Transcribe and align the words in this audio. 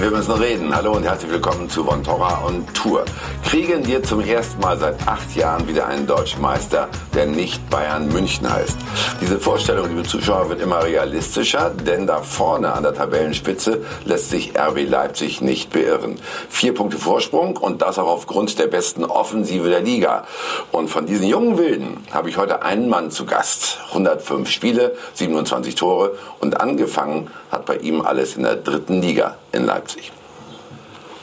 Wir 0.00 0.10
müssen 0.10 0.32
reden. 0.32 0.74
Hallo 0.74 0.92
und 0.92 1.02
herzlich 1.02 1.30
willkommen 1.30 1.68
zu 1.68 1.86
Vontora 1.86 2.46
on 2.46 2.66
Tour. 2.72 3.04
Kriegen 3.44 3.86
wir 3.86 4.02
zum 4.02 4.20
ersten 4.20 4.58
Mal 4.58 4.78
seit 4.78 5.06
acht 5.06 5.36
Jahren 5.36 5.68
wieder 5.68 5.88
einen 5.88 6.06
deutschen 6.06 6.40
Meister, 6.40 6.88
der 7.12 7.26
nicht 7.26 7.68
Bayern 7.68 8.08
München 8.08 8.50
heißt. 8.50 8.78
Diese 9.20 9.38
Vorstellung, 9.38 9.90
liebe 9.90 10.04
Zuschauer, 10.04 10.48
wird 10.48 10.62
immer 10.62 10.82
realistischer, 10.84 11.68
denn 11.68 12.06
da 12.06 12.22
vorne 12.22 12.72
an 12.72 12.82
der 12.82 12.94
Tabellenspitze 12.94 13.84
lässt 14.06 14.30
sich 14.30 14.58
RB 14.58 14.88
Leipzig 14.88 15.42
nicht 15.42 15.70
beirren. 15.70 16.18
Vier 16.48 16.72
Punkte 16.72 16.96
Vorsprung 16.96 17.58
und 17.58 17.82
das 17.82 17.98
auch 17.98 18.08
aufgrund 18.08 18.58
der 18.58 18.68
besten 18.68 19.04
Offensive 19.04 19.68
der 19.68 19.82
Liga. 19.82 20.24
Und 20.72 20.88
von 20.88 21.04
diesen 21.04 21.26
jungen 21.26 21.58
Wilden 21.58 21.98
habe 22.10 22.30
ich 22.30 22.38
heute 22.38 22.62
einen 22.62 22.88
Mann 22.88 23.10
zu 23.10 23.26
Gast. 23.26 23.80
105 23.88 24.48
Spiele, 24.48 24.96
27 25.12 25.74
Tore 25.74 26.16
und 26.38 26.58
angefangen 26.58 27.30
hat 27.50 27.66
bei 27.66 27.76
ihm 27.76 28.00
alles 28.02 28.36
in 28.36 28.44
der 28.44 28.56
dritten 28.56 29.02
Liga 29.02 29.36
in 29.52 29.66
Leipzig. 29.66 30.12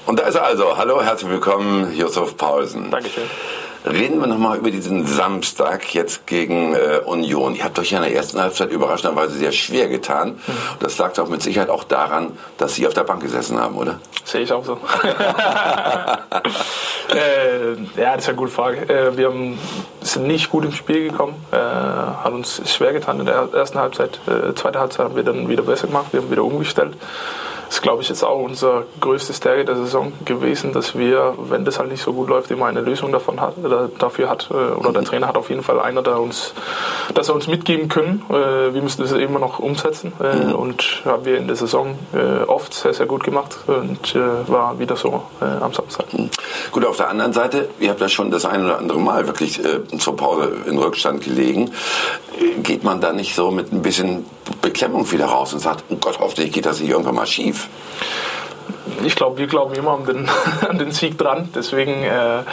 Und 0.06 0.20
da 0.20 0.24
ist 0.24 0.36
er 0.36 0.46
also. 0.46 0.78
Hallo, 0.78 1.02
herzlich 1.02 1.30
willkommen, 1.30 1.94
Josef 1.96 2.38
Paulsen. 2.38 2.90
Dankeschön. 2.92 3.24
Reden 3.90 4.20
wir 4.20 4.28
nochmal 4.28 4.58
über 4.58 4.70
diesen 4.70 5.06
Samstag 5.06 5.94
jetzt 5.94 6.28
gegen 6.28 6.74
äh, 6.74 7.00
Union. 7.06 7.56
Ihr 7.56 7.64
habt 7.64 7.80
euch 7.80 7.92
ja 7.92 8.00
in 8.00 8.04
der 8.04 8.14
ersten 8.14 8.42
Halbzeit 8.42 8.72
überraschenderweise 8.72 9.38
sehr 9.38 9.52
schwer 9.52 9.88
getan. 9.88 10.32
Mhm. 10.32 10.54
Das 10.80 10.98
lag 10.98 11.14
doch 11.14 11.30
mit 11.30 11.42
Sicherheit 11.42 11.70
auch 11.70 11.86
daran, 11.86 12.38
dass 12.58 12.76
Sie 12.76 12.86
auf 12.86 12.94
der 12.94 13.04
Bank 13.04 13.22
gesessen 13.22 13.60
haben, 13.60 13.78
oder? 13.78 14.00
Sehe 14.26 14.42
ich 14.42 14.52
auch 14.52 14.66
so. 14.66 14.74
äh, 17.14 17.74
ja, 17.96 18.16
das 18.16 18.24
ist 18.24 18.30
eine 18.30 18.38
gute 18.38 18.52
Frage. 18.52 18.90
Äh, 18.90 19.16
wir 19.16 19.28
haben, 19.28 19.58
sind 20.02 20.28
nicht 20.28 20.50
gut 20.50 20.66
ins 20.66 20.76
Spiel 20.76 21.10
gekommen, 21.10 21.36
äh, 21.52 21.58
hat 21.58 22.34
uns 22.34 22.62
schwer 22.70 22.92
getan 22.94 23.22
in 23.22 23.26
der 23.26 23.50
ersten 23.54 23.80
Halbzeit. 23.80 24.20
Äh, 24.28 24.54
zweite 24.56 24.80
Halbzeit 24.80 25.06
haben 25.06 25.16
wir 25.16 25.24
dann 25.24 25.48
wieder 25.48 25.64
besser 25.64 25.88
gemacht, 25.88 26.08
wir 26.12 26.22
haben 26.22 26.32
wieder 26.32 26.44
umgestellt. 26.44 26.96
Das 27.68 27.76
ist, 27.76 27.82
glaube 27.82 28.02
ich, 28.02 28.10
jetzt 28.10 28.24
auch 28.24 28.40
unser 28.40 28.84
größte 29.02 29.34
Stärke 29.34 29.66
der 29.66 29.76
Saison 29.76 30.14
gewesen, 30.24 30.72
dass 30.72 30.98
wir, 30.98 31.34
wenn 31.38 31.66
das 31.66 31.80
halt 31.80 31.92
nicht 31.92 32.02
so 32.02 32.14
gut 32.14 32.30
läuft, 32.30 32.50
immer 32.50 32.66
eine 32.68 32.80
Lösung 32.80 33.12
davon 33.12 33.42
hat, 33.42 33.58
oder 33.58 33.90
dafür 34.00 34.30
hat. 34.30 34.50
Äh, 34.52 34.54
oder 34.54 34.94
der 34.94 35.04
Trainer 35.04 35.28
hat 35.28 35.36
auf 35.36 35.50
jeden 35.50 35.64
Fall 35.64 35.80
einer, 35.80 36.02
der 36.02 36.20
uns, 36.20 36.54
dass 37.14 37.28
er 37.28 37.36
uns 37.36 37.48
mitgeben 37.48 37.90
können. 37.90 38.24
Äh, 38.30 38.74
wir 38.74 38.82
müssen 38.82 39.02
das 39.02 39.12
immer 39.12 39.40
noch 39.40 39.60
umsetzen. 39.60 40.14
Äh, 40.22 40.46
mhm. 40.46 40.56
Und 40.56 41.02
haben 41.06 41.26
wir 41.26 41.38
in 41.38 41.48
der 41.48 41.56
Saison 41.56 41.98
oft 42.48 42.74
sehr, 42.74 42.94
sehr 42.94 43.06
gut 43.06 43.24
gemacht 43.24 43.58
und 43.68 44.16
war 44.48 44.80
wieder 44.80 44.96
so 44.96 45.24
am 45.40 45.74
Samstag. 45.74 46.14
Mhm. 46.14 46.30
Gut, 46.72 46.86
auf 46.86 46.98
der 46.98 47.10
anderen 47.10 47.34
Seite, 47.34 47.70
ihr 47.80 47.90
habt 47.90 48.02
ja 48.02 48.10
schon 48.10 48.32
das 48.32 48.46
ein 48.46 48.64
oder 48.64 48.78
andere 48.78 49.00
Mal 49.00 49.28
wirklich 49.28 49.62
zur 49.98 50.16
Pause 50.16 50.52
in 50.66 50.78
Rückstand 50.78 51.24
gelegen. 51.24 51.72
Geht 52.64 52.84
man 52.84 53.02
da 53.02 53.14
nicht 53.14 53.36
so 53.36 53.52
mit 53.52 53.72
ein 53.72 53.82
bisschen 53.82 54.26
Beklemmung 54.62 55.12
wieder 55.12 55.26
raus 55.26 55.54
und 55.54 55.60
sagt, 55.60 55.84
oh 55.90 55.96
Gott, 55.96 56.20
hoffentlich 56.20 56.52
geht 56.52 56.66
das 56.66 56.80
nicht 56.80 56.90
irgendwann 56.90 57.16
mal 57.16 57.28
schief. 57.28 57.68
Ich 59.04 59.16
glaube, 59.16 59.38
wir 59.38 59.48
glauben 59.48 59.74
immer 59.76 59.92
an 59.92 60.06
den, 60.06 60.30
an 60.68 60.78
den 60.78 60.92
Sieg 60.92 61.18
dran. 61.18 61.50
Deswegen, 61.56 62.04
äh, 62.04 62.44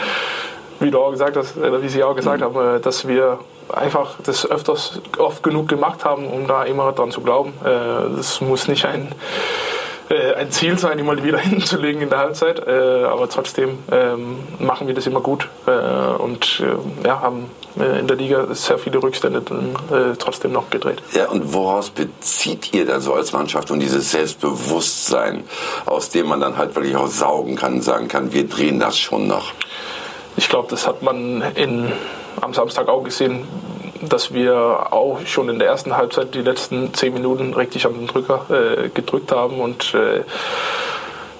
wie 0.79 0.91
du 0.91 0.99
auch 0.99 1.11
gesagt 1.11 1.37
hast, 1.37 1.57
oder 1.57 1.81
wie 1.81 1.89
Sie 1.89 2.03
auch 2.03 2.15
gesagt 2.15 2.39
mhm. 2.39 2.43
haben, 2.43 2.77
äh, 2.77 2.79
dass 2.79 3.07
wir 3.07 3.39
einfach 3.73 4.15
das 4.23 4.49
öfters 4.49 5.01
oft 5.17 5.43
genug 5.43 5.67
gemacht 5.67 6.05
haben, 6.05 6.27
um 6.27 6.47
da 6.47 6.63
immer 6.63 6.91
dran 6.91 7.11
zu 7.11 7.21
glauben. 7.21 7.53
Äh, 7.63 8.15
das 8.15 8.41
muss 8.41 8.67
nicht 8.67 8.85
ein 8.85 9.11
ein 10.13 10.51
Ziel 10.51 10.77
sein, 10.77 10.99
immer 10.99 11.21
wieder 11.23 11.37
hinzulegen 11.39 12.01
in 12.01 12.09
der 12.09 12.19
Halbzeit. 12.19 12.59
Äh, 12.65 13.05
aber 13.05 13.29
trotzdem 13.29 13.79
ähm, 13.91 14.37
machen 14.59 14.87
wir 14.87 14.93
das 14.93 15.07
immer 15.07 15.21
gut 15.21 15.47
äh, 15.65 15.71
und 15.71 16.61
äh, 16.61 17.07
ja, 17.07 17.21
haben 17.21 17.49
äh, 17.79 17.99
in 17.99 18.07
der 18.07 18.15
Liga 18.15 18.47
sehr 18.53 18.77
viele 18.77 19.01
Rückstände 19.01 19.39
äh, 19.39 20.15
trotzdem 20.17 20.51
noch 20.51 20.69
gedreht. 20.69 21.01
Ja, 21.13 21.29
und 21.29 21.53
woraus 21.53 21.89
bezieht 21.89 22.73
ihr 22.73 22.85
da 22.85 22.99
so 22.99 23.13
als 23.13 23.33
Mannschaft 23.33 23.71
und 23.71 23.79
dieses 23.79 24.11
Selbstbewusstsein, 24.11 25.43
aus 25.85 26.09
dem 26.09 26.27
man 26.27 26.39
dann 26.39 26.57
halt 26.57 26.75
wirklich 26.75 26.95
auch 26.95 27.07
saugen 27.07 27.55
kann 27.55 27.75
und 27.75 27.81
sagen 27.81 28.07
kann, 28.07 28.31
wir 28.33 28.47
drehen 28.47 28.79
das 28.79 28.97
schon 28.97 29.27
noch? 29.27 29.53
Ich 30.37 30.49
glaube, 30.49 30.67
das 30.69 30.87
hat 30.87 31.01
man 31.01 31.41
in, 31.55 31.91
am 32.41 32.53
Samstag 32.53 32.87
auch 32.89 33.03
gesehen 33.03 33.47
dass 34.01 34.33
wir 34.33 34.91
auch 34.91 35.19
schon 35.25 35.49
in 35.49 35.59
der 35.59 35.69
ersten 35.69 35.95
Halbzeit 35.95 36.33
die 36.33 36.41
letzten 36.41 36.93
zehn 36.93 37.13
Minuten 37.13 37.53
richtig 37.53 37.85
an 37.85 37.93
den 37.93 38.07
Drücker 38.07 38.45
äh, 38.49 38.89
gedrückt 38.89 39.31
haben 39.31 39.59
und 39.59 39.93
äh, 39.93 40.23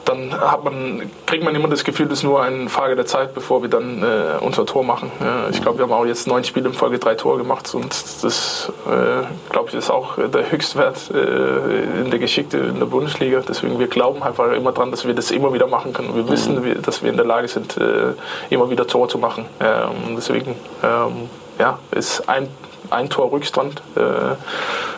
dann 0.05 0.39
hat 0.39 0.63
man, 0.63 1.11
kriegt 1.25 1.43
man 1.43 1.55
immer 1.55 1.67
das 1.67 1.83
Gefühl, 1.83 2.05
es 2.07 2.19
ist 2.19 2.23
nur 2.23 2.41
eine 2.41 2.69
Frage 2.69 2.95
der 2.95 3.05
Zeit, 3.05 3.33
bevor 3.33 3.61
wir 3.61 3.69
dann 3.69 4.03
äh, 4.03 4.37
unser 4.39 4.65
Tor 4.65 4.83
machen. 4.83 5.11
Ja, 5.19 5.49
ich 5.49 5.61
glaube, 5.61 5.79
wir 5.79 5.85
haben 5.85 5.93
auch 5.93 6.05
jetzt 6.05 6.27
neun 6.27 6.43
Spiele 6.43 6.67
in 6.67 6.73
Folge 6.73 6.99
drei 6.99 7.15
Tore 7.15 7.39
gemacht 7.39 7.73
und 7.73 7.91
das, 8.21 8.71
äh, 8.87 9.51
glaube 9.51 9.69
ich, 9.69 9.75
ist 9.75 9.89
auch 9.89 10.17
der 10.17 10.51
Höchstwert 10.51 11.11
äh, 11.11 12.01
in 12.01 12.11
der 12.11 12.19
Geschichte 12.19 12.57
in 12.57 12.79
der 12.79 12.85
Bundesliga. 12.85 13.41
Deswegen, 13.47 13.79
wir 13.79 13.87
glauben 13.87 14.21
einfach 14.21 14.51
immer 14.51 14.71
dran, 14.71 14.91
dass 14.91 15.05
wir 15.05 15.15
das 15.15 15.31
immer 15.31 15.53
wieder 15.53 15.67
machen 15.67 15.93
können. 15.93 16.15
Wir 16.15 16.29
wissen, 16.29 16.81
dass 16.83 17.01
wir 17.01 17.09
in 17.09 17.17
der 17.17 17.25
Lage 17.25 17.47
sind, 17.47 17.75
äh, 17.77 18.13
immer 18.49 18.69
wieder 18.69 18.85
Tore 18.85 19.07
zu 19.07 19.17
machen. 19.17 19.45
Ähm, 19.59 20.15
deswegen, 20.15 20.55
ähm, 20.83 21.29
ja, 21.57 21.79
ist 21.91 22.29
ein, 22.29 22.47
ein 22.91 23.09
Tor 23.09 23.31
Rückstand 23.31 23.81
äh, 23.95 24.35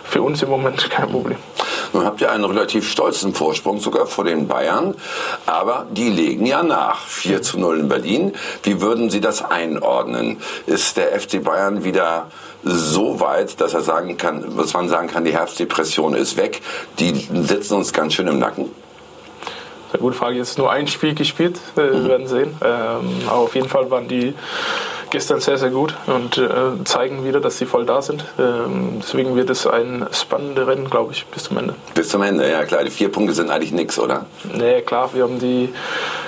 für 0.03 0.22
uns 0.22 0.44
im 0.44 0.50
Moment 0.50 0.90
kein 0.90 1.09
Problem. 1.09 1.38
Nun 1.93 2.05
habt 2.05 2.21
ihr 2.21 2.31
einen 2.31 2.45
relativ 2.45 2.89
stolzen 2.89 3.33
Vorsprung 3.33 3.79
sogar 3.79 4.07
vor 4.07 4.23
den 4.23 4.47
Bayern, 4.47 4.95
aber 5.45 5.85
die 5.91 6.09
legen 6.09 6.45
ja 6.45 6.63
nach. 6.63 7.01
4 7.07 7.41
zu 7.41 7.59
0 7.59 7.79
in 7.79 7.89
Berlin. 7.89 8.33
Wie 8.63 8.81
würden 8.81 9.09
Sie 9.09 9.21
das 9.21 9.43
einordnen? 9.43 10.37
Ist 10.65 10.97
der 10.97 11.19
FC 11.19 11.43
Bayern 11.43 11.83
wieder 11.83 12.27
so 12.63 13.19
weit, 13.19 13.61
dass 13.61 13.73
er 13.73 13.81
sagen 13.81 14.17
kann, 14.17 14.43
was 14.57 14.73
man 14.73 14.89
sagen 14.89 15.07
kann, 15.07 15.23
die 15.23 15.33
Herbstdepression 15.33 16.13
ist 16.13 16.37
weg. 16.37 16.61
Die 16.99 17.13
sitzen 17.13 17.75
uns 17.75 17.93
ganz 17.93 18.13
schön 18.13 18.27
im 18.27 18.39
Nacken. 18.39 18.65
Sehr 19.91 20.01
gute 20.01 20.17
Frage. 20.17 20.37
Jetzt 20.37 20.57
nur 20.57 20.69
ein 20.69 20.87
Spiel 20.87 21.15
gespielt, 21.15 21.59
äh, 21.75 21.81
wir 21.81 21.93
mhm. 21.93 22.07
werden 22.07 22.27
sehen. 22.27 22.57
Ähm, 22.61 23.21
aber 23.27 23.37
auf 23.37 23.55
jeden 23.55 23.69
Fall 23.69 23.89
waren 23.89 24.07
die 24.07 24.33
gestern 25.09 25.40
sehr, 25.40 25.57
sehr 25.57 25.69
gut 25.69 25.95
und 26.07 26.38
äh, 26.38 26.84
zeigen 26.84 27.25
wieder, 27.25 27.40
dass 27.40 27.57
sie 27.57 27.66
voll 27.66 27.85
da 27.85 28.01
sind. 28.01 28.25
Ähm, 28.40 29.00
deswegen 29.01 29.35
wird 29.35 29.50
es 29.50 29.68
ein 29.68 30.06
spannendes 30.12 30.68
Rennen, 30.68 30.90
glaube 30.90 31.13
ich, 31.13 31.25
bis 31.28 31.44
zum 31.44 31.57
Ende. 31.57 31.75
Bis 31.94 32.09
zum 32.09 32.22
Ende, 32.22 32.50
ja 32.50 32.66
klar. 32.66 32.84
Die 32.84 32.91
vier 32.91 33.12
Punkte 33.12 33.34
sind 33.34 33.50
eigentlich 33.50 33.72
nichts, 33.72 34.00
oder? 34.00 34.25
Nee, 34.53 34.81
klar. 34.81 35.09
Wir 35.13 35.23
haben 35.23 35.40
die, 35.40 35.73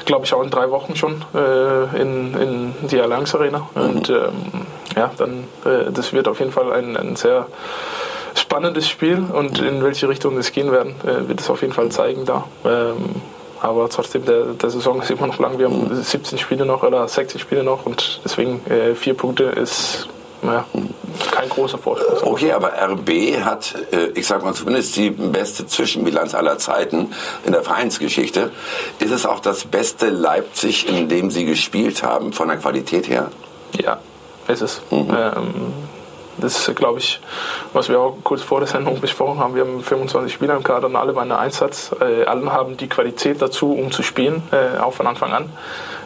glaube 0.06 0.26
ich, 0.26 0.34
auch 0.34 0.44
in 0.44 0.50
drei 0.50 0.70
Wochen 0.72 0.96
schon 0.96 1.24
äh, 1.34 2.02
in, 2.02 2.34
in 2.34 2.74
die 2.88 3.00
Allianz 3.00 3.34
Arena. 3.36 3.68
Mhm. 3.76 3.82
Und 3.82 4.10
ähm, 4.10 4.66
ja, 4.96 5.12
dann, 5.18 5.46
äh, 5.66 5.92
das 5.92 6.14
wird 6.14 6.28
auf 6.28 6.40
jeden 6.40 6.52
Fall 6.52 6.72
ein, 6.74 6.98
ein 6.98 7.16
sehr 7.16 7.48
spannendes 8.36 8.88
Spiel 8.88 9.24
und 9.34 9.60
in 9.60 9.84
welche 9.84 10.08
Richtung 10.08 10.38
es 10.38 10.52
gehen 10.52 10.72
werden, 10.72 10.96
äh, 11.04 11.28
wird 11.28 11.40
es 11.42 11.50
auf 11.50 11.62
jeden 11.62 11.74
Fall 11.74 11.90
zeigen 11.90 12.26
da. 12.26 12.46
Ähm, 12.66 13.22
aber 13.62 13.90
trotzdem, 13.90 14.26
der, 14.26 14.46
der 14.54 14.70
Saison 14.70 15.02
ist 15.02 15.12
immer 15.12 15.28
noch 15.28 15.40
lang. 15.40 15.58
Wir 15.60 15.68
haben 15.68 15.90
17 15.94 16.38
Spiele 16.38 16.66
noch 16.66 16.84
oder 16.84 17.08
60 17.08 17.42
Spiele 17.42 17.64
noch 17.64 17.86
und 17.86 18.22
deswegen 18.24 18.62
äh, 18.68 18.96
vier 18.96 19.14
Punkte 19.14 19.44
ist 19.46 20.08
naja, 20.42 20.66
kein 21.32 21.50
großer 21.50 21.78
Vorsprung. 21.78 22.34
Okay, 22.34 22.54
aber 22.54 22.72
RB 22.72 23.44
hat, 23.44 23.76
äh, 23.92 24.08
ich 24.16 24.26
sag 24.26 24.44
mal 24.44 24.54
zumindest 24.54 24.96
die 24.96 25.10
beste 25.10 25.68
Zwischenbilanz 25.68 26.34
aller 26.34 26.58
Zeiten 26.58 27.14
in 27.46 27.52
der 27.52 27.62
Vereinsgeschichte. 27.62 28.52
Ist 29.00 29.12
es 29.12 29.26
auch 29.26 29.42
das 29.42 29.66
beste 29.66 30.10
Leipzig, 30.10 30.88
in 30.88 31.10
dem 31.10 31.30
Sie 31.30 31.46
gespielt 31.46 32.04
haben, 32.04 32.32
von 32.32 32.48
der 32.48 32.58
Qualität 32.58 33.10
her? 33.10 33.32
Ja, 33.84 34.00
ist 34.48 34.62
es. 34.62 34.82
Mhm. 34.92 35.10
Ähm, 35.10 35.74
das 36.40 36.68
ist, 36.68 36.76
glaube 36.76 37.00
ich, 37.00 37.20
was 37.74 37.90
wir 37.90 38.00
auch 38.00 38.18
kurz 38.24 38.42
vor 38.42 38.60
der 38.60 38.68
Sendung 38.68 39.00
besprochen 39.00 39.40
haben. 39.40 39.56
Wir 39.56 39.64
haben 39.64 39.82
25 39.82 40.34
Spieler 40.34 40.56
im 40.56 40.64
Kader 40.64 40.88
und 40.88 40.96
alle 40.96 41.14
bei 41.14 41.22
einem 41.22 41.34
Einsatz. 41.34 41.96
Äh, 42.00 42.26
alle 42.26 42.52
haben 42.52 42.78
die 42.78 42.88
Qualität 42.88 43.42
dazu, 43.42 43.74
um 43.74 43.92
zu 43.92 44.04
spielen, 44.04 44.44
äh, 44.52 44.80
auch 44.80 44.94
von 44.94 45.08
Anfang 45.08 45.34
an. 45.34 45.50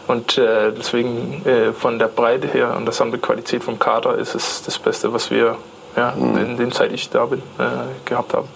Und 0.07 0.37
äh, 0.37 0.71
deswegen 0.71 1.45
äh, 1.45 1.71
von 1.71 1.97
der 1.97 2.07
Breite 2.07 2.47
her 2.47 2.75
und 2.75 2.85
der 2.85 3.19
Qualität 3.19 3.63
vom 3.63 3.79
Kader 3.79 4.17
ist 4.17 4.35
es 4.35 4.61
das 4.63 4.77
Beste, 4.77 5.13
was 5.13 5.31
wir 5.31 5.57
ja, 5.95 6.13
mhm. 6.15 6.37
in 6.37 6.57
der 6.57 6.71
Zeit 6.71 6.91
ich 6.91 7.09
da 7.09 7.25
bin, 7.25 7.39
äh, 7.59 7.63
gehabt 8.05 8.33
haben. 8.33 8.47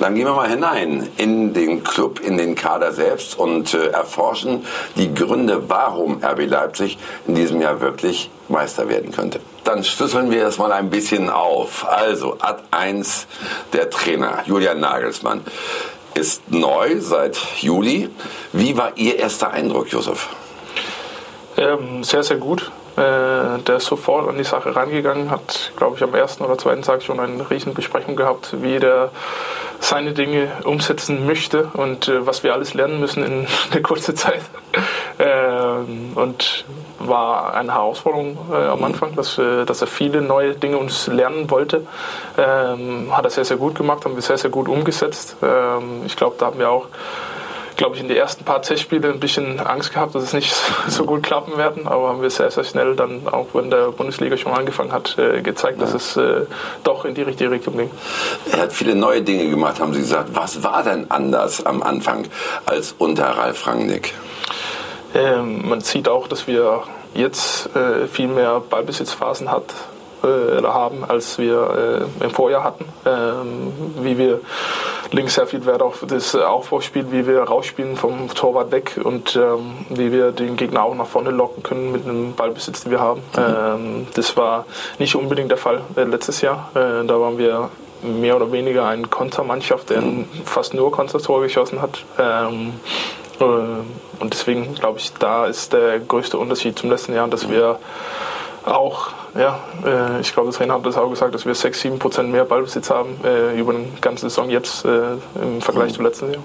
Dann 0.00 0.14
gehen 0.14 0.24
wir 0.24 0.34
mal 0.34 0.48
hinein 0.48 1.08
in 1.16 1.52
den 1.52 1.84
Club, 1.84 2.20
in 2.20 2.38
den 2.38 2.54
Kader 2.54 2.92
selbst 2.92 3.38
und 3.38 3.74
äh, 3.74 3.88
erforschen 3.88 4.64
die 4.96 5.12
Gründe, 5.12 5.68
warum 5.68 6.22
RB 6.24 6.46
Leipzig 6.46 6.98
in 7.26 7.34
diesem 7.34 7.60
Jahr 7.60 7.80
wirklich 7.80 8.30
Meister 8.48 8.88
werden 8.88 9.12
könnte. 9.12 9.40
Dann 9.66 9.82
schlüsseln 9.82 10.30
wir 10.30 10.44
das 10.44 10.58
mal 10.58 10.70
ein 10.70 10.90
bisschen 10.90 11.28
auf. 11.28 11.84
Also, 11.88 12.36
Ad 12.38 12.62
1, 12.70 13.26
der 13.72 13.90
Trainer, 13.90 14.44
Julian 14.46 14.78
Nagelsmann, 14.78 15.40
ist 16.14 16.52
neu 16.52 17.00
seit 17.00 17.36
Juli. 17.60 18.08
Wie 18.52 18.76
war 18.76 18.92
Ihr 18.94 19.18
erster 19.18 19.50
Eindruck, 19.50 19.88
Josef? 19.88 20.28
Ähm, 21.56 22.04
sehr, 22.04 22.22
sehr 22.22 22.36
gut. 22.36 22.70
Äh, 22.96 23.58
der 23.66 23.76
ist 23.76 23.86
sofort 23.86 24.28
an 24.28 24.38
die 24.38 24.44
Sache 24.44 24.74
rangegangen, 24.74 25.30
hat, 25.30 25.72
glaube 25.76 25.96
ich, 25.96 26.02
am 26.02 26.14
ersten 26.14 26.44
oder 26.44 26.56
zweiten 26.56 26.82
Tag 26.82 27.02
schon 27.02 27.20
eine 27.20 27.50
Riesenbesprechung 27.50 28.16
gehabt, 28.16 28.54
wie 28.62 28.78
der 28.78 29.10
seine 29.80 30.12
Dinge 30.12 30.48
umsetzen 30.64 31.26
möchte 31.26 31.64
und 31.74 32.08
äh, 32.08 32.24
was 32.24 32.42
wir 32.42 32.54
alles 32.54 32.72
lernen 32.72 33.00
müssen 33.00 33.22
in 33.24 33.46
einer 33.70 33.82
kurzen 33.82 34.16
Zeit. 34.16 34.42
Ähm, 35.18 36.12
und 36.14 36.66
war 36.98 37.54
eine 37.54 37.72
Herausforderung 37.72 38.36
äh, 38.52 38.66
am 38.66 38.84
Anfang, 38.84 39.14
dass, 39.14 39.38
äh, 39.38 39.64
dass 39.64 39.80
er 39.80 39.86
viele 39.86 40.20
neue 40.20 40.54
Dinge 40.54 40.76
uns 40.76 41.06
lernen 41.06 41.50
wollte. 41.50 41.86
Ähm, 42.36 43.16
hat 43.16 43.24
er 43.24 43.30
sehr, 43.30 43.46
sehr 43.46 43.56
gut 43.56 43.76
gemacht, 43.76 44.04
haben 44.04 44.14
wir 44.14 44.22
sehr, 44.22 44.36
sehr 44.36 44.50
gut 44.50 44.68
umgesetzt. 44.68 45.36
Ähm, 45.42 46.02
ich 46.04 46.16
glaube, 46.16 46.36
da 46.38 46.46
haben 46.46 46.58
wir 46.58 46.70
auch 46.70 46.88
glaube 47.78 47.94
ich, 47.94 48.00
in 48.00 48.08
die 48.08 48.16
ersten 48.16 48.42
paar 48.42 48.62
Testspiele 48.62 49.10
ein 49.10 49.20
bisschen 49.20 49.60
Angst 49.60 49.92
gehabt, 49.92 50.14
dass 50.14 50.22
es 50.22 50.32
nicht 50.32 50.54
so 50.88 51.04
gut 51.04 51.22
klappen 51.22 51.58
werden. 51.58 51.86
Aber 51.86 52.08
haben 52.08 52.22
wir 52.22 52.30
sehr, 52.30 52.50
sehr 52.50 52.64
schnell 52.64 52.96
dann, 52.96 53.28
auch 53.28 53.48
wenn 53.52 53.68
der 53.68 53.92
Bundesliga 53.92 54.38
schon 54.38 54.52
angefangen 54.52 54.92
hat, 54.92 55.18
äh, 55.18 55.42
gezeigt, 55.42 55.82
dass 55.82 55.92
es 55.92 56.18
doch 56.84 57.04
in 57.04 57.14
die 57.14 57.20
richtige 57.20 57.50
Richtung 57.50 57.76
ging. 57.76 57.90
Er 58.50 58.60
hat 58.60 58.72
viele 58.72 58.94
neue 58.94 59.20
Dinge 59.20 59.50
gemacht, 59.50 59.78
haben 59.78 59.92
Sie 59.92 60.00
gesagt. 60.00 60.30
Was 60.32 60.62
war 60.62 60.82
denn 60.82 61.10
anders 61.10 61.66
am 61.66 61.82
Anfang 61.82 62.26
als 62.64 62.94
unter 62.98 63.26
Ralf 63.26 63.66
Rangnick? 63.66 64.14
Ähm, 65.16 65.68
man 65.68 65.80
sieht 65.80 66.08
auch, 66.08 66.28
dass 66.28 66.46
wir 66.46 66.82
jetzt 67.14 67.74
äh, 67.74 68.06
viel 68.06 68.28
mehr 68.28 68.60
Ballbesitzphasen 68.60 69.50
hat, 69.50 69.74
äh, 70.22 70.62
haben, 70.62 71.04
als 71.08 71.38
wir 71.38 72.06
äh, 72.20 72.24
im 72.24 72.30
Vorjahr 72.30 72.64
hatten. 72.64 72.84
Ähm, 73.06 73.72
wie 74.00 74.18
wir 74.18 74.40
links 75.12 75.34
sehr 75.34 75.46
viel 75.46 75.64
Wert 75.64 75.82
auf 75.82 76.04
das 76.06 76.34
Aufbauspiel, 76.34 77.06
wie 77.10 77.26
wir 77.26 77.42
rausspielen 77.42 77.96
vom 77.96 78.28
Torwart 78.34 78.72
weg 78.72 78.98
und 79.02 79.36
ähm, 79.36 79.86
wie 79.88 80.12
wir 80.12 80.32
den 80.32 80.56
Gegner 80.56 80.82
auch 80.82 80.94
nach 80.94 81.06
vorne 81.06 81.30
locken 81.30 81.62
können 81.62 81.92
mit 81.92 82.04
einem 82.04 82.34
Ballbesitz, 82.34 82.82
den 82.82 82.92
wir 82.92 83.00
haben. 83.00 83.22
Mhm. 83.36 83.42
Ähm, 83.46 84.06
das 84.14 84.36
war 84.36 84.66
nicht 84.98 85.14
unbedingt 85.14 85.50
der 85.50 85.58
Fall 85.58 85.80
äh, 85.96 86.02
letztes 86.02 86.42
Jahr. 86.42 86.70
Äh, 86.74 87.06
da 87.06 87.20
waren 87.20 87.38
wir 87.38 87.70
mehr 88.02 88.36
oder 88.36 88.52
weniger 88.52 88.86
eine 88.86 89.06
Kontermannschaft, 89.06 89.90
der 89.90 90.02
mhm. 90.02 90.26
fast 90.44 90.74
nur 90.74 90.92
Kontertor 90.92 91.40
geschossen 91.40 91.80
hat. 91.80 92.04
Und 94.18 94.32
deswegen 94.32 94.74
glaube 94.74 94.98
ich, 94.98 95.12
da 95.14 95.46
ist 95.46 95.72
der 95.72 96.00
größte 96.00 96.38
Unterschied 96.38 96.78
zum 96.78 96.90
letzten 96.90 97.14
Jahr, 97.14 97.28
dass 97.28 97.48
wir 97.48 97.78
auch, 98.66 99.10
ja, 99.38 99.60
äh, 99.84 100.20
ich 100.20 100.32
glaube, 100.32 100.48
das 100.48 100.56
Trainer 100.56 100.74
hat 100.74 100.84
das 100.84 100.96
auch 100.96 101.08
gesagt, 101.08 101.34
dass 101.34 101.46
wir 101.46 101.54
6, 101.54 101.80
7 101.80 101.98
Prozent 101.98 102.30
mehr 102.30 102.44
Ballbesitz 102.44 102.90
haben 102.90 103.16
äh, 103.24 103.58
über 103.58 103.72
die 103.72 104.00
ganze 104.00 104.28
Saison 104.28 104.50
jetzt 104.50 104.84
äh, 104.84 105.12
im 105.40 105.60
Vergleich 105.60 105.94
zum 105.94 106.04
letzten 106.04 106.32
Jahr. 106.32 106.42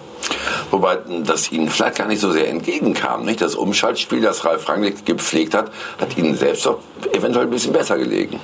Wobei 0.69 0.99
das 1.23 1.51
Ihnen 1.51 1.69
vielleicht 1.69 1.97
gar 1.97 2.07
nicht 2.07 2.21
so 2.21 2.31
sehr 2.31 2.47
entgegenkam. 2.47 3.25
Nicht? 3.25 3.41
Das 3.41 3.55
Umschaltspiel, 3.55 4.21
das 4.21 4.45
Ralf 4.45 4.69
Rangnick 4.69 5.05
gepflegt 5.05 5.53
hat, 5.53 5.71
hat 5.99 6.17
Ihnen 6.17 6.35
selbst 6.35 6.67
auch 6.67 6.77
eventuell 7.11 7.47
ein 7.47 7.51
bisschen 7.51 7.73
besser 7.73 7.97
gelegen. 7.97 8.39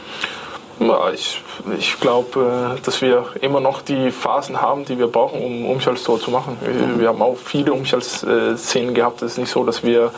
Ja, 0.79 1.09
ich, 1.11 1.41
ich 1.79 1.99
glaube, 1.99 2.77
dass 2.83 3.01
wir 3.01 3.25
immer 3.41 3.59
noch 3.59 3.81
die 3.81 4.11
Phasen 4.11 4.61
haben, 4.61 4.85
die 4.85 4.99
wir 4.99 5.07
brauchen, 5.07 5.41
um 5.43 5.65
Umschaltstor 5.65 6.19
zu 6.19 6.31
machen. 6.31 6.57
Mhm. 6.61 6.99
Wir 6.99 7.07
haben 7.07 7.21
auch 7.21 7.37
viele 7.37 7.73
Umschaltszenen 7.73 8.93
gehabt. 8.93 9.21
Es 9.21 9.33
ist 9.33 9.37
nicht 9.39 9.51
so, 9.51 9.63
dass 9.63 9.83
wir 9.83 10.11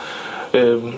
ähm, 0.52 0.94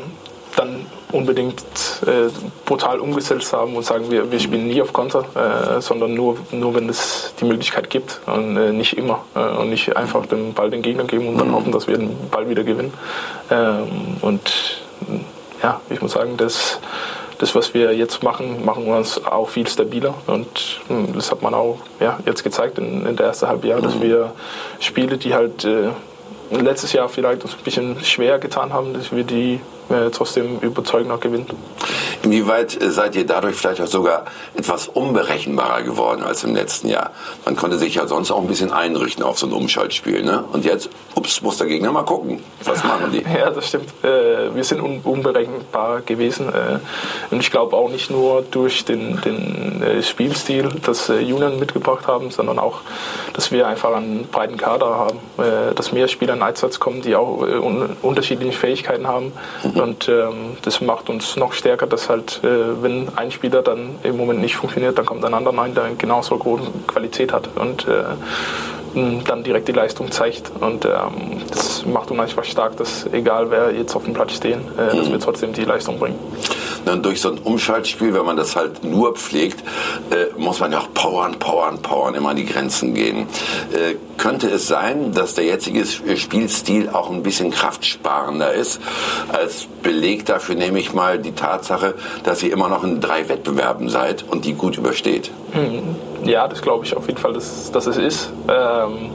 dann 0.56 0.86
unbedingt 1.12 1.62
äh, 2.06 2.30
brutal 2.64 2.98
umgesetzt 2.98 3.52
haben 3.52 3.76
und 3.76 3.84
sagen, 3.84 4.10
wir, 4.10 4.30
wir 4.30 4.40
spielen 4.40 4.66
nie 4.66 4.80
auf 4.80 4.92
Konter, 4.92 5.24
äh, 5.34 5.80
sondern 5.80 6.14
nur, 6.14 6.38
nur, 6.50 6.74
wenn 6.74 6.88
es 6.88 7.34
die 7.38 7.44
Möglichkeit 7.44 7.90
gibt 7.90 8.20
und 8.26 8.56
äh, 8.56 8.72
nicht 8.72 8.96
immer. 8.96 9.24
Äh, 9.34 9.40
und 9.40 9.70
nicht 9.70 9.96
einfach 9.96 10.26
den 10.26 10.54
Ball 10.54 10.70
den 10.70 10.82
Gegner 10.82 11.04
geben 11.04 11.28
und 11.28 11.38
dann 11.38 11.48
mhm. 11.48 11.54
hoffen, 11.54 11.72
dass 11.72 11.86
wir 11.86 11.98
den 11.98 12.30
Ball 12.30 12.48
wieder 12.48 12.64
gewinnen. 12.64 12.92
Ähm, 13.50 14.16
und 14.22 14.82
ja, 15.62 15.80
ich 15.90 16.00
muss 16.00 16.12
sagen, 16.12 16.36
das, 16.36 16.80
das, 17.42 17.56
was 17.56 17.74
wir 17.74 17.92
jetzt 17.92 18.22
machen, 18.22 18.64
machen 18.64 18.86
wir 18.86 18.96
uns 18.96 19.24
auch 19.24 19.48
viel 19.48 19.66
stabiler. 19.66 20.14
Und 20.28 20.80
hm, 20.86 21.12
das 21.12 21.32
hat 21.32 21.42
man 21.42 21.54
auch 21.54 21.80
ja, 21.98 22.20
jetzt 22.24 22.44
gezeigt 22.44 22.78
in, 22.78 23.04
in 23.04 23.16
der 23.16 23.26
ersten 23.26 23.48
Halbjahr, 23.48 23.80
dass 23.80 23.96
mhm. 23.96 24.02
wir 24.02 24.32
Spiele, 24.78 25.18
die 25.18 25.34
halt 25.34 25.64
äh, 25.64 25.88
letztes 26.52 26.92
Jahr 26.92 27.08
vielleicht 27.08 27.42
uns 27.42 27.54
ein 27.54 27.64
bisschen 27.64 28.04
schwer 28.04 28.38
getan 28.38 28.72
haben, 28.72 28.94
dass 28.94 29.10
wir 29.10 29.24
die 29.24 29.58
äh, 29.92 30.10
trotzdem 30.10 30.58
überzeugender 30.60 31.18
gewinnt. 31.18 31.54
Inwieweit 32.22 32.80
äh, 32.80 32.90
seid 32.90 33.16
ihr 33.16 33.26
dadurch 33.26 33.56
vielleicht 33.56 33.80
auch 33.80 33.86
sogar 33.86 34.24
etwas 34.54 34.88
unberechenbarer 34.88 35.82
geworden 35.82 36.22
als 36.22 36.44
im 36.44 36.54
letzten 36.54 36.88
Jahr? 36.88 37.10
Man 37.44 37.56
konnte 37.56 37.78
sich 37.78 37.96
ja 37.96 38.06
sonst 38.06 38.30
auch 38.30 38.40
ein 38.40 38.46
bisschen 38.46 38.72
einrichten 38.72 39.24
auf 39.24 39.38
so 39.38 39.46
ein 39.46 39.52
Umschaltspiel. 39.52 40.22
Ne? 40.22 40.44
Und 40.52 40.64
jetzt, 40.64 40.88
ups, 41.14 41.42
muss 41.42 41.58
der 41.58 41.66
Gegner 41.66 41.92
mal 41.92 42.04
gucken. 42.04 42.42
Was 42.64 42.84
machen 42.84 43.10
die? 43.12 43.22
Ja, 43.32 43.50
das 43.50 43.68
stimmt. 43.68 43.88
Äh, 44.04 44.54
wir 44.54 44.62
sind 44.62 44.80
un 44.80 45.00
unberechenbar 45.00 46.02
gewesen. 46.02 46.48
Äh, 46.48 46.78
und 47.30 47.40
ich 47.40 47.50
glaube 47.50 47.76
auch 47.76 47.88
nicht 47.88 48.10
nur 48.10 48.42
durch 48.42 48.84
den, 48.84 49.20
den 49.22 49.82
äh, 49.82 50.02
Spielstil, 50.02 50.68
das 50.82 51.08
äh, 51.08 51.20
Julian 51.20 51.58
mitgebracht 51.58 52.06
haben, 52.06 52.30
sondern 52.30 52.58
auch, 52.58 52.80
dass 53.32 53.50
wir 53.52 53.66
einfach 53.66 53.94
einen 53.94 54.26
breiten 54.28 54.56
Kader 54.56 54.86
haben. 54.86 55.18
Dass 55.74 55.92
mehr 55.92 56.08
Spieler 56.08 56.34
in 56.34 56.42
Einsatz 56.42 56.78
kommen, 56.78 57.02
die 57.02 57.16
auch 57.16 57.38
un 57.38 57.96
unterschiedliche 58.02 58.56
Fähigkeiten 58.56 59.06
haben. 59.06 59.32
Mhm. 59.62 59.80
Und 59.82 60.08
ähm, 60.08 60.56
das 60.62 60.80
macht 60.80 61.10
uns 61.10 61.36
noch 61.36 61.52
stärker, 61.52 61.86
dass 61.86 62.08
halt, 62.08 62.40
äh, 62.44 62.82
wenn 62.82 63.08
ein 63.16 63.30
Spieler 63.30 63.62
dann 63.62 63.96
im 64.02 64.16
Moment 64.16 64.40
nicht 64.40 64.56
funktioniert, 64.56 64.96
dann 64.96 65.04
kommt 65.04 65.24
ein 65.24 65.34
anderer 65.34 65.58
rein, 65.58 65.74
der 65.74 65.90
genauso 65.98 66.36
große 66.38 66.70
Qualität 66.86 67.32
hat 67.32 67.48
und 67.56 67.86
äh, 67.88 68.04
dann 69.24 69.42
direkt 69.42 69.68
die 69.68 69.72
Leistung 69.72 70.10
zeigt. 70.10 70.52
Und 70.60 70.84
ähm, 70.84 71.40
das 71.50 71.84
macht 71.84 72.10
uns 72.10 72.20
einfach 72.20 72.44
stark, 72.44 72.76
dass 72.76 73.06
egal 73.12 73.50
wer 73.50 73.72
jetzt 73.72 73.96
auf 73.96 74.04
dem 74.04 74.12
Platz 74.12 74.34
stehen, 74.34 74.60
äh, 74.78 74.96
dass 74.96 75.10
wir 75.10 75.18
trotzdem 75.18 75.52
die 75.52 75.64
Leistung 75.64 75.98
bringen. 75.98 76.18
Und 76.84 77.04
durch 77.04 77.20
so 77.20 77.30
ein 77.30 77.38
Umschaltspiel, 77.38 78.12
wenn 78.14 78.24
man 78.24 78.36
das 78.36 78.56
halt 78.56 78.84
nur 78.84 79.14
pflegt, 79.14 79.60
äh, 80.10 80.38
muss 80.38 80.60
man 80.60 80.72
ja 80.72 80.78
auch 80.78 80.92
powern, 80.92 81.38
powern, 81.38 81.80
powern, 81.80 82.14
immer 82.14 82.30
an 82.30 82.36
die 82.36 82.46
Grenzen 82.46 82.94
gehen. 82.94 83.26
Könnte 84.22 84.48
es 84.50 84.68
sein, 84.68 85.10
dass 85.12 85.34
der 85.34 85.46
jetzige 85.46 85.84
Spielstil 85.84 86.88
auch 86.90 87.10
ein 87.10 87.24
bisschen 87.24 87.50
kraftsparender 87.50 88.52
ist? 88.52 88.80
Als 89.32 89.66
Beleg 89.82 90.26
dafür 90.26 90.54
nehme 90.54 90.78
ich 90.78 90.94
mal 90.94 91.18
die 91.18 91.32
Tatsache, 91.32 91.94
dass 92.22 92.40
ihr 92.44 92.52
immer 92.52 92.68
noch 92.68 92.84
in 92.84 93.00
drei 93.00 93.28
Wettbewerben 93.28 93.88
seid 93.88 94.22
und 94.22 94.44
die 94.44 94.52
gut 94.54 94.78
übersteht. 94.78 95.32
Hm. 95.50 95.96
Ja, 96.24 96.46
das 96.46 96.62
glaube 96.62 96.84
ich 96.84 96.96
auf 96.96 97.08
jeden 97.08 97.18
Fall, 97.18 97.32
dass, 97.32 97.72
dass 97.72 97.88
es 97.88 97.96
ist. 97.96 98.32
Ähm 98.48 99.10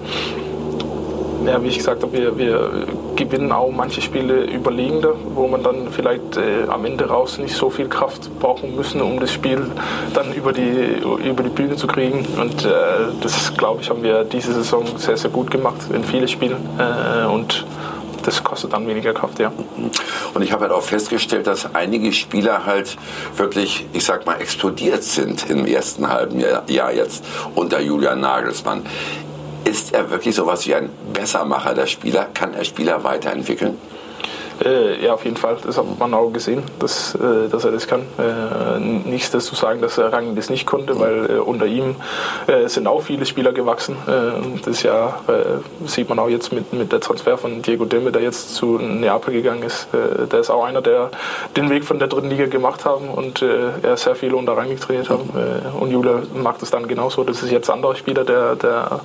ja, 1.45 1.61
wie 1.61 1.67
ich 1.67 1.77
gesagt 1.77 2.03
habe, 2.03 2.13
wir, 2.13 2.37
wir 2.37 2.71
gewinnen 3.15 3.51
auch 3.51 3.71
manche 3.71 4.01
Spiele 4.01 4.45
überlegender, 4.45 5.13
wo 5.33 5.47
man 5.47 5.63
dann 5.63 5.89
vielleicht 5.91 6.37
äh, 6.37 6.67
am 6.69 6.85
Ende 6.85 7.07
raus 7.07 7.37
nicht 7.37 7.55
so 7.55 7.69
viel 7.69 7.87
Kraft 7.87 8.29
brauchen 8.39 8.75
müssen, 8.75 9.01
um 9.01 9.19
das 9.19 9.31
Spiel 9.31 9.69
dann 10.13 10.33
über 10.33 10.53
die, 10.53 11.01
über 11.23 11.43
die 11.43 11.49
Bühne 11.49 11.75
zu 11.75 11.87
kriegen. 11.87 12.25
Und 12.39 12.65
äh, 12.65 12.69
das, 13.21 13.53
glaube 13.55 13.81
ich, 13.81 13.89
haben 13.89 14.03
wir 14.03 14.23
diese 14.23 14.53
Saison 14.53 14.85
sehr, 14.97 15.17
sehr 15.17 15.31
gut 15.31 15.51
gemacht 15.51 15.77
in 15.93 16.03
vielen 16.03 16.27
Spielen. 16.27 16.57
Äh, 16.77 17.27
und 17.27 17.65
das 18.23 18.43
kostet 18.43 18.73
dann 18.73 18.85
weniger 18.87 19.13
Kraft, 19.13 19.39
ja. 19.39 19.53
Und 20.33 20.41
ich 20.41 20.51
habe 20.51 20.63
halt 20.63 20.73
auch 20.73 20.81
festgestellt, 20.81 21.47
dass 21.47 21.73
einige 21.73 22.11
Spieler 22.11 22.65
halt 22.65 22.97
wirklich, 23.37 23.85
ich 23.93 24.03
sag 24.03 24.25
mal, 24.25 24.35
explodiert 24.41 25.03
sind 25.03 25.49
im 25.49 25.65
ersten 25.65 26.09
halben 26.09 26.43
Jahr 26.67 26.91
jetzt 26.91 27.23
unter 27.55 27.79
Julian 27.79 28.19
Nagelsmann. 28.19 28.81
Ist 29.67 29.93
er 29.93 30.09
wirklich 30.09 30.33
sowas 30.33 30.65
wie 30.65 30.75
ein 30.75 30.89
Bessermacher 31.11 31.73
der 31.73 31.87
Spieler? 31.87 32.29
Kann 32.33 32.53
er 32.53 32.63
Spieler 32.63 33.03
weiterentwickeln? 33.03 33.77
Äh, 34.63 35.05
ja, 35.05 35.13
auf 35.13 35.23
jeden 35.23 35.37
Fall. 35.37 35.57
Das 35.63 35.77
hat 35.77 35.85
man 35.99 36.13
auch 36.13 36.31
gesehen, 36.31 36.63
dass, 36.79 37.15
äh, 37.15 37.49
dass 37.49 37.65
er 37.65 37.71
das 37.71 37.87
kann. 37.87 38.01
Äh, 38.17 38.79
nichts 38.79 39.31
das 39.31 39.45
zu 39.45 39.55
sagen, 39.55 39.81
dass 39.81 39.97
er 39.97 40.11
Rang 40.11 40.35
das 40.35 40.49
nicht 40.49 40.65
konnte, 40.65 40.99
weil 40.99 41.29
äh, 41.29 41.33
unter 41.39 41.65
ihm 41.65 41.95
äh, 42.47 42.67
sind 42.67 42.87
auch 42.87 43.01
viele 43.01 43.25
Spieler 43.25 43.53
gewachsen. 43.53 43.95
Äh, 44.07 44.59
das 44.65 44.83
Jahr 44.83 45.21
sieht 45.85 46.09
man 46.09 46.19
auch 46.19 46.29
jetzt 46.29 46.51
mit, 46.51 46.73
mit 46.73 46.91
der 46.91 46.99
Transfer 46.99 47.37
von 47.37 47.61
Diego 47.61 47.85
Demme, 47.85 48.11
der 48.11 48.21
jetzt 48.21 48.55
zu 48.55 48.77
Neapel 48.77 49.33
gegangen 49.33 49.63
ist. 49.63 49.87
der 49.93 50.39
ist 50.39 50.49
auch 50.49 50.63
einer, 50.63 50.81
der 50.81 51.11
den 51.55 51.69
Weg 51.69 51.83
von 51.83 51.99
der 51.99 52.07
dritten 52.07 52.29
Liga 52.29 52.45
gemacht 52.45 52.85
haben 52.85 53.09
und 53.09 53.41
er 53.41 53.97
sehr 53.97 54.15
viel 54.15 54.33
unter 54.33 54.55
Rangnick 54.55 54.81
trainiert 54.81 55.09
haben. 55.09 55.29
und 55.79 55.91
Julia 55.91 56.21
macht 56.33 56.61
es 56.63 56.71
dann 56.71 56.87
genauso. 56.87 57.23
Das 57.23 57.43
ist 57.43 57.51
jetzt 57.51 57.69
ein 57.69 57.75
anderer 57.75 57.95
Spieler, 57.95 58.23
der, 58.23 58.55
der, 58.55 59.01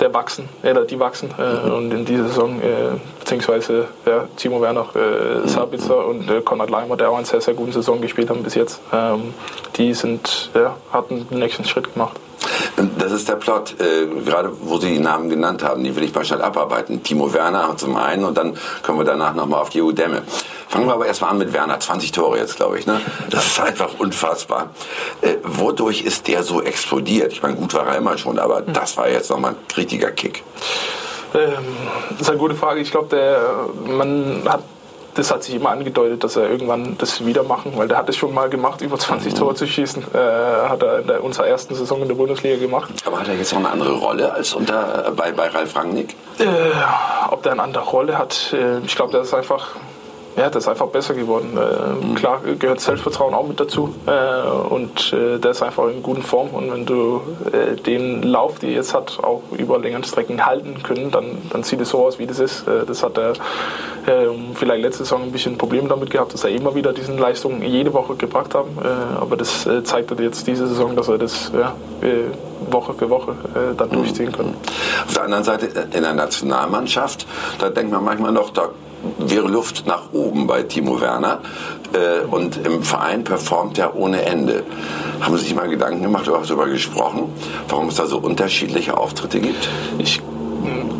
der 0.00 0.14
wachsen, 0.14 0.48
oder 0.62 0.84
die 0.84 0.98
wachsen. 0.98 1.30
und 1.64 1.92
in 1.92 2.04
dieser 2.04 2.28
Saison, 2.28 2.60
beziehungsweise 3.28 3.88
ja, 4.06 4.26
Timo 4.36 4.62
Werner 4.62 4.86
äh, 4.94 5.46
Sabitzer 5.46 6.06
und 6.06 6.30
äh, 6.30 6.40
Konrad 6.40 6.70
Leimer, 6.70 6.96
der 6.96 7.10
auch 7.10 7.18
eine 7.18 7.26
sehr, 7.26 7.42
sehr 7.42 7.52
gute 7.52 7.72
Saison 7.72 8.00
gespielt 8.00 8.30
haben 8.30 8.42
bis 8.42 8.54
jetzt. 8.54 8.80
Ähm, 8.90 9.34
die 9.76 9.92
sind, 9.92 10.50
ja, 10.54 10.76
hatten 10.90 11.28
den 11.28 11.38
nächsten 11.38 11.66
Schritt 11.66 11.92
gemacht. 11.92 12.18
Das 12.98 13.12
ist 13.12 13.28
der 13.28 13.34
Plot, 13.34 13.74
äh, 13.80 14.06
gerade 14.24 14.50
wo 14.62 14.78
Sie 14.78 14.94
die 14.94 14.98
Namen 14.98 15.28
genannt 15.28 15.62
haben, 15.62 15.84
die 15.84 15.94
will 15.94 16.04
ich 16.04 16.14
mal 16.14 16.24
schnell 16.24 16.40
abarbeiten. 16.40 17.02
Timo 17.02 17.34
Werner 17.34 17.76
zum 17.76 17.96
einen 17.96 18.24
und 18.24 18.38
dann 18.38 18.56
können 18.82 18.98
wir 18.98 19.04
danach 19.04 19.34
nochmal 19.34 19.60
auf 19.60 19.68
die 19.68 19.82
EU-Dämme. 19.82 20.22
Fangen 20.68 20.86
wir 20.86 20.94
aber 20.94 21.06
erstmal 21.06 21.30
an 21.30 21.38
mit 21.38 21.52
Werner, 21.52 21.80
20 21.80 22.12
Tore 22.12 22.38
jetzt, 22.38 22.56
glaube 22.56 22.78
ich. 22.78 22.86
Ne? 22.86 23.00
Das 23.30 23.46
ist 23.46 23.60
einfach 23.64 23.98
unfassbar. 23.98 24.70
Äh, 25.20 25.36
wodurch 25.42 26.02
ist 26.02 26.28
der 26.28 26.42
so 26.42 26.62
explodiert? 26.62 27.32
Ich 27.32 27.42
meine, 27.42 27.56
gut 27.56 27.74
war 27.74 27.86
er 27.86 27.98
immer 27.98 28.16
schon, 28.16 28.38
aber 28.38 28.62
das 28.62 28.96
war 28.96 29.08
jetzt 29.08 29.28
nochmal 29.30 29.52
ein 29.52 29.76
richtiger 29.76 30.10
Kick. 30.12 30.44
Ähm, 31.34 31.64
das 32.10 32.22
ist 32.22 32.30
eine 32.30 32.38
gute 32.38 32.54
Frage. 32.54 32.80
Ich 32.80 32.90
glaube, 32.90 33.16
man 33.86 34.42
hat 34.46 34.62
das 35.18 35.32
hat 35.32 35.42
sich 35.42 35.56
immer 35.56 35.70
angedeutet, 35.70 36.22
dass 36.22 36.36
er 36.36 36.48
irgendwann 36.48 36.96
das 36.98 37.26
wieder 37.26 37.42
machen, 37.42 37.72
weil 37.74 37.88
der 37.88 37.98
hat 37.98 38.08
es 38.08 38.16
schon 38.16 38.32
mal 38.32 38.48
gemacht, 38.48 38.80
über 38.82 38.96
20 38.96 39.32
mhm. 39.32 39.36
Tore 39.36 39.54
zu 39.56 39.66
schießen. 39.66 40.04
Äh, 40.14 40.68
hat 40.68 40.80
er 40.82 41.00
in 41.00 41.06
der, 41.08 41.24
unserer 41.24 41.48
ersten 41.48 41.74
Saison 41.74 42.02
in 42.02 42.08
der 42.08 42.14
Bundesliga 42.14 42.56
gemacht. 42.56 42.90
Aber 43.04 43.18
hat 43.18 43.26
er 43.26 43.34
jetzt 43.34 43.52
noch 43.52 43.58
eine 43.58 43.70
andere 43.70 43.94
Rolle 43.94 44.32
als 44.32 44.54
unter, 44.54 45.12
bei, 45.16 45.32
bei 45.32 45.48
Ralf 45.48 45.74
Rangnick? 45.74 46.14
Äh, 46.38 46.44
ob 47.30 47.42
der 47.42 47.52
eine 47.52 47.62
andere 47.64 47.84
Rolle 47.84 48.16
hat, 48.16 48.52
äh, 48.52 48.78
ich 48.84 48.94
glaube, 48.94 49.10
der 49.10 49.22
ist 49.22 49.34
einfach 49.34 49.74
ja, 50.38 50.50
das 50.50 50.64
ist 50.64 50.68
einfach 50.68 50.86
besser 50.86 51.14
geworden. 51.14 51.56
Äh. 51.56 52.14
Klar 52.14 52.40
gehört 52.58 52.80
Selbstvertrauen 52.80 53.34
auch 53.34 53.46
mit 53.46 53.58
dazu 53.58 53.94
äh, 54.06 54.48
und 54.68 55.12
äh, 55.12 55.38
der 55.38 55.50
ist 55.50 55.62
einfach 55.62 55.88
in 55.88 56.02
guten 56.02 56.22
Form 56.22 56.50
und 56.50 56.72
wenn 56.72 56.86
du 56.86 57.20
äh, 57.52 57.74
den 57.74 58.22
Lauf, 58.22 58.60
den 58.60 58.70
er 58.70 58.76
jetzt 58.76 58.94
hat, 58.94 59.18
auch 59.22 59.42
über 59.56 59.78
längere 59.78 60.04
Strecken 60.04 60.46
halten 60.46 60.82
können, 60.82 61.10
dann, 61.10 61.38
dann 61.50 61.64
sieht 61.64 61.80
es 61.80 61.90
so 61.90 62.06
aus, 62.06 62.18
wie 62.18 62.26
das 62.26 62.38
ist. 62.38 62.68
Äh, 62.68 62.86
das 62.86 63.02
hat 63.02 63.18
er 63.18 63.32
ähm, 64.06 64.50
vielleicht 64.54 64.82
letzte 64.82 65.04
Saison 65.04 65.22
ein 65.22 65.32
bisschen 65.32 65.58
Probleme 65.58 65.88
damit 65.88 66.10
gehabt, 66.10 66.32
dass 66.34 66.44
er 66.44 66.50
immer 66.50 66.74
wieder 66.74 66.92
diesen 66.92 67.18
Leistungen 67.18 67.62
jede 67.62 67.92
Woche 67.92 68.14
gebracht 68.14 68.54
hat, 68.54 68.66
äh, 68.82 69.20
aber 69.20 69.36
das 69.36 69.68
zeigt 69.84 70.10
er 70.12 70.20
jetzt 70.20 70.46
diese 70.46 70.68
Saison, 70.68 70.94
dass 70.94 71.08
er 71.08 71.18
das 71.18 71.50
ja, 71.52 71.74
Woche 72.70 72.94
für 72.94 73.10
Woche 73.10 73.34
dann 73.76 73.88
mhm. 73.88 73.92
durchziehen 73.92 74.32
kann. 74.32 74.54
Auf 75.06 75.14
der 75.14 75.24
anderen 75.24 75.44
Seite 75.44 75.66
in 75.92 76.02
der 76.02 76.14
Nationalmannschaft, 76.14 77.26
da 77.58 77.70
denkt 77.70 77.92
man 77.92 78.04
manchmal 78.04 78.32
noch, 78.32 78.50
da 78.50 78.68
wäre 79.18 79.48
Luft 79.48 79.86
nach 79.86 80.12
oben 80.12 80.46
bei 80.46 80.62
Timo 80.62 81.00
Werner. 81.00 81.40
Äh, 81.92 82.26
und 82.26 82.64
im 82.66 82.82
Verein 82.82 83.24
performt 83.24 83.78
er 83.78 83.96
ohne 83.96 84.22
Ende. 84.22 84.64
Haben 85.20 85.36
Sie 85.36 85.44
sich 85.44 85.54
mal 85.54 85.68
Gedanken 85.68 86.02
gemacht 86.02 86.28
oder 86.28 86.40
darüber 86.40 86.66
gesprochen, 86.66 87.32
warum 87.68 87.88
es 87.88 87.94
da 87.94 88.06
so 88.06 88.18
unterschiedliche 88.18 88.96
Auftritte 88.96 89.40
gibt? 89.40 89.68
Ich 89.98 90.20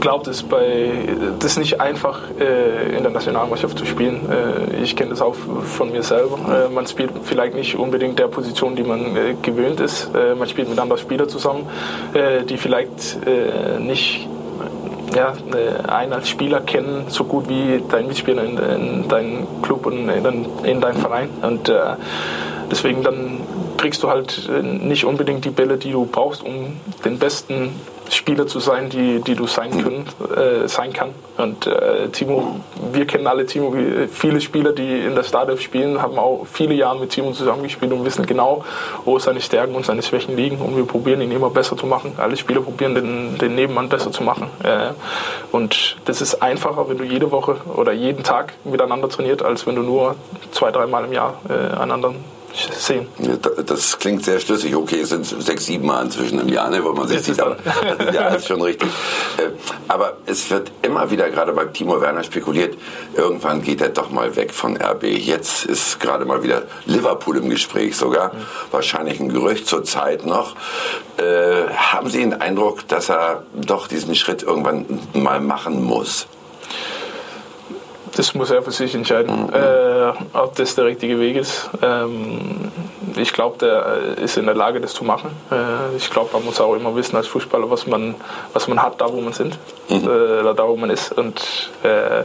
glaube, 0.01 0.25
das, 0.25 0.45
das 1.41 1.53
ist 1.53 1.59
nicht 1.59 1.81
einfach 1.81 2.21
äh, 2.41 2.97
in 2.97 3.03
der 3.03 3.11
Nationalmannschaft 3.11 3.79
zu 3.79 3.85
spielen. 3.85 4.21
Äh, 4.31 4.83
ich 4.83 4.97
kenne 4.97 5.11
das 5.11 5.21
auch 5.21 5.35
von 5.35 5.91
mir 5.91 6.03
selber. 6.03 6.69
Man 6.73 6.87
spielt 6.87 7.11
vielleicht 7.25 7.55
nicht 7.55 7.77
unbedingt 7.77 8.19
der 8.19 8.29
Position, 8.29 8.77
die 8.77 8.85
man 8.85 9.17
gewöhnt 9.43 9.81
ist. 9.81 10.11
Man 10.39 10.49
spielt 10.49 10.69
mit 10.69 10.79
anderen 10.79 11.01
Spielern 11.01 11.29
zusammen, 11.29 11.67
die 12.49 12.57
vielleicht 12.57 13.19
nicht 13.81 14.29
ja, 15.19 15.33
äh, 15.55 15.91
einen 15.91 16.13
als 16.13 16.29
Spieler 16.29 16.61
kennen, 16.61 17.07
so 17.09 17.25
gut 17.25 17.49
wie 17.49 17.83
dein 17.89 18.07
Mitspieler 18.07 18.45
in, 18.45 18.57
in 18.57 19.09
deinem 19.09 19.63
Club 19.63 19.87
und 19.87 20.09
in, 20.09 20.47
in 20.65 20.81
deinem 20.81 20.97
Verein. 20.97 21.29
Und 21.43 21.69
äh, 21.69 21.97
deswegen 22.71 23.03
dann 23.03 23.41
kriegst 23.77 24.03
du 24.03 24.09
halt 24.09 24.49
äh, 24.49 24.63
nicht 24.63 25.05
unbedingt 25.05 25.45
die 25.45 25.51
Bälle, 25.51 25.77
die 25.77 25.93
du 25.93 26.07
brauchst, 26.07 26.43
um 26.43 26.81
den 27.05 27.19
besten 27.19 27.75
Spieler 28.11 28.47
zu 28.47 28.61
sein, 28.61 28.89
die, 28.89 29.21
die 29.21 29.35
du 29.35 29.47
sein, 29.47 29.83
können, 29.83 30.07
äh, 30.35 30.69
sein 30.69 30.93
kann. 30.93 31.11
Und 31.37 31.67
äh, 31.67 32.09
Timo, 32.09 32.61
wir 32.93 33.07
kennen 33.07 33.27
alle 33.27 33.47
Timo, 33.47 33.75
viele 34.11 34.41
Spieler, 34.41 34.73
die 34.73 35.01
in 35.01 35.15
der 35.15 35.23
Startelf 35.23 35.61
spielen, 35.61 36.01
haben 36.01 36.19
auch 36.19 36.47
viele 36.51 36.75
Jahre 36.75 36.99
mit 36.99 37.11
Timo 37.11 37.33
zusammengespielt 37.33 37.93
und 37.93 38.05
wissen 38.05 38.27
genau, 38.27 38.65
wo 39.05 39.19
seine 39.19 39.41
Stärken 39.41 39.75
und 39.75 39.85
seine 39.85 40.03
Schwächen 40.03 40.37
liegen. 40.37 40.59
Und 40.59 40.77
wir 40.77 40.85
probieren 40.85 41.21
ihn 41.21 41.33
immer 41.33 41.51
besser 41.51 41.77
zu 41.77 41.87
machen. 41.87 42.13
Alle 42.17 42.37
Spieler 42.37 42.61
probieren 42.61 42.95
den, 42.95 43.39
den 43.39 43.55
Nebenmann 43.55 43.89
besser 43.89 44.11
zu 44.11 44.23
machen. 44.23 44.49
Äh, 44.63 44.93
und 45.53 45.97
das 46.07 46.21
ist 46.21 46.43
einfacher, 46.43 46.89
wenn 46.89 46.99
du 46.99 47.05
jede 47.05 47.31
Woche 47.31 47.57
oder 47.75 47.93
jeden 47.93 48.25
Tag 48.25 48.55
miteinander 48.65 49.09
trainiert, 49.09 49.43
als 49.43 49.67
wenn 49.67 49.77
du 49.77 49.83
nur 49.83 50.17
zwei, 50.53 50.71
dreimal 50.71 51.05
im 51.05 51.13
Jahr 51.13 51.41
äh, 51.49 51.77
einander 51.77 52.15
sehen. 52.55 53.07
Das 53.67 53.99
klingt 53.99 54.25
sehr 54.25 54.41
schlüssig. 54.41 54.75
Okay, 54.75 55.01
es 55.01 55.11
sind 55.11 55.25
sechs, 55.25 55.67
sieben 55.67 55.87
Mal 55.87 56.05
inzwischen 56.05 56.41
im 56.41 56.49
Jahr, 56.49 56.71
ne, 56.71 56.83
wo 56.83 56.93
man 56.93 57.07
sich 57.09 57.23
sieht. 57.23 57.41
Aber, 57.41 57.57
ja, 58.13 58.29
ist 58.29 58.47
schon 58.47 58.63
richtig. 58.63 58.89
Äh, 59.39 59.51
aber 59.89 60.17
es 60.27 60.51
wird 60.51 60.71
immer 60.83 61.11
wieder 61.11 61.31
gerade 61.31 61.53
bei 61.53 61.65
Timo 61.67 62.01
Werner 62.01 62.25
spekuliert, 62.25 62.77
irgendwann 63.15 63.63
geht 63.63 63.81
er 63.81 63.91
doch 63.91 64.11
mal 64.11 64.37
weg 64.37 64.53
von 64.53 64.77
RB. 64.77 65.05
Jetzt 65.05 65.67
ist 65.67 66.01
gerade 66.01 66.25
mal 66.25 66.43
wieder 66.43 66.63
Liverpool 66.87 67.37
im 67.39 67.51
Gespräch 67.51 67.97
sogar. 67.97 68.33
Mhm. 68.33 68.39
Wahrscheinlich 68.71 69.21
ein 69.21 69.29
Gerücht 69.29 69.67
zur 69.67 69.85
Zeit 69.85 70.27
noch. 70.27 70.57
Äh, 71.17 71.69
haben 71.75 72.09
Sie 72.09 72.19
den 72.19 72.35
Eindruck, 72.35 72.87
dass 72.89 73.11
er 73.11 73.43
doch 73.55 73.89
diesen 73.89 74.15
Schritt 74.15 74.43
irgendwann 74.43 74.87
mal 75.15 75.41
machen 75.41 75.83
muss? 75.83 76.27
Das 78.17 78.35
muss 78.35 78.51
er 78.51 78.63
für 78.63 78.71
sich 78.71 78.95
entscheiden, 78.95 79.47
mhm. 79.47 79.55
äh, 79.55 80.13
ob 80.33 80.55
das 80.57 80.75
der 80.75 80.87
richtige 80.87 81.19
Weg 81.21 81.37
ist. 81.37 81.71
Ähm, 81.83 82.71
ich 83.17 83.33
glaube, 83.33 83.59
der 83.59 84.19
ist 84.19 84.37
in 84.37 84.47
der 84.47 84.55
Lage, 84.55 84.81
das 84.81 84.95
zu 84.95 85.05
machen. 85.05 85.31
Äh, 85.51 85.97
ich 85.97 86.11
glaube, 86.11 86.31
man 86.33 86.45
muss 86.45 86.61
auch 86.61 86.75
immer 86.75 86.95
wissen 86.95 87.17
als 87.17 87.27
Fußballer, 87.27 87.71
was 87.71 87.87
man, 87.87 88.15
was 88.53 88.69
man 88.69 88.83
hat, 88.83 89.01
da 89.01 89.13
wo 89.13 89.21
man 89.21 89.33
sind 89.33 89.59
mhm. 89.89 90.05
äh, 90.05 90.41
oder 90.41 90.55
da 90.55 90.67
wo 90.69 90.77
man 90.77 90.91
ist. 90.91 91.13
Und 91.13 91.71
äh, 91.83 92.23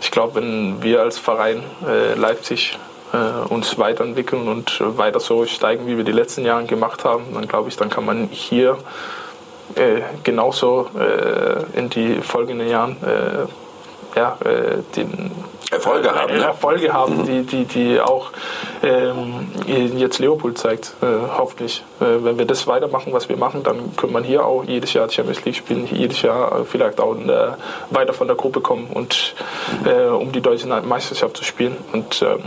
ich 0.00 0.10
glaube, 0.10 0.36
wenn 0.36 0.82
wir 0.82 1.02
als 1.02 1.18
Verein 1.18 1.62
äh, 1.86 2.14
Leipzig 2.14 2.78
äh, 3.12 3.52
uns 3.52 3.78
weiterentwickeln 3.78 4.48
und 4.48 4.80
weiter 4.80 5.20
so 5.20 5.46
steigen, 5.46 5.86
wie 5.86 5.96
wir 5.96 6.04
die 6.04 6.12
letzten 6.12 6.44
Jahre 6.44 6.64
gemacht 6.64 7.04
haben, 7.04 7.24
dann 7.34 7.46
glaube 7.48 7.68
ich, 7.68 7.76
dann 7.76 7.90
kann 7.90 8.04
man 8.04 8.28
hier 8.30 8.78
genauso 10.22 10.88
in 11.74 11.90
die 11.90 12.20
folgenden 12.22 12.68
Jahren 12.68 12.96
ja, 14.16 14.36
äh, 14.44 14.78
den 14.96 15.30
Erfolge 15.70 16.14
haben, 16.14 16.34
äh, 16.34 16.40
Erfolge 16.40 16.92
haben 16.92 17.18
mhm. 17.18 17.24
die, 17.26 17.42
die, 17.42 17.64
die 17.64 18.00
auch 18.00 18.30
ähm, 18.82 19.48
jetzt 19.66 20.18
Leopold 20.18 20.58
zeigt, 20.58 20.94
äh, 21.02 21.06
hoffentlich. 21.36 21.84
Äh, 22.00 22.24
wenn 22.24 22.38
wir 22.38 22.46
das 22.46 22.66
weitermachen, 22.66 23.12
was 23.12 23.28
wir 23.28 23.36
machen, 23.36 23.62
dann 23.62 23.94
können 23.96 24.12
wir 24.12 24.22
hier 24.22 24.44
auch 24.44 24.64
jedes 24.64 24.92
Jahr 24.92 25.08
Champions 25.10 25.44
League 25.44 25.56
spielen, 25.56 25.88
jedes 25.90 26.22
Jahr 26.22 26.64
vielleicht 26.64 27.00
auch 27.00 27.14
der, 27.14 27.58
weiter 27.90 28.12
von 28.12 28.26
der 28.26 28.36
Gruppe 28.36 28.60
kommen 28.60 28.86
und 28.92 29.34
mhm. 29.82 29.88
äh, 29.88 30.06
um 30.08 30.32
die 30.32 30.40
deutsche 30.40 30.66
Meisterschaft 30.66 31.36
zu 31.36 31.44
spielen. 31.44 31.76
Und 31.92 32.22
ähm, 32.22 32.42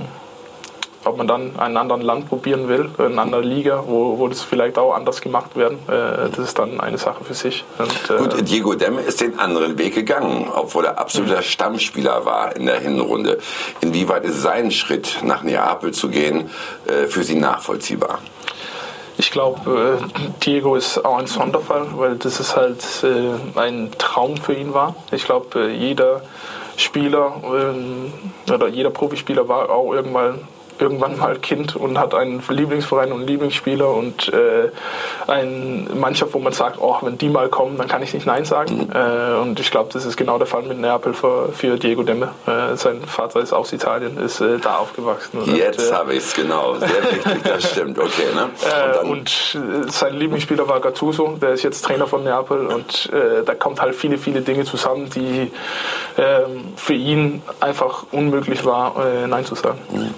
ob 1.06 1.18
man 1.18 1.27
dann 1.27 1.58
einen 1.60 1.77
anderen 1.77 2.01
Land 2.01 2.29
probieren 2.29 2.68
will, 2.68 2.89
eine 2.98 3.22
andere 3.22 3.41
Liga, 3.41 3.84
wo, 3.88 4.18
wo 4.20 4.27
das 4.27 4.41
vielleicht 4.41 4.77
auch 4.77 4.94
anders 4.94 5.22
gemacht 5.22 5.56
werden, 5.56 5.79
äh, 5.88 6.29
das 6.29 6.39
ist 6.39 6.60
dann 6.60 6.79
eine 6.79 6.98
Sache 6.98 7.24
für 7.24 7.34
sich. 7.34 7.63
Und, 7.77 8.10
äh, 8.10 8.18
Gut, 8.18 8.50
Diego 8.50 8.75
Demme 8.75 9.01
ist 9.01 9.22
den 9.22 9.39
anderen 9.39 9.77
Weg 9.77 9.96
gegangen, 9.96 10.48
obwohl 10.53 10.86
er 10.86 10.98
absoluter. 10.98 11.41
Stammspieler 11.41 12.25
war 12.25 12.56
in 12.56 12.65
der 12.65 12.79
Hinrunde. 12.79 13.39
Inwieweit 13.82 14.25
ist 14.25 14.41
sein 14.41 14.72
Schritt 14.72 15.20
nach 15.24 15.44
Neapel 15.44 15.91
zu 15.91 16.10
gehen 16.10 16.50
äh, 16.86 17.08
für 17.08 17.24
Sie 17.24 17.36
nachvollziehbar? 17.36 18.20
Ich 19.18 19.32
glaube, 19.32 20.00
äh, 20.00 20.22
Diego 20.46 20.75
ist 20.75 21.03
auch 21.03 21.18
ein 21.18 21.27
Sonderfall, 21.27 21.88
weil 21.96 22.15
das 22.15 22.39
ist 22.39 22.56
halt 22.56 22.82
äh, 23.03 23.60
ein 23.60 23.91
Traum 23.98 24.38
für 24.38 24.53
ihn 24.53 24.74
war. 24.74 24.96
Ich 25.12 25.25
glaube, 25.25 25.68
äh, 25.68 25.74
jeder 25.74 26.22
Spieler 26.77 27.34
ähm, 27.44 28.13
oder 28.50 28.70
jeder 28.70 28.89
Profispieler 28.91 29.48
war 29.50 29.70
auch 29.70 29.94
irgendwann 29.94 30.39
irgendwann 30.79 31.17
mal 31.17 31.38
Kind 31.38 31.75
und 31.75 32.00
hat 32.00 32.13
einen 32.13 32.41
Lieblingsverein 32.48 33.12
und 33.12 33.19
einen 33.19 33.27
Lieblingsspieler 33.27 33.89
und 33.89 34.31
äh, 34.33 34.69
ein 35.27 35.88
Mannschaft, 36.00 36.33
wo 36.33 36.39
man 36.39 36.53
sagt, 36.53 36.77
oh, 36.79 36.98
wenn 37.01 37.17
die 37.17 37.29
mal 37.29 37.50
kommen, 37.50 37.77
dann 37.77 37.88
kann 37.88 38.01
ich 38.01 38.13
nicht 38.13 38.25
Nein 38.25 38.45
sagen. 38.45 38.89
Äh, 38.93 39.39
und 39.39 39.59
ich 39.59 39.71
glaube, 39.71 39.89
das 39.91 40.05
ist 40.05 40.15
genau 40.15 40.38
der 40.38 40.48
Fall 40.48 40.63
mit 40.63 40.79
Neapel 40.79 41.13
für, 41.13 41.51
für 41.51 41.77
Diego 41.77 42.03
Demme. 42.03 42.29
Äh, 42.48 42.75
sein 42.75 43.01
Vater 43.01 43.41
ist 43.41 43.53
aus 43.53 43.74
Italien, 43.74 44.17
ist 44.17 44.39
äh, 44.41 44.57
da 44.57 44.77
aufgewachsen. 44.77 45.55
Jetzt 45.55 45.91
äh, 45.91 45.93
habe 45.93 46.13
ich 46.13 46.19
es, 46.19 46.33
genau. 46.33 46.75
Sehr 46.75 46.89
wichtig, 46.89 47.43
das 47.43 47.71
stimmt. 47.71 48.00
Okay, 48.00 48.27
ne? 48.33 48.50
Äh, 48.63 49.05
und, 49.05 49.55
und 49.55 49.91
sein 49.91 50.15
Lieblingsspieler 50.15 50.67
war 50.67 50.79
Gattuso, 50.79 51.38
der 51.41 51.51
ist 51.51 51.63
jetzt 51.63 51.83
Trainer 51.83 52.07
von 52.07 52.24
Neapel 52.24 52.67
und 52.67 53.09
da 53.45 53.55
kommt 53.55 53.81
halt 53.81 53.95
viele, 53.95 54.17
viele 54.17 54.41
Dinge 54.41 54.65
zusammen, 54.65 55.09
die 55.09 55.51
ähm, 56.17 56.74
für 56.75 56.93
ihn 56.93 57.41
einfach 57.59 58.05
unmöglich 58.12 58.65
war, 58.65 58.95
Nein 59.27 59.45
zu 59.45 59.55
sagen. 59.55 59.79
Mhm. 59.91 60.13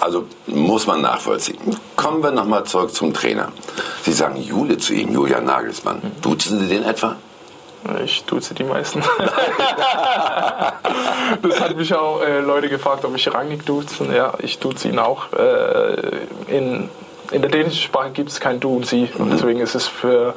Also 0.00 0.26
muss 0.46 0.86
man 0.86 1.00
nachvollziehen. 1.00 1.58
Kommen 1.96 2.22
wir 2.22 2.30
nochmal 2.30 2.64
zurück 2.64 2.94
zum 2.94 3.12
Trainer. 3.14 3.48
Sie 4.02 4.12
sagen 4.12 4.36
Jule 4.36 4.78
zu 4.78 4.94
ihm, 4.94 5.12
Julian 5.12 5.44
Nagelsmann. 5.44 6.00
Duzen 6.20 6.60
Sie 6.60 6.68
den 6.68 6.84
etwa? 6.84 7.16
Ich 8.04 8.24
duze 8.24 8.54
die 8.54 8.64
meisten. 8.64 9.00
das 11.42 11.60
hat 11.60 11.76
mich 11.76 11.94
auch 11.94 12.20
äh, 12.22 12.40
Leute 12.40 12.68
gefragt, 12.68 13.04
ob 13.04 13.14
ich 13.14 13.32
Rangnick 13.32 13.64
duze. 13.64 14.04
Ja, 14.14 14.34
ich 14.40 14.58
duze 14.58 14.88
ihn 14.88 14.98
auch. 14.98 15.32
Äh, 15.32 16.18
in, 16.48 16.90
in 17.30 17.42
der 17.42 17.50
dänischen 17.50 17.80
Sprache 17.80 18.10
gibt 18.10 18.30
es 18.30 18.40
kein 18.40 18.58
Du 18.60 18.76
und 18.76 18.86
Sie. 18.86 19.08
Und 19.16 19.28
mhm. 19.28 19.30
deswegen 19.30 19.60
ist 19.60 19.74
es 19.74 19.86
für 19.86 20.34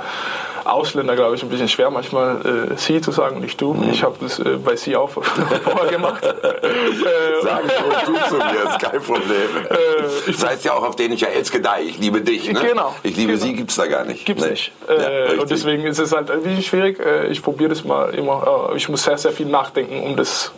Ausländer, 0.65 1.15
glaube 1.15 1.35
ich, 1.35 1.43
ein 1.43 1.49
bisschen 1.49 1.67
schwer, 1.67 1.89
manchmal 1.89 2.69
äh, 2.71 2.77
sie 2.77 3.01
zu 3.01 3.11
sagen 3.11 3.37
und 3.37 3.41
nicht 3.41 3.59
du. 3.59 3.73
Mhm. 3.73 3.89
Ich 3.91 4.03
habe 4.03 4.15
das 4.19 4.39
äh, 4.39 4.57
bei 4.63 4.75
sie 4.75 4.95
auch 4.95 5.09
vorher 5.09 5.91
gemacht. 5.91 6.23
äh, 6.23 7.43
Sagen 7.43 7.69
du, 8.05 8.11
du 8.11 8.19
zu 8.29 8.35
mir, 8.35 8.69
ist 8.69 8.79
kein 8.79 9.01
Problem. 9.01 9.21
Äh, 9.71 10.31
das 10.31 10.45
heißt 10.45 10.65
ja 10.65 10.73
auch 10.73 10.83
auf 10.83 10.95
den 10.95 11.11
ich 11.11 11.21
ja 11.21 11.27
Elskedei, 11.29 11.83
ich 11.83 11.97
liebe 11.97 12.21
dich. 12.21 12.51
Ne? 12.51 12.59
Genau. 12.59 12.93
Ich 13.03 13.15
liebe 13.15 13.33
genau. 13.33 13.45
sie, 13.45 13.53
gibt 13.53 13.69
es 13.69 13.77
da 13.77 13.87
gar 13.87 14.03
nicht. 14.05 14.25
Gibt 14.25 14.39
es 14.39 14.45
nee. 14.45 14.51
nicht. 14.51 14.71
Äh, 14.87 15.35
ja, 15.35 15.41
und 15.41 15.49
deswegen 15.49 15.85
ist 15.85 15.99
es 15.99 16.11
halt 16.11 16.29
ein 16.29 16.41
bisschen 16.41 16.61
schwierig. 16.61 16.99
Äh, 16.99 17.27
ich 17.27 17.41
probiere 17.41 17.69
das 17.69 17.83
mal 17.83 18.13
immer. 18.13 18.71
ich 18.75 18.89
muss 18.89 19.03
sehr, 19.03 19.17
sehr 19.17 19.31
viel 19.31 19.45
nachdenken, 19.45 20.01
um 20.03 20.15
das 20.15 20.51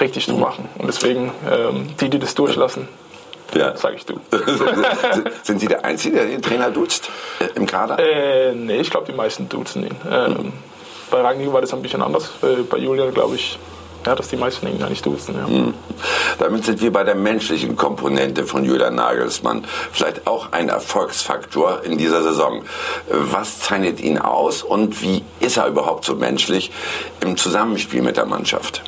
richtig 0.00 0.26
zu 0.26 0.34
mhm. 0.34 0.40
machen. 0.40 0.68
Und 0.78 0.86
deswegen, 0.86 1.32
ähm, 1.50 1.88
die, 2.00 2.08
die 2.08 2.18
das 2.18 2.34
durchlassen, 2.34 2.88
ja. 3.54 3.76
sag 3.76 3.94
ich 3.94 4.06
du. 4.06 4.20
Sind 5.42 5.60
Sie 5.60 5.66
der 5.66 5.84
Einzige, 5.84 6.16
der 6.16 6.26
den 6.26 6.42
Trainer 6.42 6.70
duzt 6.70 7.10
äh, 7.40 7.48
im 7.54 7.66
Kader? 7.66 7.98
Äh, 7.98 8.54
nee, 8.54 8.80
ich 8.80 8.90
glaube, 8.90 9.06
die 9.06 9.16
meisten 9.16 9.48
duzen 9.48 9.84
ihn. 9.84 9.96
Ähm, 10.10 10.32
mhm. 10.32 10.52
Bei 11.10 11.20
Rangnick 11.20 11.52
war 11.52 11.60
das 11.60 11.72
ein 11.72 11.82
bisschen 11.82 12.02
anders. 12.02 12.30
Äh, 12.42 12.62
bei 12.68 12.78
Julian 12.78 13.12
glaube 13.14 13.36
ich, 13.36 13.58
ja, 14.06 14.14
dass 14.14 14.28
die 14.28 14.36
meisten 14.36 14.66
ihn 14.68 14.78
gar 14.78 14.88
nicht 14.88 15.04
duzen. 15.04 15.34
Ja. 15.36 15.46
Mhm. 15.46 15.74
Damit 16.38 16.64
sind 16.64 16.80
wir 16.80 16.92
bei 16.92 17.04
der 17.04 17.14
menschlichen 17.14 17.76
Komponente 17.76 18.44
von 18.44 18.64
Julian 18.64 18.94
Nagelsmann. 18.94 19.64
Vielleicht 19.92 20.26
auch 20.26 20.52
ein 20.52 20.68
Erfolgsfaktor 20.68 21.82
in 21.84 21.98
dieser 21.98 22.22
Saison. 22.22 22.64
Was 23.08 23.60
zeichnet 23.60 24.00
ihn 24.00 24.18
aus 24.18 24.62
und 24.62 25.02
wie 25.02 25.24
ist 25.40 25.56
er 25.56 25.66
überhaupt 25.66 26.04
so 26.04 26.14
menschlich 26.14 26.70
im 27.20 27.36
Zusammenspiel 27.36 28.02
mit 28.02 28.16
der 28.16 28.26
Mannschaft? 28.26 28.82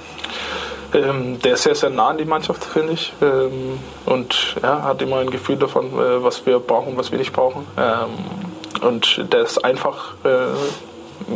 Ähm, 0.92 1.40
der 1.40 1.54
ist 1.54 1.62
sehr, 1.62 1.74
sehr 1.74 1.90
nah 1.90 2.08
an 2.08 2.18
die 2.18 2.24
Mannschaft, 2.24 2.64
finde 2.64 2.94
ich. 2.94 3.12
Ähm, 3.22 3.78
und 4.06 4.56
ja, 4.62 4.82
hat 4.82 5.02
immer 5.02 5.18
ein 5.18 5.30
Gefühl 5.30 5.56
davon, 5.56 5.86
äh, 5.86 6.22
was 6.22 6.46
wir 6.46 6.58
brauchen, 6.58 6.96
was 6.96 7.10
wir 7.10 7.18
nicht 7.18 7.32
brauchen. 7.32 7.66
Ähm, 7.76 8.86
und 8.86 9.32
der 9.32 9.42
ist 9.42 9.64
einfach, 9.64 10.14
äh, 10.24 10.46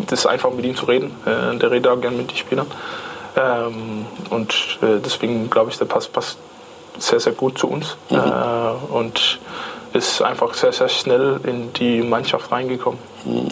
das 0.09 0.21
ist 0.21 0.27
einfach 0.27 0.51
mit 0.51 0.65
ihm 0.65 0.77
zu 0.77 0.87
reden. 0.87 1.15
Äh, 1.25 1.57
der 1.59 1.71
redet 1.71 1.87
auch 1.89 2.01
gerne 2.01 2.17
mit 2.17 2.31
den 2.31 2.37
Spielern. 2.37 2.67
Ähm, 3.37 4.07
und 4.31 4.79
äh, 4.83 5.01
deswegen 5.05 5.51
glaube 5.51 5.71
ich, 5.71 5.79
der 5.79 5.87
passt, 5.87 6.13
passt 6.13 6.39
sehr, 6.99 7.21
sehr 7.21 7.33
gut 7.33 7.59
zu 7.59 7.69
uns. 7.69 7.97
Mhm. 8.11 8.17
Äh, 8.17 8.93
und 8.93 9.39
ist 9.95 10.21
einfach 10.21 10.55
sehr, 10.55 10.73
sehr 10.73 10.89
schnell 10.89 11.41
in 11.45 11.73
die 11.73 12.03
Mannschaft 12.03 12.51
reingekommen. 12.51 12.99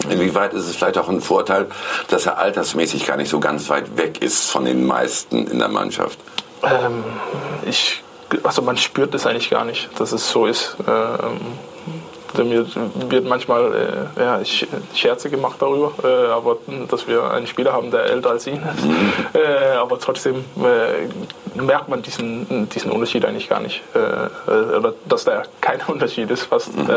Inwieweit 0.09 0.53
ist 0.53 0.67
es 0.67 0.75
vielleicht 0.75 0.97
auch 0.97 1.09
ein 1.09 1.21
Vorteil, 1.21 1.67
dass 2.09 2.25
er 2.25 2.37
altersmäßig 2.37 3.05
gar 3.05 3.17
nicht 3.17 3.29
so 3.29 3.39
ganz 3.39 3.69
weit 3.69 3.97
weg 3.97 4.21
ist 4.21 4.51
von 4.51 4.65
den 4.65 4.85
meisten 4.85 5.47
in 5.47 5.59
der 5.59 5.69
Mannschaft? 5.69 6.19
Ähm, 6.61 7.03
ich, 7.65 8.03
also 8.43 8.61
man 8.61 8.77
spürt 8.77 9.15
es 9.15 9.25
eigentlich 9.25 9.49
gar 9.49 9.63
nicht, 9.63 9.89
dass 9.99 10.11
es 10.11 10.29
so 10.29 10.45
ist. 10.45 10.75
Ähm, 10.85 11.39
mir 12.43 12.65
wird 13.09 13.25
manchmal 13.25 14.09
äh, 14.17 14.21
ja, 14.21 14.39
Scherze 14.95 15.29
gemacht 15.29 15.57
darüber, 15.59 15.93
äh, 16.03 16.31
aber 16.31 16.57
dass 16.89 17.07
wir 17.07 17.29
einen 17.31 17.47
Spieler 17.47 17.73
haben, 17.73 17.91
der 17.91 18.05
älter 18.05 18.31
als 18.31 18.47
ihn 18.47 18.55
ist. 18.55 18.85
Mhm. 18.85 19.13
Äh, 19.33 19.75
aber 19.75 19.99
trotzdem 19.99 20.45
äh, 20.57 21.61
merkt 21.61 21.89
man 21.89 22.01
diesen, 22.01 22.69
diesen 22.69 22.91
Unterschied 22.91 23.25
eigentlich 23.25 23.49
gar 23.49 23.59
nicht. 23.59 23.81
Äh, 23.93 23.99
äh, 23.99 24.77
oder 24.77 24.93
dass 25.07 25.25
da 25.25 25.43
kein 25.61 25.79
Unterschied 25.87 26.29
ist 26.31 26.43
fast. 26.43 26.75
Mhm 26.75 26.89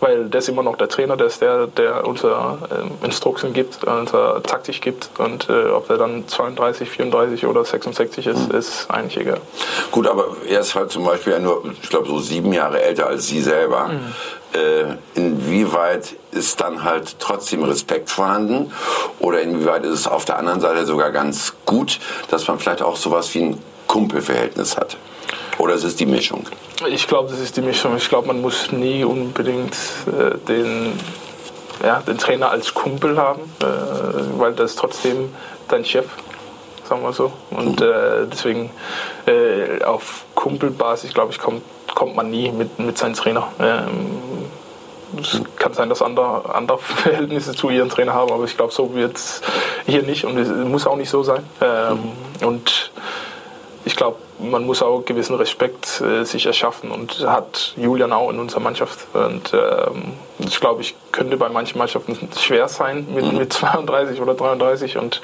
weil 0.00 0.26
der 0.26 0.38
ist 0.38 0.48
immer 0.48 0.62
noch 0.62 0.76
der 0.76 0.88
Trainer, 0.88 1.16
der 1.16 1.26
ist 1.26 1.40
der, 1.40 1.66
der 1.66 2.06
unsere 2.06 2.58
äh, 2.70 3.04
Instruktionen 3.04 3.54
gibt, 3.54 3.84
unsere 3.84 4.42
Taktik 4.42 4.80
gibt 4.80 5.10
und 5.18 5.48
äh, 5.48 5.70
ob 5.70 5.88
der 5.88 5.98
dann 5.98 6.26
32, 6.26 6.88
34 6.88 7.46
oder 7.46 7.64
66 7.64 8.26
ist, 8.26 8.48
mhm. 8.48 8.54
ist 8.54 8.90
eigentlich 8.90 9.18
egal. 9.18 9.40
Gut, 9.90 10.06
aber 10.06 10.36
er 10.48 10.60
ist 10.60 10.74
halt 10.74 10.90
zum 10.90 11.04
Beispiel 11.04 11.34
ja 11.34 11.38
nur, 11.38 11.62
ich 11.82 11.88
glaube, 11.88 12.08
so 12.08 12.18
sieben 12.18 12.52
Jahre 12.52 12.82
älter 12.82 13.06
als 13.06 13.26
Sie 13.26 13.40
selber. 13.40 13.88
Mhm. 13.88 14.14
Äh, 14.54 14.96
inwieweit 15.14 16.16
ist 16.30 16.60
dann 16.60 16.82
halt 16.82 17.16
trotzdem 17.18 17.64
Respekt 17.64 18.08
vorhanden 18.08 18.72
oder 19.18 19.42
inwieweit 19.42 19.84
ist 19.84 19.92
es 19.92 20.06
auf 20.06 20.24
der 20.24 20.38
anderen 20.38 20.60
Seite 20.60 20.86
sogar 20.86 21.10
ganz 21.10 21.52
gut, 21.66 22.00
dass 22.30 22.48
man 22.48 22.58
vielleicht 22.58 22.80
auch 22.80 22.96
sowas 22.96 23.34
wie 23.34 23.42
ein 23.42 23.62
Kumpelverhältnis 23.86 24.76
hat? 24.76 24.96
Oder 25.58 25.74
ist 25.74 25.84
es 25.84 25.96
die 25.96 26.06
Mischung? 26.06 26.46
Ich 26.88 27.06
glaube, 27.06 27.30
das 27.30 27.40
ist 27.40 27.56
die 27.56 27.60
Mischung. 27.62 27.96
Ich 27.96 28.08
glaube, 28.08 28.28
man 28.28 28.40
muss 28.40 28.70
nie 28.70 29.04
unbedingt 29.04 29.76
äh, 30.06 30.38
den, 30.46 30.98
ja, 31.82 32.00
den 32.00 32.16
Trainer 32.16 32.50
als 32.50 32.72
Kumpel 32.72 33.18
haben, 33.18 33.42
äh, 33.60 34.38
weil 34.38 34.52
das 34.54 34.72
ist 34.72 34.78
trotzdem 34.78 35.34
dein 35.66 35.84
Chef, 35.84 36.06
sagen 36.88 37.02
wir 37.02 37.12
so. 37.12 37.32
Und 37.50 37.80
äh, 37.80 38.26
deswegen 38.30 38.70
äh, 39.26 39.82
auf 39.82 40.24
Kumpelbasis, 40.36 41.12
glaube 41.12 41.32
ich, 41.32 41.38
kommt, 41.38 41.62
kommt 41.94 42.14
man 42.14 42.30
nie 42.30 42.52
mit, 42.52 42.78
mit 42.78 42.96
seinem 42.96 43.14
Trainer. 43.14 43.48
Ähm, 43.58 44.46
es 45.20 45.40
kann 45.56 45.72
sein, 45.72 45.88
dass 45.88 46.02
andere, 46.02 46.54
andere 46.54 46.78
Verhältnisse 46.78 47.52
zu 47.54 47.70
ihrem 47.70 47.88
Trainer 47.88 48.14
haben, 48.14 48.30
aber 48.30 48.44
ich 48.44 48.56
glaube, 48.56 48.72
so 48.72 48.94
wird 48.94 49.16
es 49.16 49.40
hier 49.86 50.02
nicht 50.02 50.24
und 50.24 50.38
es 50.38 50.48
muss 50.48 50.86
auch 50.86 50.96
nicht 50.96 51.10
so 51.10 51.24
sein. 51.24 51.42
Ähm, 51.60 52.12
und 52.46 52.92
ich 53.88 53.96
glaube, 53.96 54.18
man 54.38 54.66
muss 54.66 54.82
auch 54.82 55.02
gewissen 55.06 55.34
Respekt 55.36 56.02
äh, 56.02 56.22
sich 56.24 56.44
erschaffen 56.44 56.90
und 56.90 57.26
hat 57.26 57.72
Julian 57.78 58.12
auch 58.12 58.28
in 58.28 58.38
unserer 58.38 58.60
Mannschaft. 58.60 59.06
Und 59.14 59.54
ähm, 59.54 60.12
ich 60.40 60.60
glaube, 60.60 60.82
ich 60.82 60.94
könnte 61.10 61.38
bei 61.38 61.48
manchen 61.48 61.78
Mannschaften 61.78 62.28
schwer 62.38 62.68
sein 62.68 63.06
mit, 63.14 63.24
mhm. 63.24 63.38
mit 63.38 63.50
32 63.54 64.20
oder 64.20 64.34
33. 64.34 64.98
Und, 64.98 65.22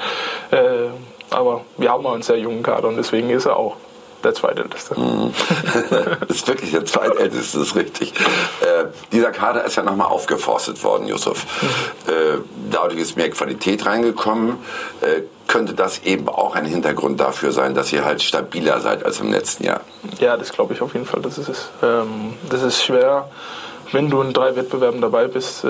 äh, 0.51 0.89
aber 1.29 1.61
wir 1.77 1.91
haben 1.91 2.07
auch 2.07 2.15
einen 2.15 2.23
sehr 2.23 2.39
jungen 2.39 2.63
Kader 2.63 2.89
und 2.89 2.97
deswegen 2.97 3.29
ist 3.29 3.45
er 3.45 3.59
auch 3.59 3.77
der 4.25 4.35
zweitälteste. 4.35 4.99
Mhm. 4.99 5.33
das 6.21 6.31
ist 6.37 6.49
wirklich 6.49 6.71
der 6.71 6.85
zweitälteste, 6.85 7.59
das 7.59 7.69
ist 7.69 7.77
richtig. 7.77 8.13
Äh, 8.61 8.87
dieser 9.13 9.31
Kader 9.31 9.65
ist 9.65 9.77
ja 9.77 9.83
nochmal 9.83 10.09
aufgeforstet 10.09 10.83
worden, 10.85 11.07
Yusuf. 11.09 11.47
Mhm. 11.63 12.13
Äh, 12.13 12.39
dadurch 12.71 13.01
ist 13.01 13.17
mehr 13.17 13.31
Qualität 13.31 13.87
reingekommen. 13.87 14.59
Äh, 15.01 15.23
könnte 15.47 15.75
das 15.75 16.03
eben 16.05 16.29
auch 16.29 16.55
ein 16.55 16.65
Hintergrund 16.65 17.21
dafür 17.21 17.53
sein, 17.53 17.75
dass 17.75 17.93
ihr 17.93 18.05
halt 18.05 18.23
stabiler 18.23 18.81
seid 18.81 19.05
als 19.05 19.21
im 19.21 19.31
letzten 19.31 19.65
Jahr? 19.65 19.83
Ja, 20.19 20.37
das 20.37 20.53
glaube 20.53 20.73
ich 20.73 20.81
auf 20.81 20.95
jeden 20.95 21.07
Fall. 21.07 21.21
Das 21.21 21.39
ist 21.39 21.49
es. 21.49 21.69
Ähm, 21.83 22.35
das 22.49 22.63
ist 22.63 22.83
schwer 22.83 23.29
wenn 23.95 24.11
du 24.11 24.21
in 24.23 24.33
drei 24.33 24.57
Wettbewerben 24.57 25.01
dabei 25.01 25.29
bist 25.29 25.65
äh, 25.65 25.69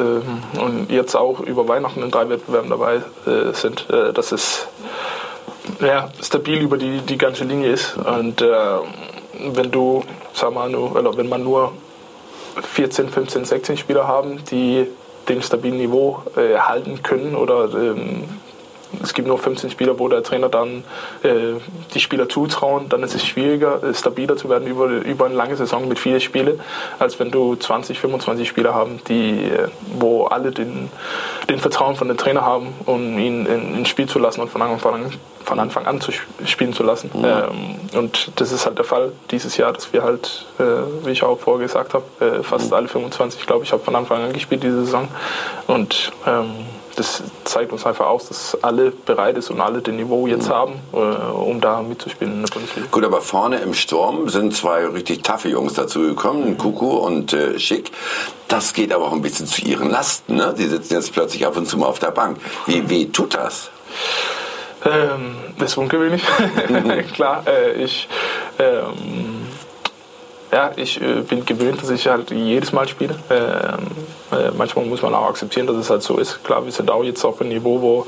und 0.58 0.90
jetzt 0.90 1.14
auch 1.14 1.40
über 1.40 1.68
Weihnachten 1.68 2.02
in 2.02 2.10
drei 2.10 2.28
Wettbewerben 2.28 2.70
dabei 2.70 3.02
äh, 3.26 3.52
sind, 3.52 3.88
äh, 3.90 4.12
dass 4.12 4.32
es 4.32 4.66
ja, 5.80 6.10
stabil 6.20 6.60
über 6.60 6.76
die, 6.76 6.98
die 7.00 7.18
ganze 7.18 7.44
Linie 7.44 7.70
ist. 7.70 7.96
Und 7.96 8.42
äh, 8.42 8.46
wenn 9.52 9.70
du, 9.70 10.04
sag 10.32 10.52
mal, 10.52 10.70
nur, 10.70 10.94
oder 10.96 11.16
wenn 11.16 11.28
man 11.28 11.42
nur 11.42 11.72
14, 12.62 13.08
15, 13.08 13.44
16 13.44 13.76
Spieler 13.76 14.06
haben, 14.06 14.44
die 14.50 14.86
den 15.28 15.42
stabilen 15.42 15.78
Niveau 15.78 16.22
äh, 16.36 16.58
halten 16.58 17.02
können 17.02 17.34
oder 17.34 17.72
ähm, 17.72 18.24
es 19.02 19.14
gibt 19.14 19.28
nur 19.28 19.38
15 19.38 19.70
Spieler, 19.70 19.98
wo 19.98 20.08
der 20.08 20.22
Trainer 20.22 20.48
dann 20.48 20.84
äh, 21.22 21.54
die 21.94 22.00
Spieler 22.00 22.28
zutrauen, 22.28 22.88
dann 22.88 23.02
ist 23.02 23.14
es 23.14 23.24
schwieriger, 23.24 23.82
äh, 23.82 23.94
stabiler 23.94 24.36
zu 24.36 24.48
werden 24.48 24.66
über, 24.66 24.86
über 24.86 25.26
eine 25.26 25.34
lange 25.34 25.56
Saison 25.56 25.88
mit 25.88 25.98
vielen 25.98 26.20
Spielen, 26.20 26.60
als 26.98 27.18
wenn 27.18 27.30
du 27.30 27.56
20, 27.56 27.98
25 27.98 28.48
Spieler 28.48 28.74
haben, 28.74 29.00
die, 29.08 29.44
äh, 29.44 29.68
wo 29.98 30.24
alle 30.26 30.50
den, 30.50 30.90
den 31.48 31.58
Vertrauen 31.58 31.96
von 31.96 32.08
dem 32.08 32.16
Trainer 32.16 32.42
haben, 32.42 32.68
um 32.86 33.18
ihn 33.18 33.46
in, 33.46 33.74
ins 33.76 33.88
Spiel 33.88 34.06
zu 34.06 34.18
lassen 34.18 34.40
und 34.40 34.50
von 34.50 34.62
Anfang 34.62 34.94
an, 34.94 35.12
von 35.44 35.58
Anfang 35.58 35.86
an 35.86 36.00
zu 36.00 36.10
spielen 36.44 36.72
zu 36.72 36.82
lassen. 36.82 37.10
Mhm. 37.12 37.24
Ähm, 37.24 37.98
und 37.98 38.32
das 38.36 38.52
ist 38.52 38.66
halt 38.66 38.78
der 38.78 38.84
Fall 38.84 39.12
dieses 39.30 39.56
Jahr, 39.56 39.72
dass 39.72 39.92
wir 39.92 40.02
halt, 40.02 40.46
äh, 40.58 41.06
wie 41.06 41.10
ich 41.10 41.22
auch 41.22 41.38
vorher 41.38 41.66
gesagt 41.66 41.94
habe, 41.94 42.04
äh, 42.20 42.42
fast 42.42 42.70
mhm. 42.70 42.76
alle 42.76 42.88
25, 42.88 43.46
glaube 43.46 43.64
ich, 43.64 43.72
habe 43.72 43.82
von 43.82 43.94
Anfang 43.94 44.22
an 44.22 44.32
gespielt 44.32 44.62
diese 44.62 44.84
Saison. 44.84 45.08
Und 45.66 46.12
ähm, 46.26 46.66
das 46.94 47.22
zeigt 47.44 47.72
uns 47.72 47.86
einfach 47.86 48.06
aus, 48.06 48.28
dass 48.28 48.62
alle 48.62 48.90
bereit 48.90 49.36
ist 49.36 49.50
und 49.50 49.60
alle 49.60 49.80
den 49.80 49.96
Niveau 49.96 50.26
jetzt 50.26 50.48
haben, 50.48 50.74
äh, 50.92 50.96
um 50.96 51.60
da 51.60 51.82
mitzuspielen 51.82 52.34
in 52.34 52.42
der 52.42 52.52
Bundesliga. 52.52 52.88
Gut, 52.90 53.04
aber 53.04 53.20
vorne 53.20 53.58
im 53.58 53.74
Sturm 53.74 54.28
sind 54.28 54.54
zwei 54.54 54.86
richtig 54.86 55.22
taffe 55.22 55.48
Jungs 55.48 55.74
dazugekommen, 55.74 56.58
Kuku 56.58 56.96
und 56.96 57.32
äh, 57.32 57.58
Schick. 57.58 57.90
Das 58.48 58.72
geht 58.72 58.92
aber 58.92 59.06
auch 59.06 59.12
ein 59.12 59.22
bisschen 59.22 59.46
zu 59.46 59.62
ihren 59.62 59.90
Lasten. 59.90 60.36
Ne? 60.36 60.54
Die 60.56 60.66
sitzen 60.66 60.94
jetzt 60.94 61.12
plötzlich 61.12 61.46
ab 61.46 61.56
und 61.56 61.66
zu 61.66 61.78
mal 61.78 61.86
auf 61.86 61.98
der 61.98 62.10
Bank. 62.10 62.38
Wie 62.66 62.88
weh 62.88 63.06
tut 63.06 63.34
das? 63.34 63.70
Ähm, 64.84 65.36
das 65.58 65.72
ist 65.72 65.78
ungewöhnlich. 65.78 66.22
Klar, 67.14 67.44
äh, 67.46 67.82
ich 67.82 68.08
ähm, 68.58 69.33
ja, 70.54 70.70
ich 70.76 71.00
äh, 71.02 71.22
bin 71.22 71.44
gewöhnt, 71.44 71.82
dass 71.82 71.90
ich 71.90 72.06
halt 72.06 72.30
jedes 72.30 72.72
Mal 72.72 72.86
spiele. 72.86 73.16
Ähm, 73.28 74.38
äh, 74.38 74.50
manchmal 74.56 74.84
muss 74.86 75.02
man 75.02 75.12
auch 75.12 75.28
akzeptieren, 75.28 75.66
dass 75.66 75.76
es 75.76 75.90
halt 75.90 76.02
so 76.02 76.16
ist. 76.16 76.44
Klar, 76.44 76.64
wir 76.64 76.70
sind 76.70 76.92
auch 76.92 77.02
jetzt 77.02 77.24
auf 77.24 77.40
einem 77.40 77.50
Niveau, 77.50 77.80
wo 77.82 78.06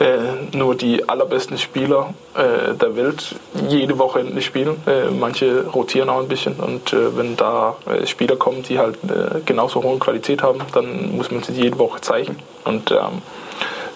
äh, 0.00 0.56
nur 0.56 0.74
die 0.74 1.08
allerbesten 1.08 1.56
Spieler 1.56 2.14
äh, 2.34 2.74
der 2.74 2.96
Welt 2.96 3.36
jede 3.68 3.96
Woche 3.96 4.24
spielen. 4.42 4.82
Äh, 4.86 5.10
manche 5.16 5.66
rotieren 5.66 6.08
auch 6.08 6.18
ein 6.18 6.28
bisschen 6.28 6.54
und 6.54 6.92
äh, 6.92 7.16
wenn 7.16 7.36
da 7.36 7.76
Spieler 8.06 8.34
kommen, 8.34 8.64
die 8.64 8.78
halt 8.78 8.98
genauso 9.46 9.82
hohe 9.82 9.98
Qualität 9.98 10.42
haben, 10.42 10.60
dann 10.72 11.16
muss 11.16 11.30
man 11.30 11.44
sie 11.44 11.52
jede 11.52 11.78
Woche 11.78 12.00
zeigen. 12.00 12.36
Und 12.64 12.90
ähm, 12.90 13.22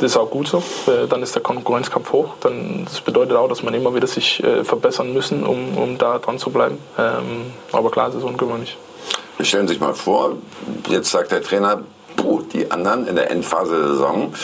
das 0.02 0.12
ist 0.12 0.16
auch 0.16 0.30
gut 0.30 0.48
so. 0.48 0.58
Äh, 0.88 1.06
dann 1.08 1.22
ist 1.22 1.36
der 1.36 1.42
Konkurrenzkampf 1.42 2.10
hoch. 2.10 2.34
Dann, 2.40 2.84
das 2.86 3.00
bedeutet 3.00 3.36
auch, 3.36 3.48
dass 3.48 3.62
man 3.62 3.72
immer 3.72 3.94
wieder 3.94 4.08
sich 4.08 4.42
äh, 4.42 4.64
verbessern 4.64 5.12
müssen, 5.12 5.44
um, 5.44 5.78
um 5.78 5.96
da 5.96 6.18
dran 6.18 6.40
zu 6.40 6.50
bleiben. 6.50 6.78
Ähm, 6.98 7.52
aber 7.70 7.88
klar, 7.92 8.08
es 8.08 8.16
ist 8.16 8.24
ungewöhnlich. 8.24 8.76
Stellen 9.40 9.68
Sie 9.68 9.74
sich 9.74 9.80
mal 9.80 9.94
vor, 9.94 10.32
jetzt 10.88 11.10
sagt 11.10 11.30
der 11.30 11.40
Trainer, 11.40 11.82
puh, 12.16 12.42
die 12.52 12.68
anderen 12.72 13.06
in 13.06 13.14
der 13.14 13.30
Endphase 13.30 13.78
der 13.78 13.88
Saison, 13.90 14.34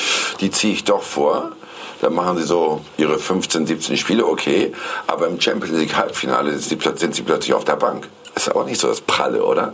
die 0.40 0.52
ziehe 0.52 0.74
ich 0.74 0.84
doch 0.84 1.02
vor. 1.02 1.50
Dann 2.00 2.14
machen 2.14 2.38
sie 2.38 2.44
so 2.44 2.80
ihre 2.96 3.18
15, 3.18 3.66
17 3.66 3.96
Spiele, 3.96 4.24
okay. 4.24 4.72
Aber 5.08 5.26
im 5.26 5.40
Champions 5.40 5.76
League 5.76 5.96
Halbfinale 5.96 6.56
sind 6.56 7.14
sie 7.14 7.22
plötzlich 7.22 7.52
auf 7.52 7.64
der 7.64 7.74
Bank. 7.74 8.08
Ist 8.38 8.48
aber 8.48 8.62
nicht 8.62 8.80
so 8.80 8.86
das 8.86 9.00
Pralle, 9.00 9.42
oder? 9.42 9.72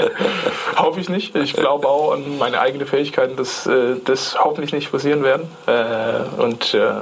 Hoffe 0.78 0.98
ich 0.98 1.10
nicht. 1.10 1.36
Ich 1.36 1.52
glaube 1.52 1.86
auch 1.86 2.12
an 2.12 2.38
meine 2.38 2.58
eigenen 2.58 2.86
Fähigkeiten, 2.86 3.36
dass 3.36 3.66
äh, 3.66 3.96
das 4.02 4.34
hoffentlich 4.42 4.72
nicht 4.72 4.90
passieren 4.90 5.22
werden. 5.22 5.46
Äh, 5.66 6.40
und 6.40 6.72
äh, 6.72 6.92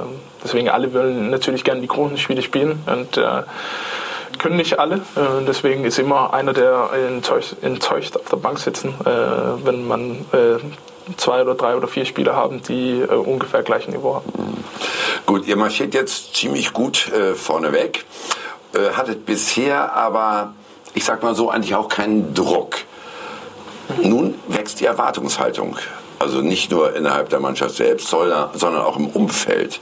deswegen 0.43 0.67
alle 0.67 0.93
wollen 0.93 1.29
natürlich 1.29 1.63
gerne 1.63 1.79
die 1.79 1.87
großen 1.87 2.17
Spiele 2.17 2.41
spielen 2.41 2.83
und 2.87 3.17
können 4.37 4.57
nicht 4.57 4.79
alle. 4.79 4.99
Deswegen 5.47 5.85
ist 5.85 5.97
immer 5.97 6.33
einer, 6.33 6.51
der 6.51 6.89
enttäuscht, 7.07 7.55
enttäuscht 7.61 8.17
auf 8.17 8.27
der 8.29 8.37
Bank 8.37 8.59
sitzen, 8.59 8.93
wenn 9.63 9.87
man 9.87 10.25
zwei 11.15 11.41
oder 11.43 11.53
drei 11.53 11.75
oder 11.75 11.87
vier 11.87 12.05
Spieler 12.05 12.35
haben, 12.35 12.61
die 12.63 13.03
ungefähr 13.03 13.61
gleichen 13.61 13.91
Niveau 13.91 14.15
haben. 14.15 14.63
Gut, 15.27 15.47
ihr 15.47 15.57
marschiert 15.57 15.93
jetzt 15.93 16.33
ziemlich 16.33 16.73
gut 16.73 17.11
vorneweg. 17.35 18.03
hattet 18.95 19.27
bisher 19.27 19.93
aber 19.93 20.53
ich 20.93 21.05
sag 21.05 21.23
mal 21.23 21.35
so, 21.35 21.49
eigentlich 21.49 21.75
auch 21.75 21.89
keinen 21.89 22.33
Druck. 22.33 22.77
Nun 24.01 24.35
wächst 24.47 24.79
die 24.79 24.85
Erwartungshaltung. 24.85 25.77
Also 26.19 26.41
nicht 26.41 26.71
nur 26.71 26.95
innerhalb 26.95 27.29
der 27.29 27.39
Mannschaft 27.39 27.75
selbst, 27.75 28.07
sondern 28.07 28.81
auch 28.81 28.97
im 28.97 29.07
Umfeld. 29.07 29.79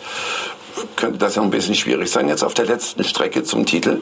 könnte 0.95 1.17
das 1.17 1.35
ja 1.35 1.41
ein 1.41 1.49
bisschen 1.49 1.75
schwierig 1.75 2.09
sein 2.09 2.29
jetzt 2.29 2.43
auf 2.43 2.53
der 2.53 2.65
letzten 2.65 3.03
Strecke 3.03 3.43
zum 3.43 3.65
Titel? 3.65 3.99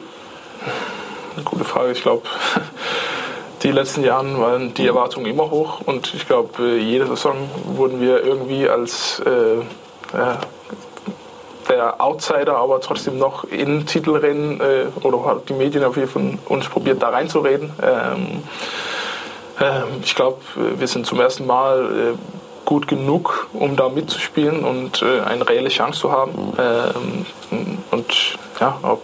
Eine 1.34 1.44
gute 1.44 1.64
Frage. 1.64 1.92
Ich 1.92 2.02
glaube, 2.02 2.22
die 3.62 3.72
letzten 3.72 4.04
Jahren 4.04 4.38
waren 4.40 4.74
die 4.74 4.86
Erwartungen 4.86 5.26
immer 5.26 5.50
hoch 5.50 5.80
und 5.84 6.14
ich 6.14 6.26
glaube, 6.26 6.62
äh, 6.62 6.78
jede 6.78 7.06
Saison 7.06 7.36
wurden 7.64 8.00
wir 8.00 8.22
irgendwie 8.22 8.68
als 8.68 9.20
äh, 9.20 9.62
der 11.68 12.00
Outsider, 12.00 12.56
aber 12.56 12.80
trotzdem 12.80 13.18
noch 13.18 13.44
in 13.44 13.86
Titelrennen 13.86 14.60
äh, 14.60 14.86
oder 15.02 15.24
hat 15.24 15.48
die 15.48 15.54
Medien 15.54 15.84
auf 15.84 15.96
jeden 15.96 16.08
Fall 16.08 16.38
uns 16.46 16.68
probiert, 16.68 17.02
da 17.02 17.10
reinzureden. 17.10 17.72
Ähm, 17.82 18.42
äh, 19.60 19.82
ich 20.02 20.14
glaube, 20.14 20.38
wir 20.54 20.86
sind 20.86 21.06
zum 21.06 21.20
ersten 21.20 21.46
Mal 21.46 22.14
äh, 22.14 22.18
gut 22.64 22.86
genug, 22.86 23.48
um 23.54 23.76
da 23.76 23.88
mitzuspielen 23.88 24.62
und 24.62 25.00
äh, 25.02 25.20
eine 25.20 25.48
reelle 25.48 25.70
Chance 25.70 26.00
zu 26.00 26.12
haben. 26.12 26.52
Ähm, 26.58 27.26
und 27.90 28.38
ja, 28.60 28.78
ob 28.82 29.02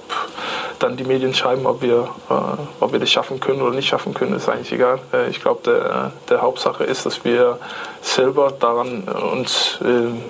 dann 0.79 0.99
die 0.99 1.05
Medien 1.05 1.33
schreiben, 1.33 1.65
ob 1.65 1.81
wir, 1.81 2.11
äh, 2.29 2.35
ob 2.81 2.93
wir 2.93 3.01
das 3.01 3.11
schaffen 3.11 3.41
können 3.41 3.63
oder 3.63 3.75
nicht 3.75 3.89
schaffen 3.89 4.13
können, 4.13 4.35
ist 4.35 4.51
eigentlich 4.51 4.73
egal. 4.73 4.99
Äh, 5.15 5.31
ich 5.31 5.41
glaube, 5.41 5.61
der, 5.65 6.13
der 6.29 6.43
Hauptsache 6.43 6.85
ist, 6.85 7.07
dass 7.07 7.25
wir 7.25 7.59
selber 8.03 8.53
daran 8.53 9.05
uns 9.05 9.79
ähm, 9.83 10.23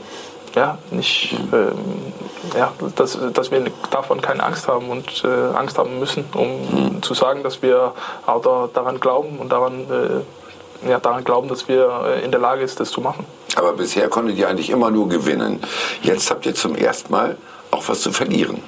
ja, 0.54 0.78
nicht, 0.90 1.36
ähm, 1.52 2.12
ja, 2.56 2.72
dass, 2.94 3.18
dass 3.32 3.50
wir 3.50 3.64
davon 3.90 4.20
keine 4.20 4.42
Angst 4.42 4.68
haben 4.68 4.88
und 4.88 5.24
äh, 5.24 5.56
Angst 5.56 5.78
haben 5.78 5.98
müssen, 5.98 6.24
um 6.34 6.94
mhm. 6.94 7.02
zu 7.02 7.14
sagen, 7.14 7.42
dass 7.42 7.62
wir 7.62 7.92
auch 8.26 8.42
da, 8.42 8.68
daran 8.72 9.00
glauben 9.00 9.38
und 9.38 9.50
daran, 9.50 9.86
äh, 9.90 10.88
ja, 10.88 11.00
daran 11.00 11.24
glauben, 11.24 11.48
dass 11.48 11.68
wir 11.68 12.04
äh, 12.06 12.24
in 12.24 12.30
der 12.30 12.40
Lage 12.40 12.66
sind, 12.66 12.80
das 12.80 12.90
zu 12.90 13.00
machen. 13.00 13.26
Aber 13.56 13.72
bisher 13.72 14.08
konntet 14.08 14.36
ihr 14.36 14.48
eigentlich 14.48 14.70
immer 14.70 14.90
nur 14.90 15.08
gewinnen. 15.08 15.60
Jetzt 16.02 16.30
habt 16.30 16.46
ihr 16.46 16.54
zum 16.54 16.74
ersten 16.74 17.12
Mal 17.12 17.36
auch 17.70 17.88
was 17.88 18.00
zu 18.00 18.12
verlieren. 18.12 18.62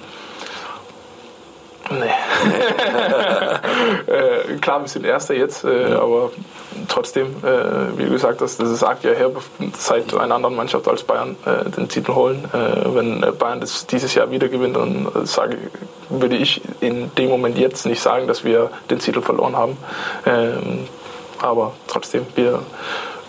Nee. 1.91 2.11
Äh, 4.67 4.71
klar, 4.71 4.81
wir 4.81 4.89
sind 4.89 5.05
Erster 5.05 5.35
jetzt, 5.35 5.65
äh, 5.65 5.95
aber 5.95 6.31
trotzdem, 6.89 7.27
äh, 7.43 7.97
wie 7.97 8.09
gesagt, 8.09 8.41
das, 8.41 8.57
das 8.57 8.83
acht 8.83 9.05
Jahre 9.05 9.17
her, 9.17 9.31
seit 9.79 10.13
einer 10.15 10.35
anderen 10.35 10.57
Mannschaft 10.57 10.89
als 10.89 11.05
Bayern 11.05 11.37
äh, 11.45 11.71
den 11.71 11.89
Titel 11.89 12.15
holen. 12.15 12.45
Äh, 12.53 12.95
wenn 12.95 13.21
Bayern 13.39 13.61
das 13.61 13.87
dieses 13.87 14.15
Jahr 14.15 14.31
wieder 14.31 14.49
gewinnt, 14.49 14.77
dann 14.77 15.09
sage, 15.25 15.57
würde 16.09 16.37
ich 16.37 16.61
in 16.81 17.11
dem 17.17 17.29
Moment 17.29 17.59
jetzt 17.59 17.87
nicht 17.87 18.01
sagen, 18.01 18.27
dass 18.27 18.45
wir 18.45 18.71
den 18.91 18.99
Titel 18.99 19.23
verloren 19.23 19.57
haben. 19.57 19.77
Ähm, 20.27 20.89
aber 21.41 21.75
trotzdem, 21.87 22.27
wir 22.35 22.61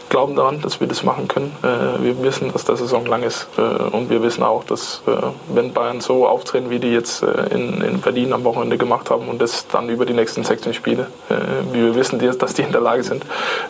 glauben 0.10 0.36
daran, 0.36 0.62
dass 0.62 0.80
wir 0.80 0.88
das 0.88 1.04
machen 1.04 1.28
können. 1.28 1.56
Äh, 1.64 2.04
wir 2.04 2.24
wissen, 2.24 2.52
dass 2.52 2.66
der 2.66 2.78
Saison 2.78 3.06
lang 3.06 3.24
ist 3.24 3.48
äh, 3.58 3.62
und 3.62 4.10
wir 4.10 4.22
wissen 4.24 4.44
auch, 4.44 4.64
dass 4.64 5.02
äh, 5.08 5.12
wenn 5.54 5.74
Bayern 5.74 6.02
so 6.02 6.28
auftreten, 6.28 6.70
wie 6.70 6.80
die 6.80 6.92
jetzt 6.92 7.24
in, 7.24 7.82
in 7.82 8.02
Berlin 8.02 8.34
am 8.34 8.44
Wochenende 8.44 8.78
gemacht 8.78 9.10
haben 9.10 9.28
und 9.28 9.42
das 9.42 9.68
dann 9.68 9.90
über 9.90 10.06
die 10.06 10.14
nächsten 10.14 10.44
16 10.44 10.74
Spiele, 10.74 11.08
wie 11.72 11.82
wir 11.82 11.96
wissen, 11.96 12.20
dass 12.40 12.54
die 12.54 12.62
in 12.62 12.72
der 12.72 12.82
Lage 12.82 13.04
sind, 13.04 13.24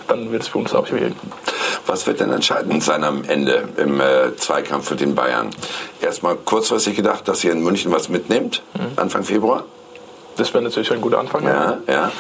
dann 0.07 0.31
wird 0.31 0.43
es 0.43 0.47
für 0.47 0.57
uns 0.59 0.73
auch 0.73 0.85
schwierig. 0.87 1.13
Was 1.85 2.07
wird 2.07 2.19
denn 2.19 2.31
entscheidend 2.31 2.83
sein 2.83 3.03
am 3.03 3.23
Ende 3.23 3.69
im 3.77 4.01
Zweikampf 4.37 4.91
mit 4.91 4.99
den 4.99 5.15
Bayern? 5.15 5.49
Erstmal 6.01 6.35
kurzfristig 6.35 6.95
gedacht, 6.95 7.27
dass 7.27 7.43
ihr 7.43 7.51
in 7.51 7.61
München 7.61 7.91
was 7.91 8.09
mitnehmt, 8.09 8.61
mhm. 8.73 8.97
Anfang 8.97 9.23
Februar? 9.23 9.63
Das 10.37 10.53
wäre 10.53 10.63
natürlich 10.63 10.91
ein 10.91 11.01
guter 11.01 11.19
Anfang. 11.19 11.43
Ja, 11.45 11.77
ja. 11.87 12.11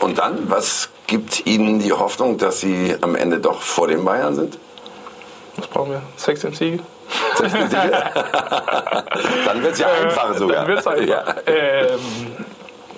Und 0.00 0.18
dann, 0.18 0.50
was 0.50 0.88
gibt 1.06 1.46
Ihnen 1.46 1.78
die 1.78 1.92
Hoffnung, 1.92 2.38
dass 2.38 2.60
Sie 2.60 2.96
am 3.00 3.14
Ende 3.14 3.38
doch 3.38 3.60
vor 3.60 3.88
den 3.88 4.04
Bayern 4.04 4.34
sind? 4.34 4.58
Was 5.56 5.66
brauchen 5.66 5.90
wir? 5.92 6.02
16 6.16 6.54
Siege? 6.54 6.82
16 7.36 7.70
Siege? 7.70 8.02
dann 9.44 9.62
wird 9.62 9.74
es 9.74 9.78
ja 9.78 9.88
äh, 9.88 10.04
einfach 10.04 10.34
sogar. 10.36 10.56
Dann 10.56 10.66
wird 10.68 10.78
es 10.80 10.86
einfach. 10.86 11.06
Ja, 11.06 11.24
ähm, 11.46 12.00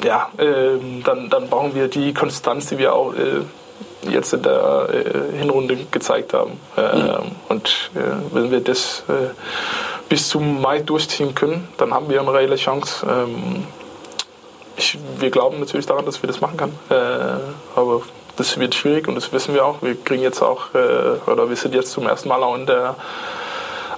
ja 0.05 0.31
ähm, 0.39 1.03
dann, 1.05 1.29
dann 1.29 1.49
brauchen 1.49 1.75
wir 1.75 1.89
die 1.89 2.15
Konstanz, 2.15 2.69
die 2.69 2.79
wir 2.79 2.95
auch 2.95 3.13
äh, 3.15 3.41
jetzt 4.09 4.33
in 4.33 4.43
der 4.43 4.89
äh, 4.93 5.37
Hinrunde 5.39 5.77
gezeigt 5.91 6.33
haben. 6.33 6.61
Ähm, 6.77 7.03
mhm. 7.03 7.13
Und 7.49 7.91
äh, 7.95 8.01
wenn 8.33 8.51
wir 8.51 8.61
das 8.61 9.03
äh, 9.09 9.31
bis 10.09 10.29
zum 10.29 10.61
Mai 10.61 10.81
durchziehen 10.81 11.35
können, 11.35 11.69
dann 11.77 11.93
haben 11.93 12.09
wir 12.09 12.21
eine 12.21 12.33
reelle 12.33 12.57
Chance. 12.57 13.07
Ähm, 13.09 13.67
ich, 14.77 14.99
wir 15.19 15.31
glauben 15.31 15.61
natürlich 15.61 15.87
daran, 15.87 16.05
dass 16.07 16.23
wir 16.23 16.27
das 16.27 16.41
machen 16.41 16.57
können. 16.57 16.79
Äh, 16.91 17.79
aber 17.79 18.03
das 18.37 18.59
wird 18.59 18.75
schwierig 18.75 19.09
und 19.09 19.15
das 19.15 19.33
wissen 19.33 19.55
wir 19.55 19.65
auch. 19.65 19.83
Wir 19.83 19.95
kriegen 20.03 20.23
jetzt 20.23 20.43
auch, 20.43 20.75
äh, 20.75 21.31
oder 21.31 21.49
wir 21.49 21.57
sind 21.57 21.75
jetzt 21.75 21.93
zum 21.93 22.07
ersten 22.07 22.29
Mal 22.29 22.43
auch 22.43 22.57
in 22.57 22.67
der 22.67 22.97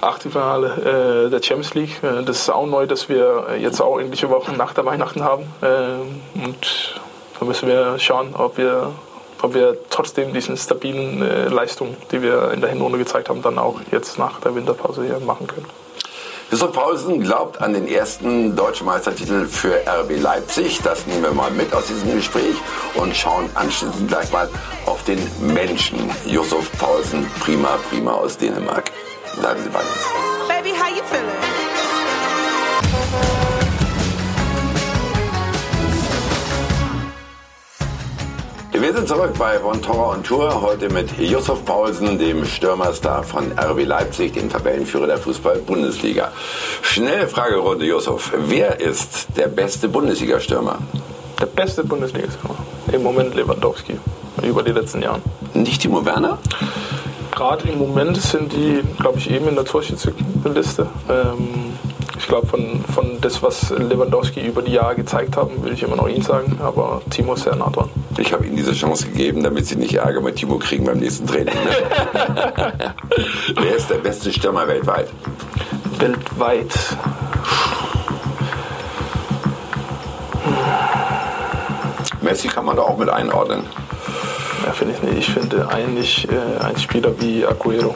Achtelfinale 0.01 1.25
äh, 1.27 1.29
der 1.29 1.41
Champions 1.41 1.73
League. 1.73 2.03
Äh, 2.03 2.23
das 2.23 2.41
ist 2.41 2.49
auch 2.49 2.67
neu, 2.67 2.85
dass 2.85 3.09
wir 3.09 3.57
jetzt 3.59 3.81
auch 3.81 3.99
ähnliche 3.99 4.29
Wochen 4.29 4.55
nach 4.55 4.73
der 4.73 4.85
Weihnachten 4.85 5.23
haben. 5.23 5.43
Äh, 5.61 6.45
und 6.45 6.99
da 7.39 7.45
müssen 7.45 7.67
wir 7.67 7.97
schauen, 7.99 8.35
ob 8.35 8.57
wir, 8.57 8.91
ob 9.41 9.53
wir 9.53 9.77
trotzdem 9.89 10.33
diesen 10.33 10.57
stabilen 10.57 11.21
äh, 11.21 11.47
Leistungen, 11.47 11.97
die 12.11 12.21
wir 12.21 12.51
in 12.51 12.61
der 12.61 12.69
Hinrunde 12.69 12.99
gezeigt 12.99 13.29
haben, 13.29 13.41
dann 13.41 13.57
auch 13.57 13.79
jetzt 13.91 14.19
nach 14.19 14.39
der 14.39 14.55
Winterpause 14.55 15.03
hier 15.03 15.19
machen 15.19 15.47
können. 15.47 15.65
Christoph 16.49 16.71
Paulsen 16.71 17.19
glaubt 17.19 17.61
an 17.61 17.73
den 17.73 17.89
ersten 17.89 18.55
deutschen 18.55 18.85
Meistertitel 18.85 19.47
für 19.47 19.81
RB 19.85 20.17
Leipzig. 20.21 20.79
Das 20.81 21.05
nehmen 21.05 21.21
wir 21.21 21.33
mal 21.33 21.51
mit 21.51 21.73
aus 21.73 21.87
diesem 21.87 22.15
Gespräch 22.15 22.55
und 22.95 23.13
schauen 23.13 23.49
anschließend 23.53 24.07
gleich 24.07 24.31
mal 24.31 24.49
auf 24.85 25.03
den 25.03 25.19
Menschen. 25.41 26.09
Josef 26.25 26.71
Paulsen, 26.79 27.29
prima, 27.41 27.77
prima 27.89 28.13
aus 28.13 28.37
Dänemark. 28.37 28.91
Bleiben 29.37 29.61
Sie 29.61 29.69
bei 29.69 29.79
uns. 29.79 30.47
Baby, 30.47 30.69
how 30.69 30.87
you 30.87 31.03
feeling? 31.03 31.86
Wir 38.79 38.93
sind 38.93 39.07
zurück 39.07 39.33
bei 39.39 39.57
Von 39.57 39.81
Torra 39.81 40.13
und 40.13 40.25
Tour, 40.25 40.61
heute 40.61 40.89
mit 40.89 41.17
Yusuf 41.17 41.65
Paulsen, 41.65 42.19
dem 42.19 42.45
Stürmerstar 42.45 43.23
von 43.23 43.51
RB 43.57 43.85
Leipzig, 43.85 44.33
dem 44.33 44.49
Tabellenführer 44.49 45.07
der 45.07 45.17
Fußball-Bundesliga. 45.17 46.31
Schnelle 46.83 47.27
Fragerunde, 47.27 47.85
Yusuf. 47.85 48.31
Wer 48.37 48.79
ist 48.79 49.29
der 49.35 49.47
beste 49.47 49.89
Bundesliga-Stürmer? 49.89 50.77
Der 51.41 51.47
beste 51.47 51.83
Bundesliga-Stürmer? 51.83 52.55
Im 52.91 53.01
Moment 53.01 53.33
Lewandowski, 53.33 53.97
über 54.43 54.61
die 54.61 54.73
letzten 54.73 55.01
Jahre. 55.01 55.21
Nicht 55.55 55.81
Timo 55.81 56.05
Werner? 56.05 56.37
Gerade 57.31 57.67
im 57.67 57.79
Moment 57.79 58.21
sind 58.21 58.53
die, 58.53 58.81
glaube 58.99 59.17
ich, 59.17 59.31
eben 59.31 59.47
in 59.47 59.55
der 59.55 59.65
Torschützenliste. 59.65 60.87
Ähm, 61.09 61.77
ich 62.17 62.27
glaube, 62.27 62.47
von, 62.47 62.83
von 62.93 63.21
das, 63.21 63.41
was 63.43 63.69
Lewandowski 63.69 64.45
über 64.45 64.61
die 64.61 64.73
Jahre 64.73 64.95
gezeigt 64.95 65.37
haben, 65.37 65.61
würde 65.61 65.73
ich 65.73 65.83
immer 65.83 65.95
noch 65.95 66.07
ihn 66.07 66.21
sagen. 66.21 66.59
Aber 66.61 67.01
Timo 67.09 67.33
ist 67.33 67.43
sehr 67.43 67.55
nah 67.55 67.69
dran. 67.69 67.89
Ich 68.17 68.33
habe 68.33 68.45
Ihnen 68.45 68.55
diese 68.55 68.73
Chance 68.73 69.07
gegeben, 69.07 69.43
damit 69.43 69.65
Sie 69.65 69.75
nicht 69.75 69.95
Ärger 69.95 70.21
mit 70.21 70.37
Timo 70.37 70.57
kriegen 70.57 70.85
beim 70.85 70.99
nächsten 70.99 71.27
Training. 71.27 71.53
Ne? 71.53 72.95
Wer 73.55 73.75
ist 73.75 73.89
der 73.89 73.97
beste 73.97 74.31
Stürmer 74.31 74.67
weltweit? 74.67 75.09
Weltweit. 75.99 76.73
Messi 82.21 82.47
kann 82.47 82.65
man 82.65 82.75
da 82.75 82.81
auch 82.81 82.97
mit 82.97 83.09
einordnen. 83.09 83.63
Ja, 84.65 84.73
finde 84.73 84.95
ich 84.95 85.03
nicht. 85.03 85.17
Ich 85.19 85.29
finde 85.29 85.69
eigentlich 85.69 86.27
äh, 86.29 86.63
ein 86.63 86.77
Spieler 86.77 87.19
wie 87.19 87.45
Aguero. 87.45 87.95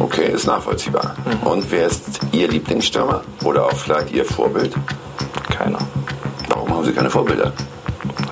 Okay, 0.00 0.32
ist 0.32 0.46
nachvollziehbar. 0.46 1.14
Mhm. 1.24 1.46
Und 1.46 1.70
wer 1.70 1.86
ist 1.86 2.20
Ihr 2.32 2.48
Lieblingsstürmer? 2.48 3.22
Oder 3.44 3.66
auch 3.66 3.76
vielleicht 3.76 4.12
Ihr 4.12 4.24
Vorbild? 4.24 4.74
Keiner. 5.50 5.78
Warum 6.48 6.74
haben 6.74 6.84
Sie 6.84 6.92
keine 6.92 7.10
Vorbilder? 7.10 7.52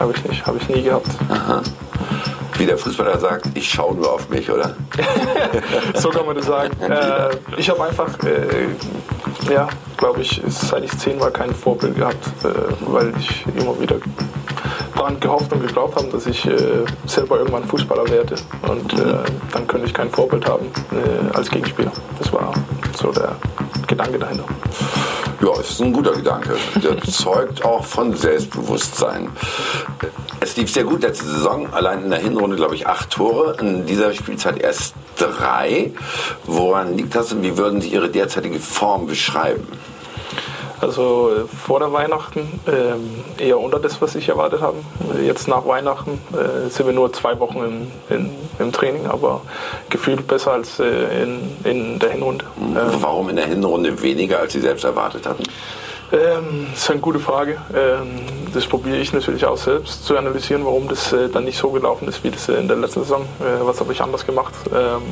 Habe 0.01 0.15
ich 0.17 0.25
nicht, 0.25 0.47
habe 0.47 0.57
ich 0.59 0.69
nie 0.69 0.83
gehabt. 0.83 1.09
Aha. 1.29 1.63
Wie 2.57 2.65
der 2.67 2.79
Fußballer 2.79 3.19
sagt, 3.19 3.47
ich 3.55 3.69
schaue 3.69 3.95
nur 3.95 4.13
auf 4.13 4.29
mich, 4.31 4.51
oder? 4.51 4.75
so 5.95 6.09
kann 6.09 6.27
man 6.27 6.37
das 6.37 6.47
sagen. 6.47 6.75
Äh, 6.81 7.37
ich 7.57 7.69
habe 7.69 7.85
einfach, 7.85 8.09
äh, 8.25 9.53
ja, 9.53 9.69
glaube 9.99 10.23
ich, 10.23 10.41
seit 10.49 10.85
ich 10.85 10.97
zehn 10.99 11.21
war 11.21 11.31
kein 11.31 11.55
Vorbild 11.55 11.97
gehabt, 11.97 12.27
äh, 12.45 12.49
weil 12.81 13.13
ich 13.19 13.45
immer 13.55 13.79
wieder 13.79 13.97
daran 14.99 15.21
gehofft 15.21 15.53
und 15.53 15.61
geglaubt 15.61 15.97
habe, 15.97 16.09
dass 16.09 16.27
ich 16.27 16.45
äh, 16.47 16.85
selber 17.07 17.39
irgendwann 17.39 17.65
Fußballer 17.65 18.09
werde. 18.09 18.35
Und 18.69 18.93
äh, 18.95 19.15
dann 19.53 19.67
könnte 19.67 19.87
ich 19.87 19.95
kein 19.95 20.11
Vorbild 20.11 20.47
haben 20.49 20.67
äh, 20.93 21.37
als 21.37 21.49
Gegenspieler. 21.51 21.93
Das 22.19 22.33
war 22.33 22.53
so 22.97 23.13
der 23.13 23.37
Gedanke 23.87 24.19
dahinter. 24.19 24.45
Ja, 25.41 25.61
ist 25.61 25.81
ein 25.81 25.93
guter 25.93 26.13
Gedanke. 26.13 26.57
Der 26.83 27.01
zeugt 27.03 27.65
auch 27.65 27.85
von 27.85 28.15
Selbstbewusstsein. 28.15 29.29
Es 30.41 30.57
lief 30.57 30.73
sehr 30.73 30.85
gut 30.85 31.03
letzte 31.03 31.27
Saison. 31.27 31.73
Allein 31.73 32.03
in 32.05 32.11
der 32.11 32.19
Hinrunde, 32.19 32.57
glaube 32.57 32.75
ich, 32.75 32.87
acht 32.87 33.11
Tore. 33.11 33.57
In 33.61 33.87
dieser 33.87 34.13
Spielzeit 34.13 34.59
erst 34.59 34.95
drei. 35.17 35.93
Woran 36.45 36.97
liegt 36.97 37.15
das 37.15 37.33
und 37.33 37.43
wie 37.43 37.57
würden 37.57 37.81
Sie 37.81 37.89
Ihre 37.89 38.09
derzeitige 38.09 38.59
Form 38.59 39.07
beschreiben? 39.07 39.67
Also 40.81 41.31
äh, 41.31 41.45
vor 41.47 41.81
der 41.81 41.93
Weihnachten 41.93 42.61
ähm, 42.67 43.25
eher 43.39 43.59
unter 43.59 43.81
das, 43.81 44.01
was 44.01 44.15
ich 44.15 44.29
erwartet 44.29 44.61
habe. 44.61 44.77
Jetzt 45.23 45.49
nach 45.49 45.67
Weihnachten 45.67 46.21
äh, 46.33 46.69
sind 46.71 46.87
wir 46.87 46.93
nur 46.93 47.13
zwei 47.13 47.39
Wochen 47.41 47.59
im, 47.59 48.17
in, 48.17 48.31
im 48.59 48.73
Training, 48.73 49.07
aber 49.07 49.43
gefühlt 49.91 50.27
besser 50.27 50.53
als 50.53 50.79
äh, 50.79 51.23
in, 51.23 51.57
in 51.65 51.99
der 51.99 52.11
Hinrunde. 52.11 52.45
Ähm, 52.61 52.75
Warum 53.01 53.29
in 53.29 53.37
der 53.37 53.47
Hinrunde 53.47 54.01
weniger, 54.03 54.39
als 54.39 54.53
Sie 54.53 54.61
selbst 54.61 54.85
erwartet 54.85 55.27
hatten? 55.27 55.45
Ähm, 56.13 56.69
das 56.71 56.83
ist 56.83 56.91
eine 56.91 57.01
gute 57.01 57.19
Frage. 57.19 57.59
Ähm, 57.75 58.21
das 58.55 58.67
probiere 58.67 58.97
ich 58.97 59.13
natürlich 59.13 59.45
auch 59.45 59.59
selbst 59.59 60.07
zu 60.07 60.17
analysieren, 60.17 60.65
warum 60.65 60.89
das 60.89 61.13
äh, 61.13 61.29
dann 61.29 61.45
nicht 61.45 61.59
so 61.59 61.71
gelaufen 61.71 62.09
ist 62.09 62.25
wie 62.25 62.31
das 62.31 62.49
äh, 62.49 62.55
in 62.55 62.69
der 62.69 62.77
letzten 62.77 63.01
Saison. 63.01 63.23
Äh, 63.41 63.67
was 63.67 63.81
habe 63.81 63.93
ich 63.93 64.01
anders 64.01 64.25
gemacht? 64.25 64.55
Ähm, 64.75 65.03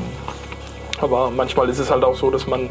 aber 1.00 1.30
manchmal 1.30 1.68
ist 1.68 1.78
es 1.78 1.90
halt 1.90 2.04
auch 2.04 2.16
so, 2.16 2.30
dass 2.30 2.46
man 2.46 2.70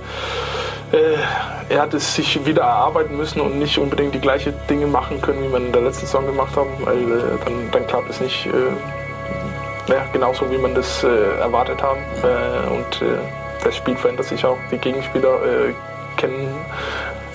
äh, 0.91 1.73
er 1.73 1.81
hat 1.81 1.93
es 1.93 2.15
sich 2.15 2.45
wieder 2.45 2.63
erarbeiten 2.63 3.17
müssen 3.17 3.41
und 3.41 3.59
nicht 3.59 3.77
unbedingt 3.77 4.13
die 4.13 4.19
gleichen 4.19 4.53
Dinge 4.69 4.87
machen 4.87 5.21
können, 5.21 5.43
wie 5.43 5.47
man 5.47 5.67
in 5.67 5.71
der 5.71 5.81
letzten 5.81 6.05
Saison 6.05 6.25
gemacht 6.25 6.55
hat, 6.55 6.67
weil 6.81 6.97
äh, 6.97 7.21
dann, 7.43 7.71
dann 7.71 7.87
klappt 7.87 8.09
es 8.09 8.21
nicht 8.21 8.45
äh, 8.47 9.91
ja, 9.91 10.05
genauso, 10.13 10.49
wie 10.51 10.57
man 10.57 10.73
das 10.73 11.03
erwartet 11.03 11.79
hat. 11.83 11.97
und 12.71 13.07
das 13.63 13.75
Spiel 13.75 13.95
verändert 13.95 14.25
sich 14.25 14.43
auch. 14.43 14.57
Die 14.71 14.79
Gegenspieler 14.79 15.37
kennen 16.17 16.55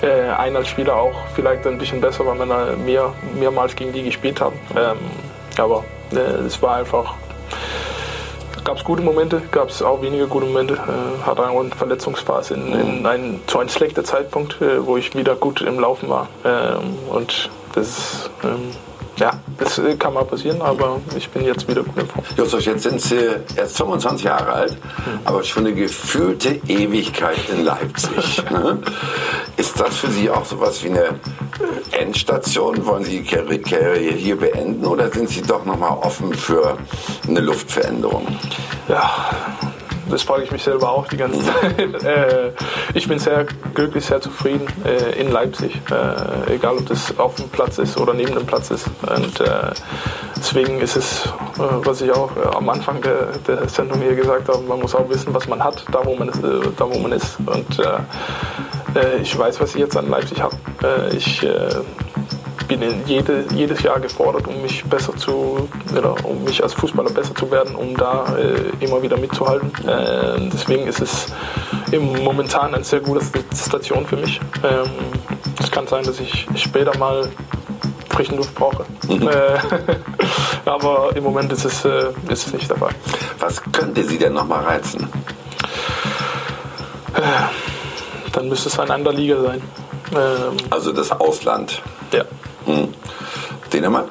äh, 0.01 0.31
einen 0.31 0.55
als 0.55 0.67
Spieler 0.67 0.95
auch 0.95 1.27
vielleicht 1.35 1.65
ein 1.67 1.77
bisschen 1.77 2.01
besser, 2.01 2.25
weil 2.25 2.39
wir 2.39 2.75
mehr, 2.77 3.13
mehrmals 3.39 3.75
gegen 3.75 3.93
die 3.93 4.03
gespielt 4.03 4.41
haben. 4.41 4.59
Ähm, 4.75 4.97
aber 5.57 5.83
äh, 6.11 6.45
es 6.45 6.61
war 6.61 6.77
einfach 6.77 7.15
gab 8.63 8.77
es 8.77 8.83
gute 8.83 9.01
Momente, 9.01 9.41
gab 9.51 9.69
es 9.69 9.81
auch 9.81 10.01
weniger 10.01 10.27
gute 10.27 10.45
Momente. 10.45 10.75
Äh, 10.75 11.25
hatte 11.25 11.45
eine 11.45 11.69
Verletzungsphase 11.69 12.55
in, 12.55 12.73
in 12.73 13.05
ein, 13.05 13.39
zu 13.47 13.59
einem 13.59 13.69
schlechten 13.69 14.03
Zeitpunkt, 14.05 14.61
äh, 14.61 14.85
wo 14.85 14.97
ich 14.97 15.15
wieder 15.15 15.35
gut 15.35 15.61
im 15.61 15.79
Laufen 15.79 16.09
war. 16.09 16.27
Ähm, 16.45 16.97
und 17.09 17.49
das 17.73 17.87
ist 17.87 18.29
ähm, 18.43 18.71
ja, 19.21 19.31
das 19.59 19.79
kann 19.99 20.13
mal 20.15 20.25
passieren, 20.25 20.61
aber 20.61 20.99
ich 21.15 21.29
bin 21.29 21.45
jetzt 21.45 21.67
wieder 21.67 21.83
gut 21.83 22.07
Form. 22.07 22.25
Justus, 22.35 22.65
jetzt 22.65 22.83
sind 22.83 22.99
Sie 22.99 23.19
erst 23.55 23.77
25 23.77 24.25
Jahre 24.25 24.51
alt, 24.51 24.77
aber 25.25 25.43
schon 25.43 25.67
eine 25.67 25.75
gefühlte 25.75 26.59
Ewigkeit 26.67 27.37
in 27.49 27.65
Leipzig. 27.65 28.41
Ne? 28.51 28.79
Ist 29.55 29.79
das 29.79 29.95
für 29.97 30.09
Sie 30.09 30.29
auch 30.29 30.43
sowas 30.43 30.83
wie 30.83 30.89
eine 30.89 31.19
Endstation? 31.91 32.85
Wollen 32.85 33.05
Sie 33.05 33.21
die 33.21 33.23
Karriere 33.23 33.97
hier 33.97 34.35
beenden 34.35 34.85
oder 34.85 35.09
sind 35.09 35.29
Sie 35.29 35.41
doch 35.41 35.63
nochmal 35.63 35.97
offen 36.01 36.33
für 36.33 36.77
eine 37.27 37.39
Luftveränderung? 37.39 38.27
Ja, 38.89 39.29
das 40.11 40.23
frage 40.23 40.43
ich 40.43 40.51
mich 40.51 40.63
selber 40.63 40.91
auch 40.91 41.07
die 41.07 41.17
ganze 41.17 41.39
Zeit. 41.43 41.51
Äh, 42.01 42.51
ich 42.93 43.07
bin 43.07 43.19
sehr 43.19 43.45
glücklich, 43.73 44.05
sehr 44.05 44.19
zufrieden 44.21 44.67
äh, 44.83 45.19
in 45.19 45.31
Leipzig, 45.31 45.79
äh, 45.91 46.55
egal 46.55 46.77
ob 46.77 46.87
das 46.87 47.17
auf 47.19 47.35
dem 47.35 47.47
Platz 47.49 47.77
ist 47.77 47.97
oder 47.97 48.13
neben 48.13 48.33
dem 48.33 48.45
Platz 48.45 48.71
ist. 48.71 48.87
Und 48.87 49.43
deswegen 50.35 50.79
ist 50.79 50.95
es, 50.95 51.29
was 51.57 52.01
ich 52.01 52.11
auch 52.11 52.31
am 52.55 52.69
Anfang 52.69 53.01
der, 53.01 53.27
der, 53.47 53.69
Sendung 53.69 54.01
hier 54.01 54.15
gesagt 54.15 54.47
habe, 54.49 54.61
man 54.63 54.79
muss 54.79 54.95
auch 54.95 55.07
wissen, 55.09 55.33
was 55.33 55.47
man 55.47 55.63
hat, 55.63 55.85
da 55.91 56.03
wo 56.03 56.15
man 56.15 56.29
ist. 56.29 56.41
Da, 56.43 56.89
wo 56.89 56.97
man 56.99 57.11
ist. 57.11 57.37
Und 57.45 57.81
ich 59.21 59.37
weiß, 59.37 59.59
was 59.61 59.75
ich 59.75 59.81
jetzt 59.81 59.95
an 59.95 60.09
Leipzig 60.09 60.41
habe. 60.41 60.55
ich 61.15 61.45
bin 62.79 63.03
jede, 63.05 63.45
jedes 63.53 63.83
Jahr 63.83 63.99
gefordert, 63.99 64.47
um 64.47 64.61
mich 64.61 64.83
besser 64.85 65.15
zu, 65.15 65.67
oder 65.95 66.15
um 66.25 66.43
mich 66.43 66.63
als 66.63 66.73
Fußballer 66.73 67.11
besser 67.11 67.33
zu 67.35 67.49
werden, 67.51 67.75
um 67.75 67.95
da 67.95 68.35
äh, 68.37 68.83
immer 68.83 69.01
wieder 69.01 69.17
mitzuhalten. 69.17 69.71
Äh, 69.87 70.49
deswegen 70.53 70.87
ist 70.87 71.01
es 71.01 71.27
im 71.91 72.23
momentan 72.23 72.73
eine 72.73 72.83
sehr 72.83 72.99
gute 72.99 73.25
Station 73.55 74.05
für 74.05 74.17
mich. 74.17 74.39
Ähm, 74.63 74.89
es 75.61 75.71
kann 75.71 75.87
sein, 75.87 76.03
dass 76.03 76.19
ich 76.19 76.47
später 76.55 76.97
mal 76.97 77.27
frischen 78.09 78.37
Luft 78.37 78.53
brauche. 78.55 78.85
Mhm. 79.07 79.27
Äh, 79.27 79.59
aber 80.65 81.15
im 81.15 81.23
Moment 81.23 81.51
ist 81.51 81.65
es, 81.65 81.85
äh, 81.85 82.11
ist 82.29 82.47
es 82.47 82.53
nicht 82.53 82.69
der 82.69 82.77
Fall. 82.77 82.93
Was 83.39 83.61
könnte 83.71 84.03
Sie 84.03 84.17
denn 84.17 84.33
nochmal 84.33 84.63
reizen? 84.63 85.07
Äh, 87.13 87.21
dann 88.31 88.47
müsste 88.47 88.69
es 88.69 88.79
eine 88.79 88.93
andere 88.93 89.13
Liga 89.13 89.41
sein. 89.41 89.61
Ähm, 90.15 90.57
also 90.69 90.91
das 90.91 91.11
Ausland. 91.11 91.81
Ja. 92.11 92.23
Hm. 92.65 92.93
Dänemark? 93.71 94.07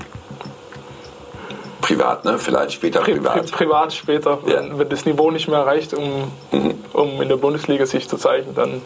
Privat, 1.81 2.25
ne? 2.25 2.39
Vielleicht 2.39 2.73
später 2.73 3.01
Pri 3.01 3.15
privat. 3.15 3.43
Pri 3.43 3.51
privat 3.51 3.93
später. 3.93 4.39
Ja. 4.47 4.57
Wenn, 4.57 4.79
wenn, 4.79 4.89
das 4.89 5.07
Niveau 5.07 5.31
nicht 5.31 5.49
mehr 5.49 5.67
reicht, 5.67 5.95
um, 5.95 6.31
mhm. 6.53 6.75
um 6.93 7.21
in 7.21 7.29
der 7.29 7.37
Bundesliga 7.37 7.87
sich 7.87 8.09
zu 8.09 8.17
zeigen, 8.17 8.55
dann 8.55 8.83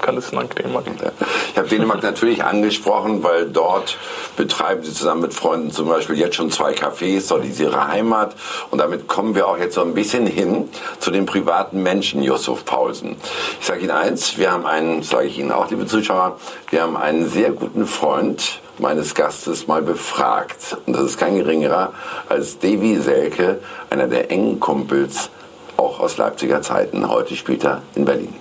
kann 0.00 0.16
es 0.16 0.32
nach 0.32 0.44
Dänemark. 0.44 0.86
Ja. 0.86 1.12
Ich 1.52 1.58
habe 1.58 1.68
Dänemark 1.68 2.02
natürlich 2.02 2.42
angesprochen, 2.42 3.22
weil 3.22 3.46
dort 3.46 3.98
betreiben 4.36 4.82
sie 4.82 4.92
zusammen 4.92 5.22
mit 5.22 5.34
Freunden 5.34 5.70
zum 5.70 5.88
Beispiel 5.88 6.18
jetzt 6.18 6.36
schon 6.36 6.50
zwei 6.50 6.72
Cafés, 6.72 7.28
dort 7.28 7.44
ist 7.44 7.60
ihre 7.60 7.88
Heimat. 7.88 8.34
Und 8.70 8.78
damit 8.78 9.08
kommen 9.08 9.34
wir 9.34 9.46
auch 9.46 9.58
jetzt 9.58 9.74
so 9.74 9.82
ein 9.82 9.94
bisschen 9.94 10.26
hin 10.26 10.68
zu 10.98 11.10
den 11.10 11.26
privaten 11.26 11.82
Menschen, 11.82 12.22
Yusuf 12.22 12.64
Paulsen. 12.64 13.16
Ich 13.60 13.66
sage 13.66 13.80
Ihnen 13.80 13.90
eins, 13.90 14.38
wir 14.38 14.50
haben 14.52 14.66
einen, 14.66 15.02
sage 15.02 15.26
ich 15.26 15.38
Ihnen 15.38 15.52
auch, 15.52 15.70
liebe 15.70 15.86
Zuschauer, 15.86 16.38
wir 16.70 16.82
haben 16.82 16.96
einen 16.96 17.28
sehr 17.28 17.50
guten 17.52 17.86
Freund, 17.86 18.60
meines 18.80 19.14
Gastes 19.14 19.66
mal 19.66 19.82
befragt. 19.82 20.76
Und 20.86 20.94
das 20.96 21.02
ist 21.02 21.18
kein 21.18 21.36
geringerer 21.36 21.92
als 22.28 22.58
Davy 22.58 22.96
Selke, 22.96 23.58
einer 23.90 24.06
der 24.06 24.30
engen 24.30 24.58
Kumpels, 24.60 25.30
auch 25.76 26.00
aus 26.00 26.16
Leipziger 26.16 26.62
Zeiten. 26.62 27.08
Heute 27.08 27.36
spielt 27.36 27.64
er 27.64 27.82
in 27.94 28.04
Berlin. 28.04 28.34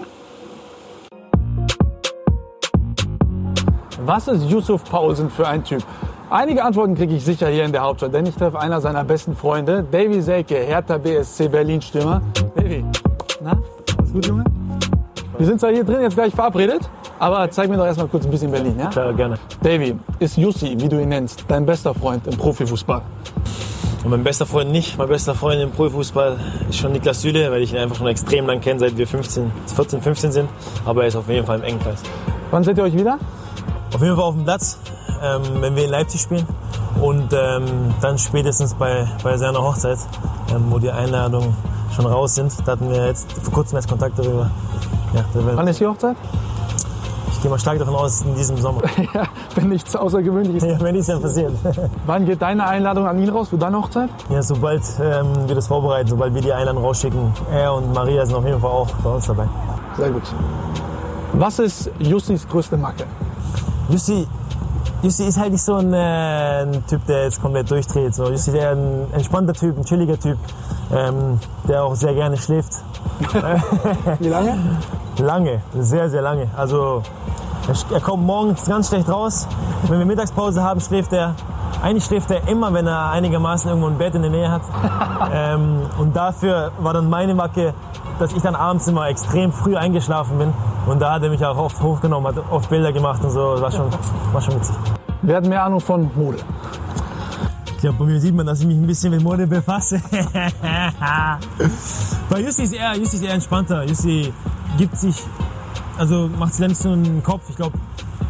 Was 4.06 4.28
ist 4.28 4.44
Yusuf 4.46 4.84
Paulsen 4.86 5.30
für 5.30 5.48
ein 5.48 5.64
Typ? 5.64 5.84
Einige 6.32 6.64
Antworten 6.64 6.96
kriege 6.96 7.16
ich 7.16 7.26
sicher 7.26 7.48
hier 7.48 7.66
in 7.66 7.72
der 7.72 7.82
Hauptstadt, 7.82 8.14
denn 8.14 8.26
ich 8.26 8.36
treffe 8.36 8.60
einer 8.60 8.82
seiner 8.82 9.04
besten 9.04 9.36
Freunde, 9.36 9.84
Davy 9.92 10.22
Selke, 10.22 10.56
Hertha 10.56 10.98
BSC 10.98 11.48
Berlin-Stürmer. 11.48 12.22
Davy, 12.56 12.86
na, 13.42 13.58
alles 13.98 14.14
gut, 14.14 14.26
Junge? 14.28 14.44
Wir 15.38 15.46
sind 15.46 15.60
zwar 15.60 15.72
hier 15.72 15.84
drin 15.84 16.02
jetzt 16.02 16.16
gleich 16.16 16.34
verabredet, 16.34 16.90
aber 17.20 17.50
zeig 17.52 17.70
mir 17.70 17.78
doch 17.78 17.86
erstmal 17.86 18.08
kurz 18.08 18.26
ein 18.26 18.32
bisschen 18.32 18.52
Berlin, 18.52 18.78
ja? 18.80 18.88
Klar, 18.88 19.14
gerne. 19.14 19.38
Davy, 19.62 19.96
ist 20.20 20.38
Jussi, 20.38 20.76
wie 20.80 20.90
du 20.90 21.02
ihn 21.02 21.10
nennst, 21.10 21.46
dein 21.48 21.66
bester 21.66 21.94
Freund 21.94 22.26
im 22.28 22.38
Profifußball? 22.38 23.02
Und 24.04 24.12
mein 24.12 24.24
bester 24.24 24.46
Freund 24.46 24.72
nicht. 24.72 24.98
Mein 24.98 25.10
bester 25.10 25.36
Freund 25.36 25.62
im 25.62 25.72
Profifußball 25.72 26.38
ist 26.70 26.78
schon 26.78 26.94
Niklas 26.94 27.22
Süle, 27.22 27.52
weil 27.52 27.62
ich 27.62 27.74
ihn 27.74 27.80
einfach 27.80 27.98
schon 27.98 28.08
extrem 28.08 28.48
lang 28.48 28.62
kenne, 28.62 28.80
seit 28.80 28.98
wir 28.98 29.06
15, 29.06 29.52
14, 29.76 30.02
15 30.02 30.32
sind. 30.32 30.50
Aber 30.86 31.02
er 31.02 31.10
ist 31.10 31.18
auf 31.18 31.28
jeden 31.28 31.46
Fall 31.46 31.58
im 31.60 31.64
engen 31.66 31.80
Kreis. 31.80 32.02
Wann 32.52 32.64
seht 32.64 32.78
ihr 32.78 32.84
euch 32.84 32.96
wieder? 32.96 33.20
Auf 33.94 34.02
jeden 34.02 34.16
Fall 34.16 34.24
auf 34.24 34.36
dem 34.36 34.46
Platz, 34.46 34.80
ähm, 35.22 35.42
wenn 35.60 35.76
wir 35.76 35.84
in 35.84 35.90
Leipzig 35.92 36.22
spielen. 36.22 36.48
Und 37.02 37.34
ähm, 37.34 37.94
dann 38.02 38.18
spätestens 38.18 38.74
bei, 38.74 39.06
bei 39.22 39.36
seiner 39.38 39.62
Hochzeit, 39.62 39.98
ähm, 40.56 40.66
wo 40.70 40.80
die 40.80 40.92
Einladungen 40.92 41.56
schon 41.94 42.06
raus 42.06 42.36
sind. 42.36 42.54
Da 42.66 42.74
hatten 42.74 42.90
wir 42.90 43.06
jetzt 43.06 43.32
vor 43.34 43.54
kurzem 43.54 43.76
erst 43.76 43.90
Kontakt 43.90 44.18
darüber. 44.18 44.50
Ja, 45.14 45.26
Wann 45.34 45.68
ist 45.68 45.80
die 45.80 45.88
Hochzeit? 45.88 46.16
Ich 47.40 47.44
gehe 47.44 47.50
mal 47.50 47.58
stark 47.58 47.80
davon 47.80 47.96
aus, 47.96 48.22
in 48.24 48.36
diesem 48.36 48.58
Sommer. 48.58 48.82
ja, 49.14 49.24
wenn 49.56 49.70
nichts 49.70 49.96
Außergewöhnliches 49.96 50.62
ja, 50.62 50.78
wenn 50.82 50.92
nichts 50.92 51.08
dann 51.08 51.22
passiert. 51.22 51.54
Wann 52.06 52.26
geht 52.26 52.42
deine 52.42 52.68
Einladung 52.68 53.08
an 53.08 53.18
ihn 53.18 53.30
raus 53.30 53.48
für 53.48 53.58
deine 53.58 53.78
Hochzeit? 53.78 54.10
Ja, 54.30 54.44
sobald 54.44 54.82
ähm, 55.02 55.48
wir 55.48 55.56
das 55.56 55.68
vorbereiten, 55.68 56.10
sobald 56.10 56.36
wir 56.36 56.42
die 56.42 56.52
Einladung 56.52 56.84
rausschicken. 56.84 57.32
Er 57.50 57.74
und 57.76 57.94
Maria 57.94 58.26
sind 58.26 58.36
auf 58.36 58.44
jeden 58.44 58.60
Fall 58.60 58.70
auch 58.70 58.90
bei 59.02 59.10
uns 59.10 59.26
dabei. 59.26 59.48
Sehr 59.96 60.10
gut. 60.10 60.24
Was 61.32 61.60
ist 61.60 61.90
Jussis 62.00 62.46
größte 62.46 62.76
Macke? 62.76 63.06
Jussi, 63.88 64.28
Jussi 65.02 65.24
ist 65.24 65.40
halt 65.40 65.54
nicht 65.54 65.64
so 65.64 65.76
ein, 65.76 65.94
äh, 65.94 66.64
ein, 66.64 66.86
Typ, 66.88 67.06
der 67.06 67.24
jetzt 67.24 67.42
komplett 67.42 67.72
durchdreht. 67.72 68.16
So. 68.16 68.30
Jussi 68.30 68.50
ist 68.50 68.58
eher 68.58 68.72
ein 68.72 69.14
entspannter 69.14 69.54
Typ, 69.54 69.78
ein 69.78 69.86
chilliger 69.86 70.20
Typ, 70.20 70.38
ähm, 70.92 71.40
der 71.66 71.86
auch 71.86 71.96
sehr 71.96 72.14
gerne 72.14 72.36
schläft. 72.36 72.74
Wie 74.20 74.28
lange? 74.28 74.58
Lange, 75.20 75.62
sehr, 75.74 76.10
sehr 76.10 76.22
lange. 76.22 76.48
Also 76.58 77.02
er 77.92 78.02
kommt 78.02 78.26
morgens 78.26 78.66
ganz 78.66 78.90
schlecht 78.90 79.10
raus. 79.10 79.48
Wenn 79.88 80.00
wir 80.00 80.06
Mittagspause 80.06 80.64
haben, 80.64 80.82
schläft 80.82 81.14
er. 81.14 81.36
Eigentlich 81.82 82.06
schläft 82.06 82.32
er 82.32 82.48
immer, 82.48 82.74
wenn 82.74 82.88
er 82.88 83.12
einigermaßen 83.12 83.70
irgendwo 83.70 83.88
ein 83.88 83.98
Bett 83.98 84.16
in 84.16 84.22
der 84.22 84.32
Nähe 84.32 84.52
hat. 84.52 84.62
ähm, 85.34 85.82
und 85.98 86.16
dafür 86.16 86.72
war 86.80 86.94
dann 86.94 87.10
meine 87.10 87.34
Macke, 87.36 87.74
dass 88.20 88.34
ich 88.34 88.42
dann 88.42 88.56
abends 88.56 88.88
immer 88.88 89.08
extrem 89.08 89.52
früh 89.54 89.76
eingeschlafen 89.78 90.38
bin 90.38 90.54
und 90.86 91.00
da 91.00 91.14
hat 91.14 91.24
er 91.24 91.30
mich 91.30 91.46
auch 91.46 91.58
oft 91.58 91.82
hochgenommen, 91.82 92.36
hat 92.36 92.44
oft 92.52 92.70
Bilder 92.70 92.92
gemacht 92.92 93.24
und 93.24 93.30
so. 93.30 93.54
Das 93.54 93.62
war 93.62 93.72
schon, 93.72 93.88
war 94.34 94.42
schon 94.42 94.56
witzig. 94.56 94.76
Wer 95.22 95.38
hat 95.38 95.46
mehr 95.46 95.64
Ahnung 95.64 95.80
von 95.80 96.10
Mode? 96.16 96.40
Ich 97.66 97.78
glaube, 97.82 97.98
bei 98.00 98.06
mir 98.06 98.20
sieht 98.20 98.36
man, 98.36 98.46
dass 98.46 98.60
ich 98.60 98.66
mich 98.66 98.76
ein 98.78 98.88
bisschen 98.88 99.12
mit 99.12 99.24
Mode 99.24 99.48
befasse. 99.48 100.02
bei 102.30 102.42
Jussi 102.42 102.64
ist 102.64 102.74
er, 102.74 102.98
Jussi 102.98 103.18
ist 103.18 103.24
eher 103.24 103.34
entspannter. 103.34 103.84
Jussi 103.86 104.34
gibt 104.78 104.98
sich, 104.98 105.24
also 106.00 106.30
macht 106.40 106.54
sich 106.54 106.62
da 106.62 106.68
nicht 106.68 106.82
so 106.82 106.90
einen 106.90 107.22
Kopf. 107.22 107.44
Ich 107.50 107.58
glaube, 107.58 107.78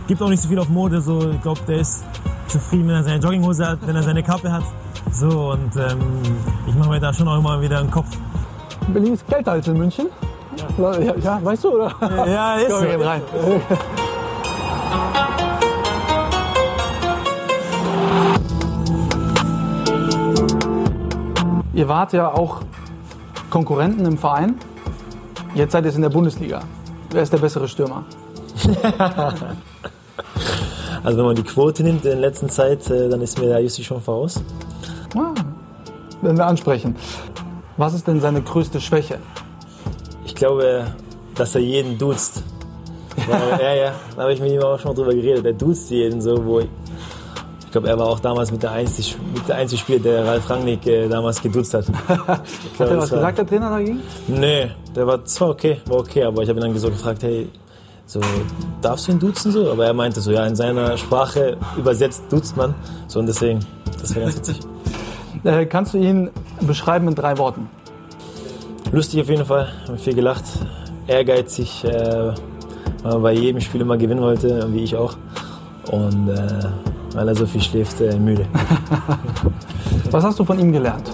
gibt 0.08 0.21
auch 0.21 0.29
nicht 0.29 0.41
so 0.41 0.49
viel 0.49 0.60
auf 0.60 0.69
Mode. 0.69 1.01
So, 1.01 1.29
ich 1.29 1.41
glaube, 1.41 1.62
der 1.67 1.77
ist 1.77 2.03
zufrieden, 2.47 2.88
wenn 2.88 2.95
er 2.95 3.03
seine 3.03 3.19
Jogginghose 3.19 3.65
hat, 3.65 3.79
wenn 3.86 3.95
er 3.95 4.03
seine 4.03 4.23
Kappe 4.23 4.51
hat. 4.51 4.63
So, 5.12 5.51
und 5.51 5.75
ähm, 5.75 5.99
ich 6.67 6.75
mache 6.75 6.89
mir 6.89 6.99
da 6.99 7.13
schon 7.13 7.27
auch 7.27 7.38
immer 7.38 7.62
wieder 7.62 7.79
einen 7.79 7.91
Kopf. 7.91 8.10
Berlin 8.88 9.13
ist 9.13 9.27
kälter 9.27 9.51
als 9.51 9.67
in 9.67 9.77
München. 9.77 10.08
Ja, 10.77 10.99
ja 10.99 11.39
weißt 11.43 11.63
du, 11.63 11.75
oder? 11.75 11.93
Ja, 12.27 12.55
ist 12.55 12.71
Komm, 12.71 12.88
so. 12.99 13.08
rein. 13.08 13.21
Ihr 21.73 21.88
wart 21.88 22.13
ja 22.13 22.34
auch 22.34 22.62
Konkurrenten 23.49 24.05
im 24.05 24.17
Verein. 24.17 24.55
Jetzt 25.53 25.71
seid 25.71 25.86
ihr 25.86 25.95
in 25.95 26.01
der 26.01 26.10
Bundesliga. 26.10 26.62
Wer 27.12 27.24
ist 27.24 27.34
der 27.34 27.39
bessere 27.39 27.67
Stürmer? 27.67 28.06
Also 31.04 31.17
wenn 31.17 31.26
man 31.26 31.36
die 31.36 31.43
Quote 31.43 31.82
nimmt 31.84 32.04
in 32.06 32.19
letzter 32.19 32.48
Zeit, 32.50 32.89
äh, 32.89 33.10
dann 33.10 33.22
ist 33.22 33.39
mir 33.39 33.48
der 33.48 33.62
Jussi 33.62 33.84
schon 33.84 34.02
voraus. 34.02 34.41
Ah, 35.15 35.34
werden 36.22 36.38
wir 36.38 36.45
ansprechen. 36.45 36.95
Was 37.78 37.93
ist 37.93 38.08
denn 38.08 38.19
seine 38.19 38.41
größte 38.41 38.82
Schwäche? 38.82 39.19
Ich 40.26 40.36
glaube, 40.36 40.88
dass 41.36 41.56
er 41.56 41.62
jeden 41.62 41.98
duzt. 41.98 42.43
Ja, 43.60 43.74
ja, 43.76 43.93
da 44.15 44.24
habe 44.24 44.34
ich 44.34 44.39
mit 44.39 44.52
ihm 44.52 44.62
auch 44.62 44.80
schon 44.80 44.91
mal 44.91 44.95
drüber 44.95 45.13
geredet. 45.13 45.45
Er 45.45 45.54
duzt 45.54 45.89
jeden 45.91 46.22
so, 46.22 46.45
wo 46.45 46.62
ich, 47.69 47.71
glaube, 47.71 47.88
er 47.88 47.99
war 47.99 48.08
auch 48.08 48.19
damals 48.19 48.51
mit 48.51 48.63
der 48.63 48.71
einzige, 48.71 49.15
mit 49.32 49.47
der 49.47 49.58
einzige 49.58 49.79
Spieler, 49.79 49.99
der 49.99 50.25
Ralf 50.25 50.49
Rangnick 50.49 50.88
äh, 50.88 51.08
damals 51.08 51.39
geduzt 51.39 51.71
hat. 51.75 51.86
Ich 52.73 52.79
Hat 52.79 52.89
er 52.89 52.97
was 52.97 53.12
war- 53.12 53.17
gesagt, 53.19 53.38
der 53.38 53.45
Trainer 53.47 53.69
dagegen? 53.69 54.01
Nee, 54.27 54.71
der 54.95 55.05
war 55.05 55.23
zwar 55.25 55.49
okay, 55.49 55.77
war 55.86 55.97
okay, 55.99 56.23
aber 56.23 56.41
ich 56.41 56.49
habe 56.49 56.60
ihn 56.60 56.63
dann 56.65 56.77
so 56.79 56.89
gefragt, 56.89 57.21
hey, 57.21 57.47
so, 58.08 58.19
darfst 58.82 59.08
du 59.08 59.12
ihn 59.12 59.19
duzen 59.19 59.51
so? 59.51 59.69
Aber 59.71 59.86
er 59.86 59.93
meinte 59.93 60.19
so, 60.19 60.32
ja, 60.32 60.47
in 60.47 60.55
seiner 60.55 60.97
Sprache 60.97 61.58
übersetzt 61.77 62.23
duzt 62.32 62.58
man. 62.58 62.73
So 63.08 63.19
und 63.19 63.27
deswegen, 63.27 63.60
das 64.01 64.15
war 64.15 64.23
ganz 64.23 64.38
witzig. 64.38 64.60
Äh, 65.45 65.67
kannst 65.67 65.93
du 65.93 65.99
ihn 65.99 66.32
beschreiben 66.62 67.08
in 67.08 67.15
drei 67.15 67.38
Worten? 67.38 67.69
Lustig 68.91 69.21
auf 69.21 69.29
jeden 69.29 69.45
Fall, 69.45 69.69
haben 69.88 69.97
viel 69.99 70.15
gelacht, 70.15 70.43
ehrgeizig, 71.08 71.86
äh, 71.86 72.34
weil 73.03 73.13
er 73.13 73.19
bei 73.19 73.32
jedem 73.34 73.62
Spiel 73.62 73.79
immer 73.82 73.95
gewinnen 73.95 74.19
wollte, 74.21 74.67
wie 74.73 74.84
ich 74.84 74.95
auch. 74.97 75.13
Und 75.91 76.29
äh, 76.29 76.65
weil 77.13 77.28
er 77.28 77.36
so 77.36 77.45
viel 77.45 77.62
schläft, 77.62 78.02
äh, 78.02 78.17
müde. 78.17 78.45
Was 80.12 80.24
hast 80.24 80.39
du 80.39 80.45
von 80.45 80.60
ihm 80.60 80.72
gelernt? 80.72 81.10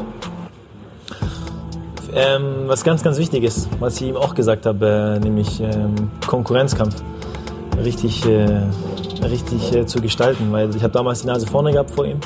Ähm, 2.18 2.68
was 2.68 2.86
ganz, 2.86 3.04
ganz 3.04 3.18
wichtig 3.18 3.44
ist, 3.44 3.68
was 3.82 4.00
ich 4.00 4.08
ihm 4.08 4.16
auch 4.16 4.36
gesagt 4.36 4.66
habe, 4.66 5.18
äh, 5.18 5.20
nämlich 5.20 5.60
ähm, 5.60 6.10
Konkurrenzkampf 6.26 6.96
richtig, 7.84 8.26
äh, 8.26 8.62
richtig 9.22 9.76
äh, 9.76 9.86
zu 9.86 10.00
gestalten, 10.00 10.50
weil 10.52 10.74
ich 10.74 10.82
habe 10.82 10.94
damals 10.94 11.24
die 11.24 11.28
Nase 11.28 11.46
vorne 11.46 11.74
gehabt 11.74 11.92
vor 11.92 12.06
ihm 12.06 12.22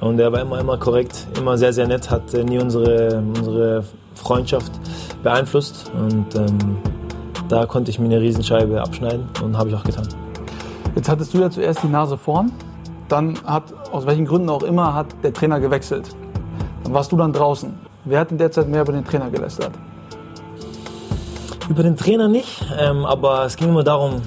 und 0.00 0.18
er 0.18 0.32
war 0.32 0.40
immer, 0.40 0.58
immer 0.60 0.78
korrekt, 0.78 1.26
immer 1.36 1.58
sehr, 1.58 1.74
sehr 1.74 1.86
nett, 1.86 2.10
hat 2.10 2.32
äh, 2.32 2.42
nie 2.42 2.58
unsere, 2.58 3.18
unsere 3.18 3.84
Freundschaft 4.14 4.72
beeinflusst 5.22 5.90
und 5.94 6.34
ähm, 6.34 6.78
da 7.50 7.66
konnte 7.66 7.90
ich 7.90 7.98
mir 7.98 8.06
eine 8.06 8.20
Riesenscheibe 8.20 8.80
abschneiden 8.80 9.28
und 9.42 9.58
habe 9.58 9.68
ich 9.68 9.74
auch 9.74 9.84
getan. 9.84 10.08
Jetzt 10.94 11.08
hattest 11.10 11.34
du 11.34 11.38
ja 11.38 11.50
zuerst 11.50 11.82
die 11.82 11.88
Nase 11.88 12.16
vorn, 12.16 12.50
dann 13.08 13.38
hat, 13.44 13.64
aus 13.92 14.06
welchen 14.06 14.24
Gründen 14.24 14.50
auch 14.50 14.62
immer, 14.62 14.94
hat 14.94 15.06
der 15.22 15.32
Trainer 15.32 15.60
gewechselt. 15.60 16.14
Dann 16.84 16.94
warst 16.94 17.12
du 17.12 17.16
dann 17.16 17.32
draußen. 17.32 17.74
Wer 18.04 18.20
hat 18.20 18.30
in 18.30 18.38
der 18.38 18.50
Zeit 18.50 18.68
mehr 18.68 18.82
über 18.82 18.92
den 18.92 19.04
Trainer 19.04 19.30
gelästert? 19.30 19.72
Über 21.68 21.82
den 21.82 21.96
Trainer 21.96 22.28
nicht, 22.28 22.64
ähm, 22.78 23.04
aber 23.04 23.44
es 23.44 23.56
ging 23.56 23.68
immer 23.68 23.84
darum, 23.84 24.22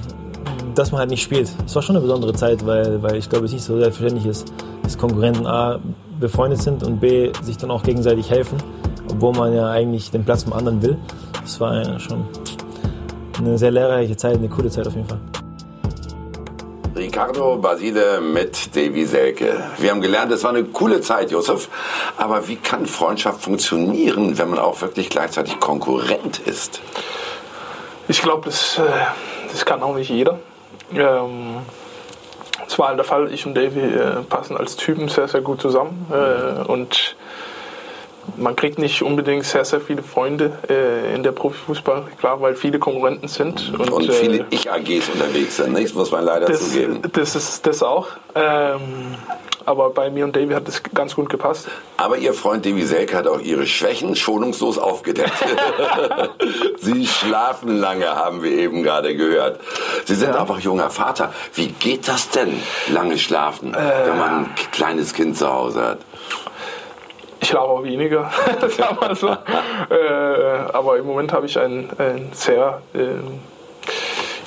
dass 0.76 0.92
man 0.92 1.00
halt 1.00 1.10
nicht 1.10 1.24
spielt. 1.24 1.50
Es 1.66 1.76
war 1.76 1.82
schon 1.82 1.96
eine 1.96 2.04
besondere 2.04 2.34
Zeit, 2.34 2.66
weil, 2.66 3.02
weil 3.02 3.16
ich 3.16 3.30
glaube, 3.30 3.46
es 3.46 3.52
nicht 3.52 3.64
so 3.64 3.78
selbstverständlich 3.78 4.28
ist, 4.28 4.54
dass 4.84 4.98
Konkurrenten 4.98 5.48
A 5.48 5.80
befreundet 6.20 6.62
sind 6.62 6.84
und 6.84 7.00
B 7.00 7.32
sich 7.42 7.58
dann 7.58 7.72
auch 7.72 7.84
gegenseitig 7.84 8.30
helfen, 8.30 8.58
obwohl 9.10 9.34
man 9.34 9.54
ja 9.54 9.70
eigentlich 9.70 10.12
den 10.12 10.24
Platz 10.24 10.44
vom 10.44 10.54
anderen 10.54 10.82
will. 10.82 10.98
Das 11.42 11.60
war 11.60 11.84
ja 11.84 12.00
schon 12.00 12.26
eine 13.40 13.58
sehr 13.58 13.72
lehrreiche 13.72 14.16
Zeit, 14.16 14.38
eine 14.38 14.50
coole 14.50 14.70
Zeit 14.70 14.88
auf 14.88 14.96
jeden 14.96 15.08
Fall. 15.08 15.20
Ricardo 17.22 17.58
Basile 17.58 18.20
mit 18.20 18.76
Davy 18.76 19.06
Selke. 19.06 19.64
Wir 19.78 19.92
haben 19.92 20.02
gelernt, 20.02 20.32
es 20.32 20.44
war 20.44 20.50
eine 20.50 20.64
coole 20.64 21.02
Zeit, 21.02 21.30
Josef. 21.30 21.70
Aber 22.18 22.48
wie 22.48 22.56
kann 22.56 22.88
Freundschaft 22.88 23.44
funktionieren, 23.44 24.40
wenn 24.40 24.50
man 24.50 24.58
auch 24.58 24.82
wirklich 24.82 25.08
gleichzeitig 25.08 25.60
Konkurrent 25.60 26.40
ist? 26.40 26.82
Ich 28.08 28.24
glaube, 28.24 28.46
das, 28.46 28.80
äh, 28.80 28.82
das 29.52 29.66
kann 29.66 29.84
auch 29.84 29.94
nicht 29.94 30.10
jeder. 30.10 30.40
Ähm, 30.96 31.58
das 32.66 32.80
war 32.80 32.88
halt 32.88 32.98
der 32.98 33.06
Fall. 33.06 33.32
Ich 33.32 33.46
und 33.46 33.54
Davy 33.54 33.82
äh, 33.82 34.24
passen 34.28 34.58
als 34.58 34.76
Typen 34.76 35.08
sehr, 35.08 35.28
sehr 35.28 35.42
gut 35.42 35.62
zusammen. 35.62 36.08
Äh, 36.12 36.64
und 36.72 37.16
man 38.38 38.56
kriegt 38.56 38.80
nicht 38.80 39.02
unbedingt 39.02 39.46
sehr, 39.46 39.66
sehr 39.66 39.82
viele 39.82 40.04
Freunde 40.04 40.52
äh, 40.70 41.14
in 41.16 41.24
der 41.24 41.32
Profifußball, 41.32 42.04
klar, 42.20 42.42
weil 42.42 42.56
viele 42.56 42.80
Konkurrenten 42.80 43.28
sind. 43.28 43.74
Und, 43.78 43.90
Und 43.92 44.10
äh, 44.10 44.12
viele 44.14 44.46
Ich-AGs 44.50 45.10
unterwegs 45.14 45.58
sind, 45.58 45.74
nicht? 45.74 45.96
muss 45.96 46.12
man 46.12 46.24
leider 46.26 46.46
das, 46.48 46.60
zugeben. 46.72 47.02
das 47.14 47.36
ist 47.36 47.66
das 47.68 47.84
auch. 47.84 48.08
Ähm, 48.36 48.80
aber 49.64 49.92
bei 49.92 50.10
mir 50.10 50.26
und 50.26 50.36
Davy 50.36 50.54
hat 50.54 50.68
das 50.68 50.82
ganz 50.82 51.14
gut 51.16 51.30
gepasst. 51.30 51.68
Aber 51.98 52.18
Ihr 52.18 52.34
Freund 52.34 52.66
Davy 52.66 52.84
Selke 52.84 53.16
hat 53.16 53.28
auch 53.28 53.40
Ihre 53.40 53.68
Schwächen 53.68 54.16
schonungslos 54.16 54.80
aufgedeckt. 54.80 55.32
Sie 56.80 57.06
schlafen 57.06 57.78
lange, 57.78 58.08
haben 58.08 58.42
wir 58.42 58.52
eben 58.52 58.82
gerade 58.82 59.16
gehört. 59.16 59.60
Sie 60.06 60.16
sind 60.16 60.34
Ja. 60.34 60.42
einfach 60.42 60.60
junger 60.60 60.90
Vater. 60.90 61.32
Wie 61.54 61.68
geht 61.68 62.08
das 62.08 62.30
denn, 62.30 62.60
lange 62.90 63.18
schlafen, 63.20 63.74
wenn 63.74 64.18
man 64.18 64.30
ein 64.46 64.50
kleines 64.72 65.14
Kind 65.14 65.38
zu 65.38 65.52
Hause 65.54 65.84
hat? 65.84 66.00
Ich 67.42 67.56
auch 67.56 67.84
weniger, 67.84 68.30
sagen 68.78 68.98
wir 69.02 69.16
so. 69.16 69.30
äh, 69.30 70.72
aber 70.74 70.98
im 70.98 71.06
Moment 71.08 71.34
habe 71.34 71.48
ich 71.48 71.58
ein, 71.60 71.90
ein 71.98 72.30
sehr 72.34 72.82
ähm, 72.94 73.40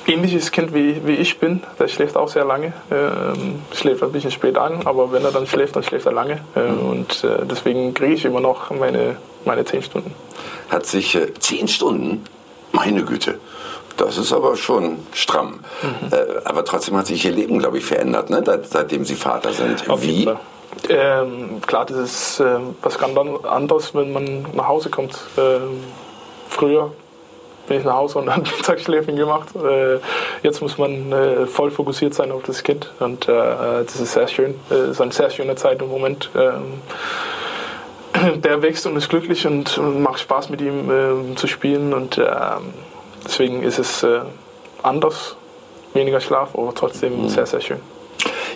ähnliches 0.07 0.51
Kind 0.51 0.73
wie, 0.73 1.05
wie 1.05 1.15
ich 1.15 1.37
bin. 1.39 1.61
Der 1.77 1.87
schläft 1.87 2.15
auch 2.15 2.29
sehr 2.29 2.45
lange. 2.45 2.71
Ähm, 2.91 3.61
schläft 3.73 4.01
ein 4.03 4.11
bisschen 4.11 4.31
spät 4.31 4.57
an, 4.57 4.85
aber 4.85 5.11
wenn 5.11 5.23
er 5.25 5.31
dann 5.31 5.45
schläft, 5.45 5.75
dann 5.75 5.83
schläft 5.83 6.05
er 6.05 6.13
lange. 6.13 6.39
Äh, 6.55 6.61
und 6.61 7.23
äh, 7.23 7.45
deswegen 7.45 7.93
kriege 7.93 8.13
ich 8.13 8.23
immer 8.25 8.39
noch 8.39 8.69
meine, 8.71 9.17
meine 9.43 9.65
10 9.65 9.83
Stunden. 9.83 10.13
Hat 10.69 10.85
sich 10.85 11.15
äh, 11.15 11.33
zehn 11.39 11.67
Stunden, 11.67 12.23
meine 12.71 13.03
Güte, 13.03 13.39
das 13.97 14.17
ist 14.17 14.31
aber 14.33 14.55
schon 14.55 14.99
stramm. 15.13 15.59
Mhm. 15.81 16.13
Äh, 16.13 16.17
aber 16.45 16.63
trotzdem 16.65 16.95
hat 16.97 17.07
sich 17.07 17.25
Ihr 17.25 17.31
Leben, 17.31 17.59
glaube 17.59 17.77
ich, 17.77 17.85
verändert, 17.85 18.29
ne? 18.29 18.41
seit- 18.45 18.67
seitdem 18.69 19.05
Sie 19.05 19.15
Vater 19.15 19.51
sind. 19.53 19.89
Auf 19.89 20.01
Wie? 20.01 20.23
Fall. 20.23 20.39
Ähm, 20.89 21.61
klar, 21.65 21.85
das 21.85 21.97
ist 21.97 22.39
ähm, 22.39 22.75
was 22.81 22.97
ganz 22.99 23.17
an- 23.17 23.43
anderes, 23.45 23.95
wenn 23.95 24.11
man 24.13 24.45
nach 24.53 24.67
Hause 24.67 24.89
kommt. 24.89 25.17
Ähm, 25.37 25.83
früher 26.49 26.91
bin 27.67 27.79
ich 27.79 27.85
nach 27.85 27.95
Hause 27.95 28.19
und 28.19 28.25
dann 28.27 28.41
Mittagsschläfchen 28.41 29.15
gemacht. 29.15 29.49
Äh, 29.55 29.99
jetzt 30.43 30.61
muss 30.61 30.77
man 30.77 31.11
äh, 31.11 31.47
voll 31.47 31.71
fokussiert 31.71 32.13
sein 32.13 32.31
auf 32.31 32.43
das 32.43 32.63
Kind 32.63 32.91
und 32.99 33.27
äh, 33.27 33.33
das 33.83 33.99
ist 33.99 34.13
sehr 34.13 34.27
schön. 34.27 34.55
Äh, 34.69 34.91
ist 34.91 35.01
eine 35.01 35.11
sehr 35.11 35.29
schöne 35.29 35.55
Zeit 35.55 35.81
im 35.81 35.89
Moment. 35.89 36.29
Ähm, 36.35 36.81
der 38.41 38.61
wächst 38.61 38.85
und 38.85 38.95
ist 38.95 39.09
glücklich 39.09 39.45
und, 39.47 39.77
und 39.77 40.01
macht 40.01 40.19
Spaß 40.19 40.49
mit 40.49 40.61
ihm 40.61 40.89
ähm, 40.91 41.37
zu 41.37 41.47
spielen 41.47 41.93
und 41.93 42.17
ähm, 42.17 42.73
deswegen 43.25 43.63
ist 43.63 43.79
es 43.79 44.03
äh, 44.03 44.21
anders, 44.83 45.35
weniger 45.93 46.21
Schlaf, 46.21 46.49
aber 46.53 46.73
trotzdem 46.75 47.27
sehr, 47.29 47.45
sehr 47.45 47.61
schön. 47.61 47.94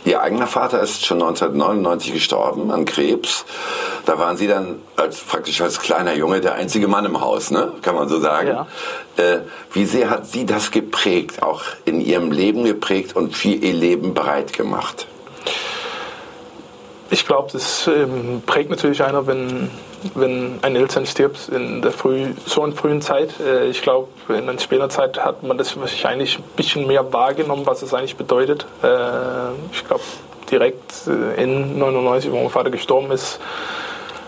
Ihr 0.10 0.24
eigener 0.24 0.48
Vater 0.48 0.82
ist 0.82 1.06
schon 1.06 1.22
1999 1.22 2.13
gestorben 2.13 2.72
an 2.72 2.86
Krebs. 2.86 3.45
Da 4.08 4.17
waren 4.17 4.38
Sie 4.38 4.48
dann 4.48 4.82
als, 4.95 5.19
praktisch 5.19 5.62
als 5.62 5.80
kleiner 5.80 6.15
Junge 6.15 6.41
der 6.41 6.56
einzige 6.56 6.88
Mann 6.88 7.06
im 7.06 7.22
Haus, 7.22 7.52
ne? 7.52 7.74
kann 7.84 7.93
man 7.93 8.10
so 8.10 8.19
sagen. 8.19 8.48
Ja. 8.48 8.67
Äh, 9.17 9.41
wie 9.72 9.86
sehr 9.86 10.10
hat 10.10 10.26
Sie 10.26 10.48
das 10.48 10.72
geprägt, 10.72 11.43
auch 11.43 11.62
in 11.86 12.02
Ihrem 12.02 12.32
Leben 12.32 12.63
geprägt 12.63 13.15
und 13.15 13.36
für 13.36 13.50
Ihr 13.50 13.74
Leben 13.74 14.15
bereit 14.15 14.52
gemacht? 14.52 15.06
Ich 17.12 17.26
glaube, 17.26 17.50
das 17.52 17.88
ähm, 17.88 18.43
prägt 18.45 18.69
natürlich 18.69 19.04
einer, 19.04 19.26
wenn, 19.26 19.72
wenn 20.13 20.60
ein 20.62 20.76
Eltern 20.76 21.08
stirbt 21.08 21.50
in 21.50 21.82
der 21.82 21.91
früh, 21.91 22.34
so 22.45 22.62
einer 22.62 22.76
frühen 22.76 23.02
Zeit. 23.02 23.39
Äh, 23.39 23.67
ich 23.67 23.82
glaube, 23.82 24.10
in 24.28 24.48
einer 24.48 24.60
später 24.60 24.89
Zeit 24.89 25.17
hat 25.17 25.41
man 25.41 25.58
das 25.58 25.80
wahrscheinlich 25.80 26.38
ein 26.38 26.43
bisschen 26.56 26.86
mehr 26.86 27.12
wahrgenommen, 27.12 27.65
was 27.65 27.82
es 27.82 27.95
eigentlich 27.95 28.15
bedeutet. 28.15 28.67
Äh, 28.84 28.88
ich 29.72 29.88
glaube, 29.88 30.04
direkt 30.52 31.08
äh, 31.08 31.43
in 31.43 31.80
99, 31.80 32.32
wo 32.32 32.38
mein 32.38 32.50
Vater 32.52 32.69
gestorben 32.69 33.10
ist, 33.12 33.39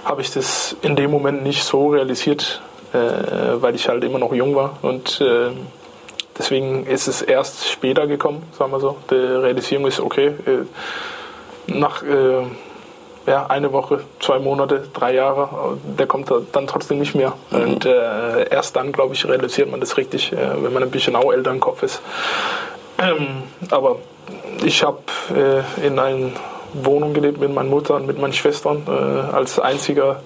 habe 0.04 0.22
ich 0.22 0.32
das 0.32 0.76
in 0.82 0.96
dem 0.96 1.12
Moment 1.12 1.44
nicht 1.44 1.64
so 1.64 1.90
realisiert, 1.90 2.64
äh, 2.94 2.98
weil 3.62 3.76
ich 3.76 3.88
halt 3.90 4.04
immer 4.04 4.18
noch 4.18 4.34
jung 4.34 4.56
war. 4.56 4.80
Und 4.82 5.22
äh, 5.22 5.52
deswegen 6.36 6.88
ist 6.88 7.08
es 7.08 7.22
erst 7.22 7.70
später 7.70 8.08
gekommen, 8.08 8.42
sagen 8.58 8.72
wir 8.72 8.80
so. 8.80 8.98
Die 9.12 9.16
Realisierung 9.16 9.86
ist, 9.86 10.00
okay, 10.00 10.34
äh, 10.48 10.66
nach 11.68 12.02
ja, 13.28 13.46
eine 13.48 13.72
Woche, 13.72 14.02
zwei 14.20 14.40
Monate, 14.40 14.84
drei 14.94 15.14
Jahre, 15.14 15.78
der 15.98 16.08
kommt 16.08 16.32
da 16.32 16.38
dann 16.52 16.68
trotzdem 16.68 17.00
nicht 17.00 17.16
mehr. 17.16 17.34
Und 17.52 17.86
äh, 17.86 18.50
erst 18.50 18.76
dann, 18.76 18.92
glaube 18.92 19.14
ich, 19.14 19.28
realisiert 19.28 19.70
man 19.70 19.80
das 19.80 19.98
richtig, 19.98 20.34
äh, 20.34 20.64
wenn 20.64 20.74
man 20.74 20.84
ein 20.84 20.92
bisschen 20.92 21.16
auch 21.16 21.32
älter 21.32 21.52
im 21.52 21.60
Kopf 21.60 21.84
ist. 21.84 22.02
Ähm, 22.98 23.44
aber 23.70 23.98
ich 24.64 24.84
habe 24.84 25.00
äh, 25.36 25.86
in 25.86 26.00
einer 26.00 26.32
Wohnung 26.74 27.14
gelebt 27.14 27.40
mit 27.40 27.54
meiner 27.54 27.70
Mutter 27.70 27.96
und 27.96 28.08
mit 28.08 28.20
meinen 28.20 28.34
Schwestern 28.34 28.84
äh, 28.88 29.36
als 29.36 29.60
einziger 29.60 30.22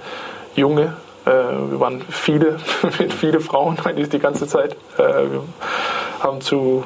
Junge. 0.56 0.94
Äh, 1.26 1.32
wir 1.32 1.80
waren 1.80 2.02
viele, 2.10 2.60
viele 3.20 3.40
Frauen 3.40 3.78
eigentlich 3.84 4.10
die 4.10 4.20
ganze 4.20 4.48
Zeit. 4.48 4.74
Äh, 4.98 5.32
wir 5.32 5.44
haben 6.20 6.42
zu 6.42 6.84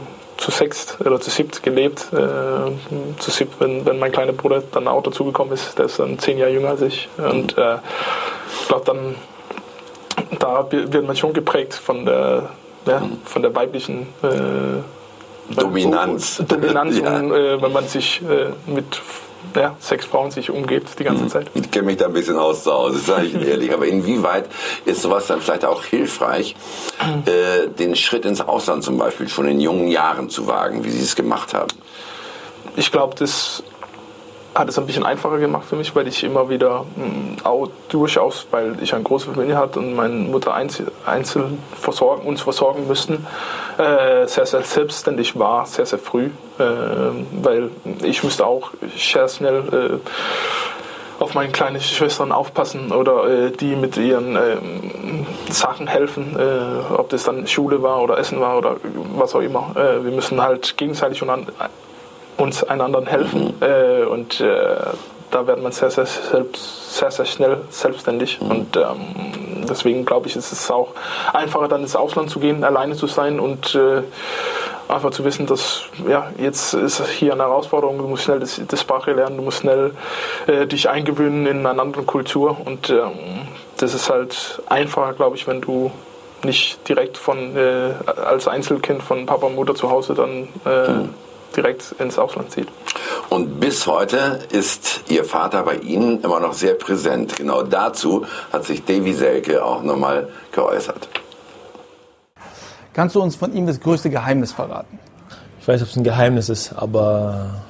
zu 0.50 0.58
sechst 0.58 0.98
oder 1.02 1.20
zu 1.22 1.30
siebt 1.30 1.62
gelebt. 1.64 2.08
Äh, 2.12 3.18
zu 3.20 3.32
siebt, 3.32 3.60
wenn, 3.60 3.86
wenn 3.86 4.00
mein 4.00 4.12
kleiner 4.12 4.34
Bruder 4.34 4.64
dann 4.72 4.88
auch 4.88 5.04
dazugekommen 5.04 5.54
ist, 5.54 5.78
der 5.78 5.86
ist 5.86 6.00
dann 6.00 6.18
zehn 6.20 6.38
Jahre 6.38 6.52
jünger 6.52 6.70
als 6.70 6.82
ich. 6.82 7.10
Und 7.18 7.58
äh, 7.58 7.76
ich 8.62 8.68
glaube, 8.68 8.86
dann 8.86 9.16
da 10.38 10.68
wird 10.72 11.06
man 11.06 11.16
schon 11.16 11.34
geprägt 11.34 11.74
von 11.74 12.06
der, 12.06 12.50
ja, 12.86 13.02
von 13.26 13.42
der 13.42 13.56
weiblichen 13.56 14.08
äh, 14.22 15.56
Dominanz. 15.56 16.44
Dominanz, 16.48 16.98
ja. 17.04 17.18
und, 17.18 17.32
äh, 17.32 17.62
wenn 17.62 17.72
man 17.72 17.88
sich 17.88 18.22
äh, 18.22 18.52
mit 18.72 19.02
ja, 19.56 19.76
sechs 19.80 20.06
Frauen 20.06 20.32
sich 20.32 20.50
umgibt 20.50 21.00
die 21.00 21.04
ganze 21.04 21.24
mhm. 21.24 21.30
Zeit. 21.30 21.48
Ich 21.54 21.72
kenne 21.72 21.88
mich 21.88 21.98
da 21.98 22.06
ein 22.06 22.14
bisschen 22.14 22.38
aus 22.38 22.64
zu 22.64 22.72
Hause, 22.72 23.00
sage 23.00 23.28
ich 23.28 23.36
ehrlich. 23.48 23.74
Aber 23.74 23.86
inwieweit 23.86 24.50
ist 24.86 25.02
sowas 25.02 25.28
dann 25.28 25.42
vielleicht 25.42 25.66
auch 25.66 25.84
hilfreich, 25.84 26.56
äh, 27.26 27.68
den 27.68 27.96
Schritt 27.96 28.26
ins 28.26 28.42
Ausland 28.42 28.84
zum 28.84 28.98
Beispiel 28.98 29.28
schon 29.28 29.48
in 29.48 29.60
jungen 29.60 29.88
Jahren 29.88 30.30
zu 30.30 30.48
wagen, 30.48 30.84
wie 30.84 30.90
Sie 30.90 31.04
es 31.04 31.16
gemacht 31.16 31.54
haben? 31.54 31.72
Ich 32.76 32.92
glaube, 32.92 33.16
das 33.16 33.64
hat 34.56 34.70
es 34.70 34.78
ein 34.78 34.86
bisschen 34.86 35.06
einfacher 35.06 35.38
gemacht 35.38 35.66
für 35.68 35.76
mich, 35.76 35.96
weil 35.96 36.08
ich 36.08 36.24
immer 36.24 36.50
wieder 36.50 36.84
mm, 36.96 37.46
auch 37.46 37.70
durchaus, 37.90 38.48
weil 38.52 38.76
ich 38.82 38.94
eine 38.94 39.04
große 39.04 39.32
Familie 39.32 39.58
hatte 39.58 39.80
und 39.80 39.96
meine 39.96 40.14
Mutter 40.14 40.54
einzeln, 40.54 40.92
einzeln 41.06 41.62
versorgen, 41.80 42.28
uns 42.28 42.42
versorgen 42.42 42.88
müssten, 42.88 43.26
äh, 43.78 44.28
sehr, 44.28 44.46
sehr 44.46 44.64
selbstständig 44.64 45.38
war, 45.38 45.66
sehr, 45.66 45.86
sehr 45.86 46.00
früh, 46.00 46.26
äh, 46.58 46.64
weil 47.42 47.70
ich 48.04 48.24
musste 48.24 48.46
auch 48.46 48.72
sehr 48.98 49.28
schnell 49.28 50.00
äh, 50.04 50.10
auf 51.20 51.34
meine 51.34 51.52
kleinen 51.52 51.82
Schwestern 51.82 52.32
aufpassen 52.32 52.92
oder 52.92 53.28
äh, 53.28 53.52
die 53.52 53.76
mit 53.76 53.98
ihren 53.98 54.36
äh, 54.36 54.58
Sachen 55.50 55.88
helfen, 55.88 56.36
äh, 56.40 56.94
ob 56.94 57.10
das 57.10 57.24
dann 57.24 57.46
Schule 57.48 57.82
war 57.84 58.02
oder 58.02 58.18
Essen 58.18 58.40
war 58.40 58.58
oder 58.58 58.78
was 59.16 59.36
auch 59.36 59.42
immer. 59.42 59.72
Wir 59.76 60.12
müssen 60.12 60.42
halt 60.42 60.78
gegenseitig 60.78 61.22
und 61.22 61.30
an, 61.30 61.48
uns 62.40 62.64
einander 62.64 63.04
helfen 63.06 63.54
äh, 63.62 64.06
und 64.06 64.40
äh, 64.40 64.76
da 65.32 65.46
wird 65.46 65.62
man 65.62 65.72
sehr, 65.72 65.92
sehr, 65.92 66.06
selbst, 66.06 66.96
sehr, 66.96 67.12
sehr 67.12 67.26
schnell 67.26 67.58
selbstständig. 67.70 68.42
Mhm. 68.42 68.52
Und 68.52 68.78
ähm, 68.78 69.66
deswegen 69.70 70.06
glaube 70.06 70.28
ich, 70.28 70.36
ist 70.36 70.52
es 70.52 70.72
auch 70.72 70.90
einfacher, 71.34 71.68
dann 71.68 71.82
ins 71.82 71.96
Ausland 71.96 72.30
zu 72.30 72.40
gehen, 72.40 72.64
alleine 72.64 72.96
zu 72.96 73.08
sein 73.08 73.40
und 73.40 73.76
äh, 73.76 74.02
einfach 74.88 75.12
zu 75.12 75.24
wissen, 75.24 75.46
dass 75.46 75.84
ja, 76.08 76.32
jetzt 76.40 76.74
ist 76.74 77.06
hier 77.08 77.34
eine 77.34 77.44
Herausforderung, 77.44 78.00
du 78.00 78.08
musst 78.08 78.24
schnell 78.24 78.40
das, 78.40 78.60
das 78.68 78.82
Sprache 78.82 79.12
lernen, 79.12 79.38
du 79.38 79.44
musst 79.44 79.60
schnell 79.60 79.92
äh, 80.48 80.66
dich 80.66 80.90
eingewöhnen 80.90 81.46
in 81.46 81.66
eine 81.66 81.80
andere 81.80 82.04
Kultur. 82.04 82.58
Und 82.66 82.90
ähm, 82.90 83.48
das 83.78 83.94
ist 83.94 84.10
halt 84.10 84.62
einfacher, 84.68 85.14
glaube 85.14 85.36
ich, 85.36 85.46
wenn 85.46 85.62
du 85.62 85.92
nicht 86.44 86.88
direkt 86.88 87.18
von 87.18 87.56
äh, 87.56 87.92
als 88.26 88.48
Einzelkind 88.48 89.04
von 89.04 89.26
Papa 89.26 89.46
und 89.46 89.56
Mutter 89.56 89.76
zu 89.76 89.92
Hause 89.92 90.14
dann 90.14 90.48
äh, 90.66 90.90
mhm 90.90 91.10
direkt 91.56 91.96
ins 92.00 92.18
Ausland 92.18 92.52
zieht. 92.52 92.68
Und 93.30 93.60
bis 93.60 93.88
heute 93.88 94.40
ist 94.52 95.02
Ihr 95.10 95.24
Vater 95.24 95.64
bei 95.64 95.76
Ihnen 95.76 96.22
immer 96.22 96.40
noch 96.40 96.54
sehr 96.54 96.74
präsent. 96.74 97.36
Genau 97.38 97.64
dazu 97.64 98.26
hat 98.52 98.66
sich 98.66 98.84
Davy 98.86 99.14
Selke 99.14 99.64
auch 99.64 99.84
nochmal 99.84 100.30
geäußert. 100.52 101.10
Kannst 102.94 103.16
du 103.16 103.22
uns 103.22 103.36
von 103.36 103.54
ihm 103.54 103.68
das 103.68 103.80
größte 103.80 104.10
Geheimnis 104.10 104.52
verraten? 104.52 105.00
Ich 105.62 105.68
weiß, 105.68 105.82
ob 105.82 105.88
es 105.90 105.96
ein 105.96 106.04
Geheimnis 106.04 106.50
ist, 106.50 106.74
aber 106.74 107.62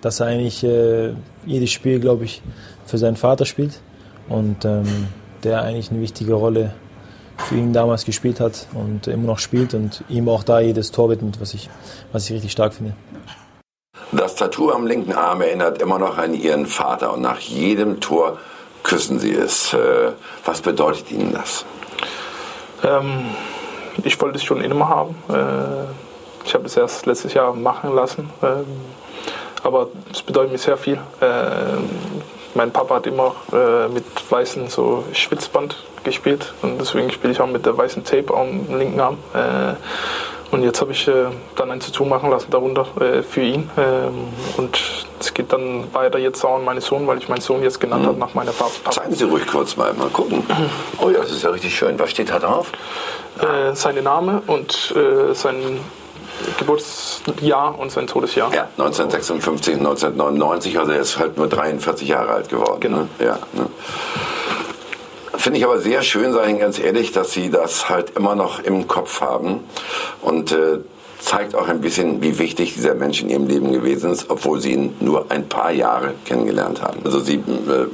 dass 0.00 0.20
er 0.20 0.26
eigentlich 0.26 0.64
äh, 0.64 1.12
jedes 1.44 1.70
Spiel, 1.70 2.00
glaube 2.00 2.24
ich, 2.24 2.42
für 2.86 2.98
seinen 2.98 3.16
Vater 3.16 3.44
spielt 3.44 3.80
und 4.28 4.64
ähm, 4.64 5.08
der 5.42 5.62
eigentlich 5.62 5.90
eine 5.90 6.00
wichtige 6.00 6.34
Rolle 6.34 6.72
für 7.36 7.56
ihn 7.56 7.72
damals 7.72 8.04
gespielt 8.04 8.40
hat 8.40 8.66
und 8.74 9.06
immer 9.06 9.26
noch 9.26 9.38
spielt 9.38 9.74
und 9.74 10.04
ihm 10.08 10.28
auch 10.28 10.42
da 10.42 10.60
jedes 10.60 10.90
Tor 10.92 11.10
widmet, 11.10 11.40
was 11.40 11.54
ich, 11.54 11.70
was 12.12 12.26
ich 12.26 12.32
richtig 12.32 12.52
stark 12.52 12.74
finde. 12.74 12.94
Das 14.12 14.34
Tattoo 14.34 14.72
am 14.72 14.86
linken 14.86 15.12
Arm 15.12 15.40
erinnert 15.40 15.80
immer 15.80 15.98
noch 15.98 16.18
an 16.18 16.34
ihren 16.34 16.66
Vater 16.66 17.12
und 17.12 17.20
nach 17.20 17.38
jedem 17.38 18.00
Tor 18.00 18.38
küssen 18.82 19.20
sie 19.20 19.32
es. 19.32 19.72
Äh, 19.72 20.12
was 20.44 20.60
bedeutet 20.62 21.10
Ihnen 21.12 21.32
das? 21.32 21.64
Ähm, 22.82 23.26
ich 24.02 24.20
wollte 24.20 24.38
es 24.38 24.44
schon 24.44 24.62
immer 24.62 24.88
haben. 24.88 25.14
Äh, 25.28 26.44
ich 26.44 26.54
habe 26.54 26.66
es 26.66 26.76
erst 26.76 27.06
letztes 27.06 27.34
Jahr 27.34 27.54
machen 27.54 27.94
lassen. 27.94 28.30
Ähm, 28.42 28.64
aber 29.62 29.88
es 30.10 30.22
bedeutet 30.22 30.52
mir 30.52 30.58
sehr 30.58 30.76
viel. 30.76 30.98
Mein 32.54 32.72
Papa 32.72 32.96
hat 32.96 33.06
immer 33.06 33.34
äh, 33.52 33.88
mit 33.88 34.04
weißem 34.28 34.68
so 34.68 35.04
Schwitzband 35.12 35.76
gespielt 36.04 36.52
und 36.62 36.80
deswegen 36.80 37.10
spiele 37.10 37.32
ich 37.32 37.40
auch 37.40 37.46
mit 37.46 37.66
der 37.66 37.76
weißen 37.76 38.04
Tape 38.04 38.34
am 38.34 38.76
linken 38.76 39.00
Arm. 39.00 39.18
Äh, 39.34 39.74
und 40.50 40.64
jetzt 40.64 40.80
habe 40.80 40.90
ich 40.90 41.06
äh, 41.06 41.26
dann 41.54 41.70
ein 41.70 41.78
Tattoo 41.78 42.04
machen 42.04 42.28
lassen 42.28 42.50
darunter 42.50 42.86
äh, 43.00 43.22
für 43.22 43.40
ihn. 43.40 43.70
Ähm, 43.76 44.28
und 44.56 44.80
es 45.20 45.32
geht 45.32 45.52
dann 45.52 45.94
weiter 45.94 46.18
jetzt 46.18 46.44
auch 46.44 46.56
an 46.56 46.64
meinen 46.64 46.80
Sohn, 46.80 47.06
weil 47.06 47.18
ich 47.18 47.28
meinen 47.28 47.40
Sohn 47.40 47.62
jetzt 47.62 47.78
genannt 47.78 48.02
mhm. 48.02 48.08
habe 48.08 48.18
nach 48.18 48.34
meiner 48.34 48.50
Papa. 48.50 48.90
Zeigen 48.90 49.14
Sie 49.14 49.24
ruhig 49.24 49.46
kurz 49.46 49.76
mal, 49.76 49.92
mal 49.94 50.08
gucken. 50.08 50.44
Oh 51.02 51.08
ja, 51.08 51.20
das 51.20 51.30
ist 51.30 51.44
ja 51.44 51.50
richtig 51.50 51.74
schön. 51.74 51.98
Was 51.98 52.10
steht 52.10 52.30
da 52.30 52.38
drauf? 52.38 52.72
Äh, 53.38 53.74
sein 53.74 54.02
Name 54.02 54.42
und 54.46 54.94
äh, 54.96 55.34
sein 55.34 55.80
Geburtsjahr 56.58 57.78
und 57.78 57.90
sein 57.90 58.06
Todesjahr. 58.06 58.52
Ja, 58.54 58.68
1956, 58.78 59.74
1999, 59.76 60.78
also 60.78 60.92
er 60.92 61.00
ist 61.00 61.18
halt 61.18 61.36
nur 61.36 61.48
43 61.48 62.08
Jahre 62.08 62.30
alt 62.30 62.48
geworden. 62.48 62.80
Genau. 62.80 62.98
Ne? 62.98 63.08
Ja, 63.18 63.38
ne? 63.52 63.66
Finde 65.36 65.58
ich 65.58 65.64
aber 65.64 65.78
sehr 65.78 66.02
schön, 66.02 66.32
sage 66.32 66.52
ich 66.52 66.58
ganz 66.58 66.78
ehrlich, 66.78 67.12
dass 67.12 67.32
Sie 67.32 67.50
das 67.50 67.88
halt 67.88 68.10
immer 68.16 68.34
noch 68.34 68.60
im 68.60 68.86
Kopf 68.86 69.22
haben 69.22 69.60
und 70.20 70.52
äh, 70.52 70.80
zeigt 71.18 71.54
auch 71.54 71.68
ein 71.68 71.80
bisschen, 71.80 72.22
wie 72.22 72.38
wichtig 72.38 72.74
dieser 72.74 72.94
Mensch 72.94 73.22
in 73.22 73.30
Ihrem 73.30 73.46
Leben 73.46 73.72
gewesen 73.72 74.10
ist, 74.10 74.28
obwohl 74.28 74.60
Sie 74.60 74.72
ihn 74.72 74.96
nur 75.00 75.30
ein 75.30 75.48
paar 75.48 75.70
Jahre 75.70 76.14
kennengelernt 76.24 76.82
haben. 76.82 77.00
Also 77.04 77.20
Sie 77.20 77.36
äh, 77.36 77.86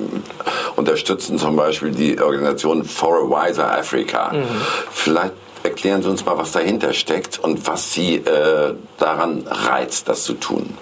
unterstützen 0.76 1.38
zum 1.38 1.56
Beispiel 1.56 1.90
die 1.90 2.20
Organisation 2.20 2.84
For 2.84 3.14
a 3.14 3.48
Wiser 3.48 3.70
Africa. 3.70 4.32
Mhm. 4.32 4.44
Vielleicht 4.90 5.34
erklären 5.66 6.02
Sie 6.02 6.08
uns 6.08 6.24
mal, 6.24 6.38
was 6.38 6.52
dahinter 6.52 6.92
steckt 6.92 7.38
und 7.38 7.66
was 7.66 7.92
Sie 7.92 8.16
äh, 8.16 8.74
daran 8.98 9.44
reizt, 9.46 10.08
das 10.08 10.24
zu 10.24 10.34
tun. 10.34 10.76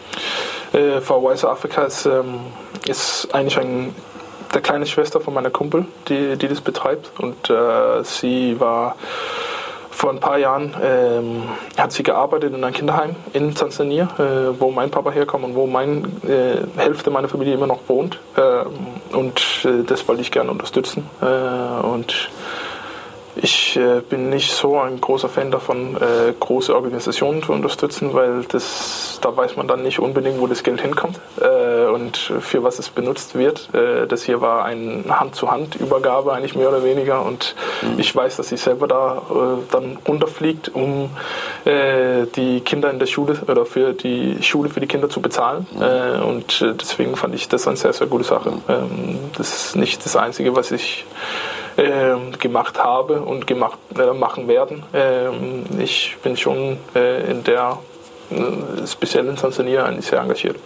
Äh, 0.73 1.01
For 1.01 1.17
a 1.17 1.33
Wiser 1.33 1.51
Africa 1.51 1.85
ist, 1.85 2.07
ähm, 2.07 2.41
ist 2.87 3.29
eigentlich 3.33 3.59
ein 3.59 3.95
der 4.55 4.63
kleine 4.63 4.87
Schwester 4.87 5.21
von 5.21 5.35
meiner 5.35 5.51
Kumpel, 5.51 5.87
die, 6.09 6.37
die 6.37 6.49
das 6.49 6.61
betreibt. 6.61 7.11
Und 7.19 7.51
äh, 7.51 8.05
sie 8.05 8.61
war 8.61 8.97
vor 9.91 10.11
ein 10.11 10.21
paar 10.21 10.39
Jahren 10.39 10.75
ähm, 10.83 11.43
hat 11.79 11.93
sie 11.93 12.03
gearbeitet 12.03 12.53
in 12.53 12.65
einem 12.65 12.75
Kinderheim 12.75 13.15
in 13.33 13.55
Tansania, 13.55 14.09
äh, 14.19 14.61
wo 14.61 14.71
mein 14.71 14.91
Papa 14.91 15.11
herkommt 15.13 15.45
und 15.45 15.55
wo 15.55 15.67
meine 15.67 16.03
äh, 16.27 16.81
Hälfte 16.81 17.11
meiner 17.11 17.29
Familie 17.29 17.55
immer 17.55 17.69
noch 17.69 17.81
wohnt. 17.87 18.19
Ähm, 18.37 18.67
und 19.13 19.41
äh, 19.65 19.85
das 19.87 20.07
wollte 20.09 20.23
ich 20.23 20.33
gerne 20.33 20.51
unterstützen. 20.51 21.09
Äh, 21.23 21.87
und 21.87 22.31
ich 23.37 23.77
äh, 23.77 24.01
bin 24.01 24.31
nicht 24.31 24.53
so 24.53 24.79
ein 24.79 25.01
großer 25.01 25.29
Fan 25.29 25.51
davon, 25.51 25.97
äh, 25.97 26.33
große 26.39 26.75
Organisationen 26.75 27.43
zu 27.43 27.53
unterstützen, 27.53 28.15
weil 28.15 28.45
das, 28.49 29.19
da 29.21 29.37
weiß 29.37 29.57
man 29.57 29.67
dann 29.67 29.83
nicht 29.83 29.99
unbedingt, 29.99 30.41
wo 30.41 30.47
das 30.47 30.63
Geld 30.63 30.81
hinkommt 30.81 31.19
äh, 31.41 31.87
und 31.87 32.17
für 32.17 32.63
was 32.63 32.79
es 32.79 32.91
benutzt 32.91 33.35
wird. 33.35 33.71
Äh, 33.75 34.07
das 34.07 34.23
hier 34.23 34.41
war 34.41 34.65
eine 34.65 35.05
Hand-zu-Hand-Übergabe 35.09 36.33
eigentlich 36.33 36.55
mehr 36.55 36.69
oder 36.69 36.85
weniger 36.85 37.25
und 37.25 37.57
mhm. 37.83 37.99
ich 37.99 38.15
weiß, 38.15 38.37
dass 38.37 38.49
sie 38.49 38.57
selber 38.57 38.87
da 38.87 39.23
äh, 39.31 39.73
dann 39.73 39.99
runterfliegt, 40.07 40.75
um 40.75 41.11
äh, 41.65 42.27
die 42.37 42.61
Kinder 42.61 42.91
in 42.91 42.99
der 42.99 43.07
Schule 43.07 43.41
oder 43.49 43.67
für 43.67 43.95
die 43.95 44.43
Schule 44.43 44.69
für 44.69 44.81
die 44.81 44.87
Kinder 44.87 45.09
zu 45.09 45.21
bezahlen. 45.21 45.67
Mhm. 45.75 46.23
und 46.25 46.65
deswegen 46.81 47.17
fand 47.17 47.35
ich 47.35 47.49
das 47.49 47.67
eine 47.67 47.77
sehr, 47.77 47.93
sehr 47.93 48.07
gute 48.07 48.25
Sache. 48.25 48.53
Ähm, 48.69 49.19
das 49.37 49.55
ist 49.55 49.77
nicht 49.77 50.05
das 50.05 50.17
Einzige, 50.17 50.55
was 50.55 50.71
ich 50.71 51.05
gemacht 51.77 52.79
habe 52.83 53.21
und 53.21 53.47
gemacht, 53.47 53.79
äh, 53.99 54.13
machen 54.13 54.49
werden. 54.49 54.83
Ähm, 54.93 55.65
ich 55.79 56.17
bin 56.23 56.37
schon 56.37 56.79
äh, 56.95 57.31
in 57.31 57.43
der, 57.45 57.79
äh, 58.31 58.87
speziell 58.87 59.27
in 59.27 59.37
Tansania, 59.37 59.85
eigentlich 59.85 60.07
sehr 60.07 60.21
engagiert. 60.21 60.57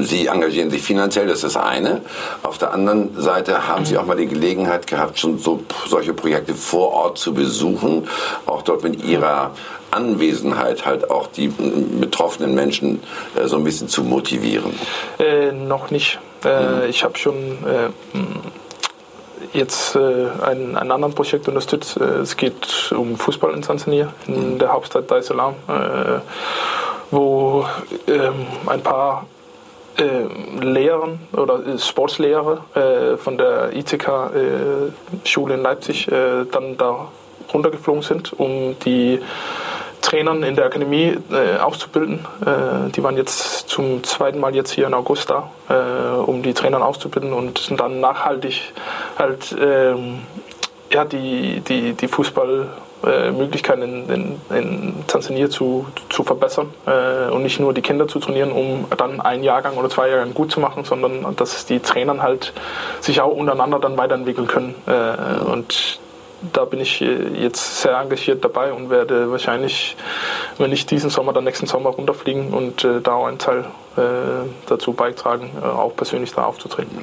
Sie 0.00 0.26
engagieren 0.26 0.70
sich 0.70 0.82
finanziell, 0.82 1.26
das 1.26 1.42
ist 1.42 1.56
das 1.56 1.56
eine. 1.56 2.02
Auf 2.44 2.58
der 2.58 2.72
anderen 2.72 3.20
Seite 3.20 3.66
haben 3.66 3.84
Sie 3.84 3.98
auch 3.98 4.06
mal 4.06 4.16
die 4.16 4.26
Gelegenheit 4.26 4.86
gehabt, 4.86 5.18
schon 5.18 5.38
so 5.38 5.64
solche 5.88 6.14
Projekte 6.14 6.54
vor 6.54 6.92
Ort 6.92 7.18
zu 7.18 7.34
besuchen, 7.34 8.06
auch 8.46 8.62
dort 8.62 8.84
mit 8.84 9.02
Ihrer 9.04 9.50
Anwesenheit 9.90 10.86
halt 10.86 11.10
auch 11.10 11.26
die 11.26 11.48
betroffenen 11.48 12.54
Menschen 12.54 13.02
so 13.46 13.56
ein 13.56 13.64
bisschen 13.64 13.88
zu 13.88 14.04
motivieren? 14.04 14.72
Äh, 15.18 15.52
noch 15.52 15.90
nicht. 15.90 16.20
Äh, 16.44 16.62
mhm. 16.62 16.82
Ich 16.88 17.02
habe 17.02 17.18
schon 17.18 17.34
äh, 17.34 18.18
jetzt 19.52 19.96
äh, 19.96 20.26
ein, 20.42 20.76
ein 20.76 20.90
anderes 20.90 21.14
Projekt 21.14 21.48
unterstützt. 21.48 21.96
Äh, 21.96 22.20
es 22.20 22.36
geht 22.36 22.92
um 22.92 23.16
Fußball 23.16 23.54
in 23.54 23.62
Tansania, 23.62 24.12
in 24.26 24.54
mhm. 24.54 24.58
der 24.58 24.72
Hauptstadt 24.72 25.10
Dar 25.10 25.18
es 25.18 25.26
Salaam, 25.26 25.54
äh, 25.68 26.20
wo 27.10 27.66
ähm, 28.06 28.46
ein 28.66 28.82
paar 28.82 29.26
äh, 29.98 30.62
Lehrern 30.62 31.20
oder 31.32 31.66
äh, 31.66 31.78
Sportslehrer 31.78 32.64
äh, 32.74 33.16
von 33.16 33.38
der 33.38 33.74
ITK-Schule 33.74 35.54
in 35.54 35.62
Leipzig 35.62 36.06
dann 36.06 36.76
da 36.76 37.08
runtergeflogen 37.52 38.02
sind, 38.02 38.32
um 38.38 38.76
die 38.84 39.20
Trainern 40.02 40.42
in 40.42 40.56
der 40.56 40.66
Akademie 40.66 41.16
äh, 41.30 41.58
auszubilden. 41.58 42.26
Äh, 42.44 42.90
die 42.90 43.02
waren 43.02 43.16
jetzt 43.16 43.68
zum 43.68 44.02
zweiten 44.04 44.40
Mal 44.40 44.54
jetzt 44.54 44.70
hier 44.70 44.86
in 44.86 44.94
August 44.94 45.30
da, 45.30 45.50
äh, 45.68 46.18
um 46.18 46.42
die 46.42 46.54
Trainer 46.54 46.84
auszubilden 46.84 47.32
und 47.32 47.78
dann 47.78 48.00
nachhaltig 48.00 48.72
halt 49.18 49.54
ähm, 49.60 50.20
ja, 50.92 51.04
die, 51.04 51.60
die, 51.60 51.92
die 51.92 52.08
Fußballmöglichkeiten 52.08 53.82
in, 53.82 54.08
in, 54.08 54.40
in, 54.56 54.94
Tansania 55.06 55.50
zu, 55.50 55.86
zu 56.08 56.24
verbessern 56.24 56.70
äh, 56.86 57.30
und 57.30 57.42
nicht 57.42 57.60
nur 57.60 57.74
die 57.74 57.82
Kinder 57.82 58.08
zu 58.08 58.18
trainieren, 58.18 58.52
um 58.52 58.86
dann 58.96 59.20
einen 59.20 59.44
Jahrgang 59.44 59.76
oder 59.76 59.90
zwei 59.90 60.08
Jahrgang 60.08 60.32
gut 60.34 60.50
zu 60.50 60.60
machen, 60.60 60.84
sondern 60.84 61.36
dass 61.36 61.66
die 61.66 61.80
Trainer 61.80 62.22
halt 62.22 62.52
sich 63.00 63.20
auch 63.20 63.32
untereinander 63.32 63.78
dann 63.78 63.96
weiterentwickeln 63.96 64.46
können. 64.46 64.74
Äh, 64.86 65.44
und 65.44 66.00
da 66.52 66.64
bin 66.64 66.80
ich 66.80 67.00
äh, 67.00 67.28
jetzt 67.42 67.82
sehr 67.82 67.98
engagiert 67.98 68.44
dabei 68.44 68.72
und 68.72 68.90
werde 68.90 69.30
wahrscheinlich, 69.30 69.96
wenn 70.58 70.70
nicht 70.70 70.90
diesen 70.90 71.10
Sommer, 71.10 71.32
dann 71.32 71.44
nächsten 71.44 71.66
Sommer 71.66 71.90
runterfliegen 71.90 72.52
und 72.52 72.84
äh, 72.84 73.00
da 73.00 73.14
auch 73.14 73.26
einen 73.26 73.38
Teil 73.38 73.64
äh, 73.96 74.00
dazu 74.66 74.92
beitragen, 74.92 75.50
äh, 75.60 75.66
auch 75.66 75.94
persönlich 75.96 76.32
da 76.32 76.44
aufzutreten. 76.44 76.98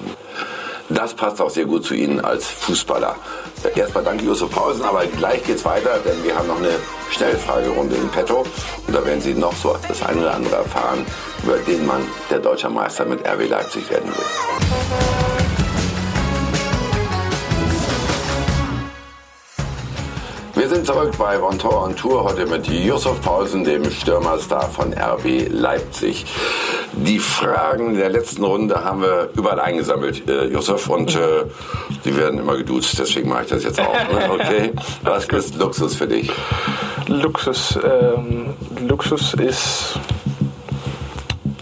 Das 0.88 1.16
passt 1.16 1.42
auch 1.42 1.50
sehr 1.50 1.66
gut 1.66 1.84
zu 1.84 1.96
Ihnen 1.96 2.24
als 2.24 2.46
Fußballer. 2.46 3.16
Erstmal 3.76 4.04
danke 4.04 4.24
Josef 4.24 4.52
Pausen, 4.52 4.84
aber 4.84 5.06
gleich 5.08 5.44
geht's 5.44 5.66
weiter, 5.66 6.00
denn 6.06 6.24
wir 6.24 6.36
haben 6.36 6.48
noch 6.48 6.60
eine 6.60 6.70
Schnellfragerunde 7.10 7.96
in 7.96 8.08
petto 8.10 8.46
und 8.88 8.96
da 8.96 9.04
werden 9.04 9.20
Sie 9.20 9.34
noch 9.34 9.54
so 9.54 9.76
das 9.88 10.04
eine 10.04 10.22
oder 10.22 10.36
andere 10.36 10.58
erfahren 10.58 11.04
über 11.44 11.58
den 11.58 11.88
Mann, 11.88 12.04
der 12.30 12.40
deutscher 12.40 12.70
Meister 12.70 13.06
mit 13.06 13.26
RW 13.28 13.48
Leipzig 13.48 13.90
werden 13.90 14.10
will. 14.10 15.35
Wir 20.66 20.74
sind 20.74 20.88
zurück 20.88 21.12
bei 21.20 21.38
Von 21.38 21.60
Tor 21.60 21.84
on 21.84 21.96
Tour, 21.96 22.24
heute 22.24 22.48
mit 22.48 22.68
Yusuf 22.68 23.22
Paulsen, 23.22 23.64
dem 23.64 23.88
Stürmerstar 23.88 24.68
von 24.68 24.94
RB 24.94 25.48
Leipzig. 25.52 26.26
Die 26.94 27.20
Fragen 27.20 27.94
der 27.94 28.10
letzten 28.10 28.44
Runde 28.44 28.84
haben 28.84 29.04
wir 29.04 29.30
überall 29.38 29.60
eingesammelt, 29.60 30.28
äh, 30.28 30.48
Yusuf, 30.48 30.90
und 30.90 31.16
äh, 31.16 31.44
die 32.04 32.18
werden 32.18 32.40
immer 32.40 32.58
geduzt, 32.58 32.98
deswegen 32.98 33.30
mache 33.30 33.44
ich 33.44 33.50
das 33.50 33.64
jetzt 33.64 33.80
auch. 33.80 33.94
Ne? 33.94 34.32
Okay, 34.32 34.74
was 35.04 35.26
ist 35.26 35.56
Luxus 35.56 35.94
für 35.94 36.08
dich? 36.08 36.32
Luxus, 37.06 37.78
ähm, 37.84 38.56
Luxus 38.88 39.36
ist 39.36 40.00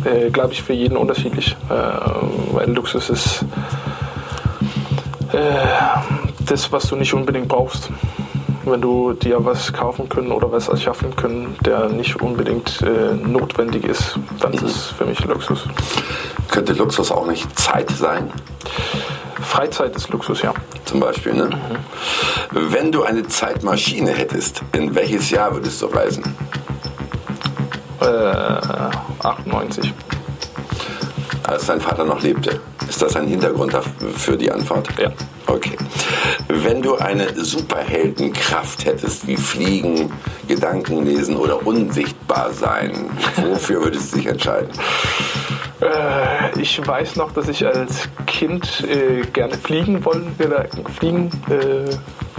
äh, 0.05 0.29
glaube 0.29 0.53
ich, 0.53 0.63
für 0.63 0.71
jeden 0.71 0.95
unterschiedlich. 0.95 1.57
Äh, 1.69 1.73
weil 2.53 2.71
Luxus 2.71 3.09
ist 3.09 3.43
äh, 5.33 5.35
das, 6.45 6.71
was 6.71 6.87
du 6.87 6.95
nicht 6.95 7.13
unbedingt 7.13 7.49
brauchst 7.49 7.89
wenn 8.65 8.81
du 8.81 9.13
dir 9.13 9.43
was 9.43 9.73
kaufen 9.73 10.09
können 10.09 10.31
oder 10.31 10.51
was 10.51 10.67
erschaffen 10.67 11.15
können, 11.15 11.55
der 11.65 11.89
nicht 11.89 12.21
unbedingt 12.21 12.81
äh, 12.81 13.13
notwendig 13.15 13.85
ist, 13.85 14.17
dann 14.39 14.53
ist 14.53 14.63
es 14.63 14.85
für 14.87 15.05
mich 15.05 15.23
Luxus. 15.25 15.67
Könnte 16.49 16.73
Luxus 16.73 17.11
auch 17.11 17.27
nicht 17.27 17.57
Zeit 17.59 17.89
sein? 17.91 18.31
Freizeit 19.41 19.95
ist 19.95 20.09
Luxus, 20.09 20.41
ja. 20.41 20.53
Zum 20.85 20.99
Beispiel, 20.99 21.33
ne? 21.33 21.45
Mhm. 21.45 22.73
Wenn 22.73 22.91
du 22.91 23.03
eine 23.03 23.27
Zeitmaschine 23.27 24.11
hättest, 24.11 24.61
in 24.73 24.95
welches 24.95 25.29
Jahr 25.29 25.53
würdest 25.53 25.81
du 25.81 25.87
reisen? 25.87 26.23
Äh, 27.99 28.05
98. 28.05 29.93
Als 31.43 31.65
dein 31.65 31.81
Vater 31.81 32.05
noch 32.05 32.21
lebte. 32.21 32.59
Ist 32.87 33.01
das 33.01 33.15
ein 33.15 33.27
Hintergrund 33.27 33.75
für 34.15 34.37
die 34.37 34.51
Antwort? 34.51 34.87
Ja. 34.99 35.11
Okay. 35.47 35.75
Wenn 36.47 36.81
du 36.81 36.95
eine 36.95 37.27
Superheldenkraft 37.35 38.85
hättest, 38.85 39.27
wie 39.27 39.35
Fliegen, 39.35 40.11
Gedanken 40.47 41.05
lesen 41.05 41.35
oder 41.35 41.65
unsichtbar 41.65 42.53
sein, 42.53 43.09
wofür 43.35 43.83
würdest 43.83 44.13
du 44.13 44.17
dich 44.17 44.27
entscheiden? 44.27 44.69
Äh, 45.81 46.59
ich 46.59 46.85
weiß 46.85 47.17
noch, 47.17 47.31
dass 47.33 47.49
ich 47.49 47.65
als 47.65 48.07
Kind 48.25 48.85
äh, 48.89 49.21
gerne 49.33 49.57
fliegen 49.57 50.03
wollen, 50.05 50.33
fliegen 50.97 51.29
äh, 51.49 51.89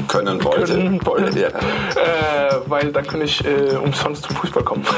können 0.08 0.42
wollte. 0.42 0.74
Können 0.74 1.06
wollte. 1.06 1.38
Ja. 1.38 1.48
Äh, 1.48 2.60
weil 2.66 2.90
dann 2.92 3.06
kann 3.06 3.20
ich 3.20 3.44
äh, 3.44 3.76
umsonst 3.76 4.24
zum 4.24 4.36
Fußball 4.36 4.62
kommen. 4.62 4.84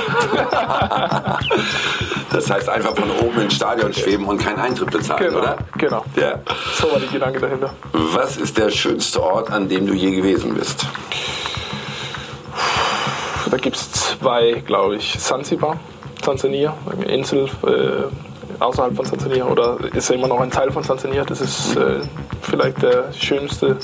das 2.36 2.50
heißt 2.50 2.68
einfach 2.68 2.94
von 2.94 3.10
oben 3.10 3.40
ins 3.40 3.54
Stadion 3.54 3.92
schweben 3.94 4.26
und 4.26 4.38
keinen 4.38 4.58
Eintritt 4.58 4.90
bezahlen, 4.90 5.28
genau, 5.28 5.38
oder? 5.38 5.56
Genau. 5.78 6.04
Ja. 6.16 6.38
So 6.74 6.92
war 6.92 7.00
die 7.00 7.08
Gedanke 7.08 7.40
dahinter. 7.40 7.72
Was 7.92 8.36
ist 8.36 8.58
der 8.58 8.70
schönste 8.70 9.22
Ort, 9.22 9.50
an 9.50 9.68
dem 9.68 9.86
du 9.86 9.94
je 9.94 10.10
gewesen 10.10 10.54
bist? 10.54 10.86
Da 13.50 13.56
gibt 13.56 13.76
es 13.76 13.90
zwei, 13.90 14.62
glaube 14.66 14.96
ich. 14.96 15.18
Zanzibar, 15.18 15.78
Tansania, 16.20 16.74
eine 16.92 17.06
Insel 17.06 17.48
äh, 17.64 18.62
außerhalb 18.62 18.94
von 18.94 19.06
Tansania 19.06 19.46
oder 19.46 19.78
ist 19.94 20.10
ja 20.10 20.16
immer 20.16 20.28
noch 20.28 20.40
ein 20.40 20.50
Teil 20.50 20.70
von 20.70 20.82
Tansania. 20.82 21.24
Das 21.24 21.40
ist 21.40 21.74
äh, 21.76 22.00
vielleicht 22.42 22.82
der 22.82 23.12
schönste 23.14 23.78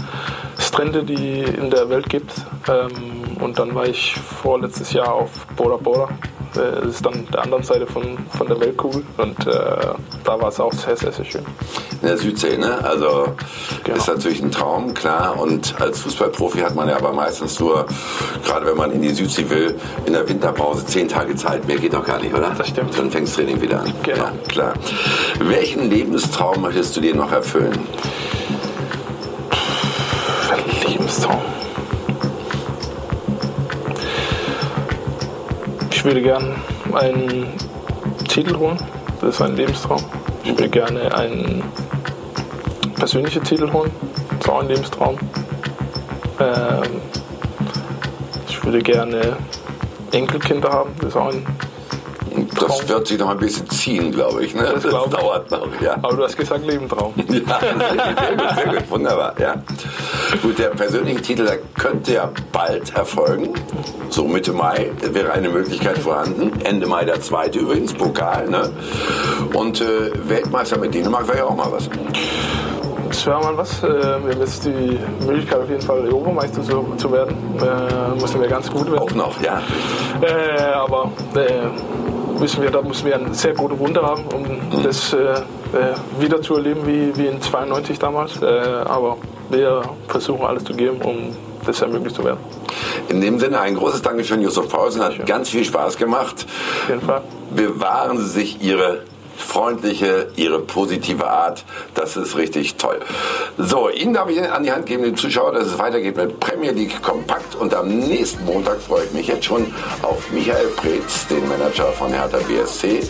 Strände, 0.59 1.05
die 1.05 1.41
in 1.41 1.71
der 1.71 1.89
Welt 1.89 2.11
gibt. 2.11 2.33
Ähm, 2.69 3.39
und 3.41 3.59
dann 3.59 3.75
war 3.75 3.87
ich 3.87 4.15
vorletztes 4.43 4.93
Jahr 4.93 5.15
auf 5.15 5.47
Bora 5.57 5.79
Bora. 5.79 6.11
Äh, 6.57 6.81
das 6.83 6.97
ist 6.97 7.07
dann 7.07 7.27
der 7.33 7.43
anderen 7.43 7.63
Seite 7.63 7.87
von, 7.87 8.19
von 8.37 8.47
der 8.47 8.61
Weltkugel. 8.61 9.03
Und 9.17 9.47
äh, 9.47 9.51
da 10.25 10.41
war 10.41 10.49
es 10.49 10.61
auch 10.61 10.73
sehr, 10.73 10.97
sehr, 10.97 11.13
sehr 11.13 11.25
schön. 11.25 11.45
In 12.01 12.09
der 12.09 12.19
Südsee, 12.19 12.57
ne? 12.57 12.79
Also 12.85 13.35
genau. 13.85 13.99
ist 13.99 14.09
natürlich 14.09 14.43
ein 14.43 14.51
Traum, 14.51 14.95
klar. 14.95 15.39
Und 15.39 15.81
als 15.81 16.01
Fußballprofi 16.01 16.61
hat 16.61 16.75
man 16.75 16.89
ja 16.89 16.97
aber 16.97 17.13
meistens 17.13 17.59
nur, 17.61 17.87
gerade 18.45 18.67
wenn 18.67 18.77
man 18.77 18.91
in 18.93 19.03
die 19.03 19.11
Südsee 19.11 19.49
will, 19.51 19.79
in 20.07 20.13
der 20.13 20.29
Winterpause 20.29 20.85
zehn 20.87 21.09
Tage 21.09 21.35
Zeit. 21.37 21.67
Mehr 21.67 21.77
geht 21.77 21.95
doch 21.95 22.05
gar 22.05 22.21
nicht, 22.21 22.35
oder? 22.35 22.51
Das 22.57 22.69
stimmt. 22.69 22.99
Dann 22.99 23.11
fängt 23.11 23.29
das 23.29 23.35
Training 23.35 23.61
wieder 23.61 23.81
an. 23.81 23.93
Genau. 24.03 24.25
Ja, 24.25 24.33
klar. 24.49 24.75
Welchen 25.41 25.91
Lebenstraum 25.91 26.63
möchtest 26.63 26.97
du 26.97 27.01
dir 27.01 27.15
noch 27.15 27.33
erfüllen? 27.33 27.79
Lebenstraum. 30.87 31.62
Ich 36.03 36.07
würde 36.07 36.23
gerne 36.23 36.57
einen 36.95 37.47
Titel 38.27 38.57
holen. 38.57 38.77
Das 39.21 39.37
ist 39.37 39.41
ein 39.41 39.55
Lebenstraum. 39.55 40.03
Ich 40.43 40.51
würde 40.51 40.69
gerne 40.69 41.15
einen 41.15 41.63
persönlichen 42.97 43.45
Titel 43.45 43.73
holen. 43.73 43.93
Das 44.31 44.41
ist 44.41 44.49
auch 44.49 44.61
ein 44.63 44.67
Lebenstraum. 44.67 45.17
Ähm, 46.41 46.83
ich 48.49 48.65
würde 48.65 48.83
gerne 48.83 49.37
Enkelkinder 50.11 50.73
haben. 50.73 50.91
Das 50.99 51.11
ist 51.11 51.17
auch 51.17 51.33
ein 51.33 51.47
das 52.59 52.89
wird 52.89 53.07
sich 53.07 53.19
noch 53.19 53.31
ein 53.31 53.39
bisschen 53.39 53.69
ziehen, 53.71 54.11
glaube 54.11 54.45
ich. 54.45 54.55
Ne? 54.55 54.63
Das, 54.63 54.83
das 54.83 54.93
dauert 54.93 55.51
noch, 55.51 55.69
ja. 55.81 55.95
Aber 55.95 56.17
du 56.17 56.25
hast 56.25 56.37
gesagt 56.37 56.67
Lebentraum. 56.67 57.13
ja, 57.17 57.25
sehr 57.29 58.37
gut, 58.37 58.55
sehr 58.57 58.75
gut, 58.75 58.91
wunderbar, 58.91 59.35
ja. 59.39 59.55
Gut, 60.41 60.59
der 60.59 60.69
persönliche 60.69 61.21
Titel 61.21 61.45
der 61.45 61.59
könnte 61.79 62.15
ja 62.15 62.31
bald 62.53 62.95
erfolgen. 62.97 63.53
So 64.09 64.27
Mitte 64.27 64.53
Mai 64.53 64.91
wäre 65.01 65.33
eine 65.33 65.51
Möglichkeit 65.51 65.99
vorhanden. 65.99 66.53
Ende 66.65 66.87
Mai 66.87 67.05
der 67.05 67.21
zweite 67.21 67.59
übrigens, 67.59 67.93
Pokal. 67.93 68.49
Ne? 68.49 68.71
Und 69.53 69.81
äh, 69.81 70.11
Weltmeister 70.29 70.79
mit 70.79 70.95
Dänemark 70.95 71.29
wäre 71.29 71.39
ja 71.39 71.45
auch 71.45 71.57
mal 71.57 71.71
was. 71.71 71.89
Das 73.09 73.27
wäre 73.27 73.41
mal 73.41 73.57
was. 73.59 73.83
Äh, 73.83 73.89
wir 73.89 74.15
haben 74.15 74.41
jetzt 74.41 74.65
die 74.65 74.99
Möglichkeit, 75.27 75.61
auf 75.61 75.69
jeden 75.69 75.83
Fall 75.83 76.01
Europameister 76.01 76.63
zu, 76.63 76.95
zu 76.97 77.13
werden. 77.13 77.37
Äh, 77.61 78.21
müssen 78.21 78.41
wir 78.41 78.49
ganz 78.49 78.71
gut 78.71 78.87
werden. 78.87 78.99
Auch 78.99 79.15
noch, 79.15 79.43
ja. 79.43 79.61
Äh, 80.23 80.63
aber 80.73 81.13
äh, 81.35 82.41
müssen 82.41 82.63
wir, 82.63 82.71
da 82.71 82.81
müssen 82.81 83.07
wir 83.07 83.17
eine 83.17 83.35
sehr 83.35 83.55
gute 83.55 83.75
Runde 83.75 84.03
haben, 84.03 84.25
um 84.35 84.43
mhm. 84.43 84.83
das 84.83 85.13
äh, 85.13 85.19
äh, 85.19 85.41
wieder 86.19 86.41
zu 86.41 86.57
erleben 86.57 86.87
wie, 86.87 87.17
wie 87.17 87.27
in 87.27 87.41
92 87.41 87.99
damals. 87.99 88.41
Äh, 88.41 88.47
aber 88.47 89.19
wir 89.53 89.83
versuchen 90.09 90.45
alles 90.45 90.65
zu 90.65 90.75
geben, 90.75 91.01
um 91.03 91.37
das 91.65 91.81
ermöglicht 91.81 92.17
zu 92.17 92.25
werden. 92.25 92.41
In 93.09 93.21
dem 93.21 93.39
Sinne 93.39 93.61
ein 93.61 93.77
großes 93.77 94.03
Dankeschön, 94.03 94.43
Josef 94.43 94.69
Pausen. 94.69 95.03
Hat 95.03 95.27
ganz 95.27 95.51
viel 95.51 95.65
Spaß 95.65 95.97
gemacht. 95.97 96.47
Auf 96.83 96.89
jeden 96.89 97.03
Fall. 97.03 97.23
Bewahren 97.55 98.19
Sie 98.19 98.29
sich 98.29 98.63
Ihre 98.63 99.03
freundliche, 99.37 100.29
ihre 100.37 100.61
positive 100.61 101.29
Art. 101.29 101.65
Das 101.95 102.17
ist 102.17 102.37
richtig 102.37 102.77
toll. 102.77 103.01
So, 103.59 103.89
Ihnen 103.89 104.15
darf 104.15 104.31
ich 104.31 104.41
an 104.41 104.63
die 104.63 104.73
Hand 104.73 104.87
geben, 104.87 105.03
den 105.03 105.17
Zuschauer, 105.17 105.53
dass 105.53 105.67
es 105.67 105.79
weitergeht 105.79 106.17
mit 106.17 106.39
Premier 106.41 106.71
League 106.71 107.03
Kompakt. 107.03 107.55
Und 107.57 107.75
am 107.75 107.89
nächsten 107.89 108.45
Montag 108.45 108.81
freue 108.81 109.05
ich 109.05 109.13
mich 109.13 109.27
jetzt 109.27 109.45
schon 109.45 109.67
auf 110.03 110.31
Michael 110.31 110.69
Preetz, 110.77 111.27
den 111.27 111.47
Manager 111.49 111.87
von 111.93 112.13
Hertha 112.13 112.39
BSC. 112.39 113.01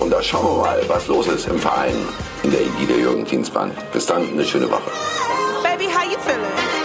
Und 0.00 0.10
da 0.10 0.22
schauen 0.22 0.44
wir 0.44 0.62
mal, 0.62 0.80
was 0.88 1.06
los 1.06 1.28
ist 1.28 1.48
im 1.48 1.58
Verein 1.58 1.94
in 2.42 2.50
der 2.50 2.60
Ägide 2.60 3.00
Jürgen 3.00 3.24
Tinsmann. 3.24 3.70
Bis 3.92 4.06
dann, 4.06 4.28
eine 4.32 4.44
schöne 4.44 4.70
Woche. 4.70 4.90
Baby, 6.08 6.22
how 6.22 6.32
you 6.32 6.42
feeling? 6.42 6.77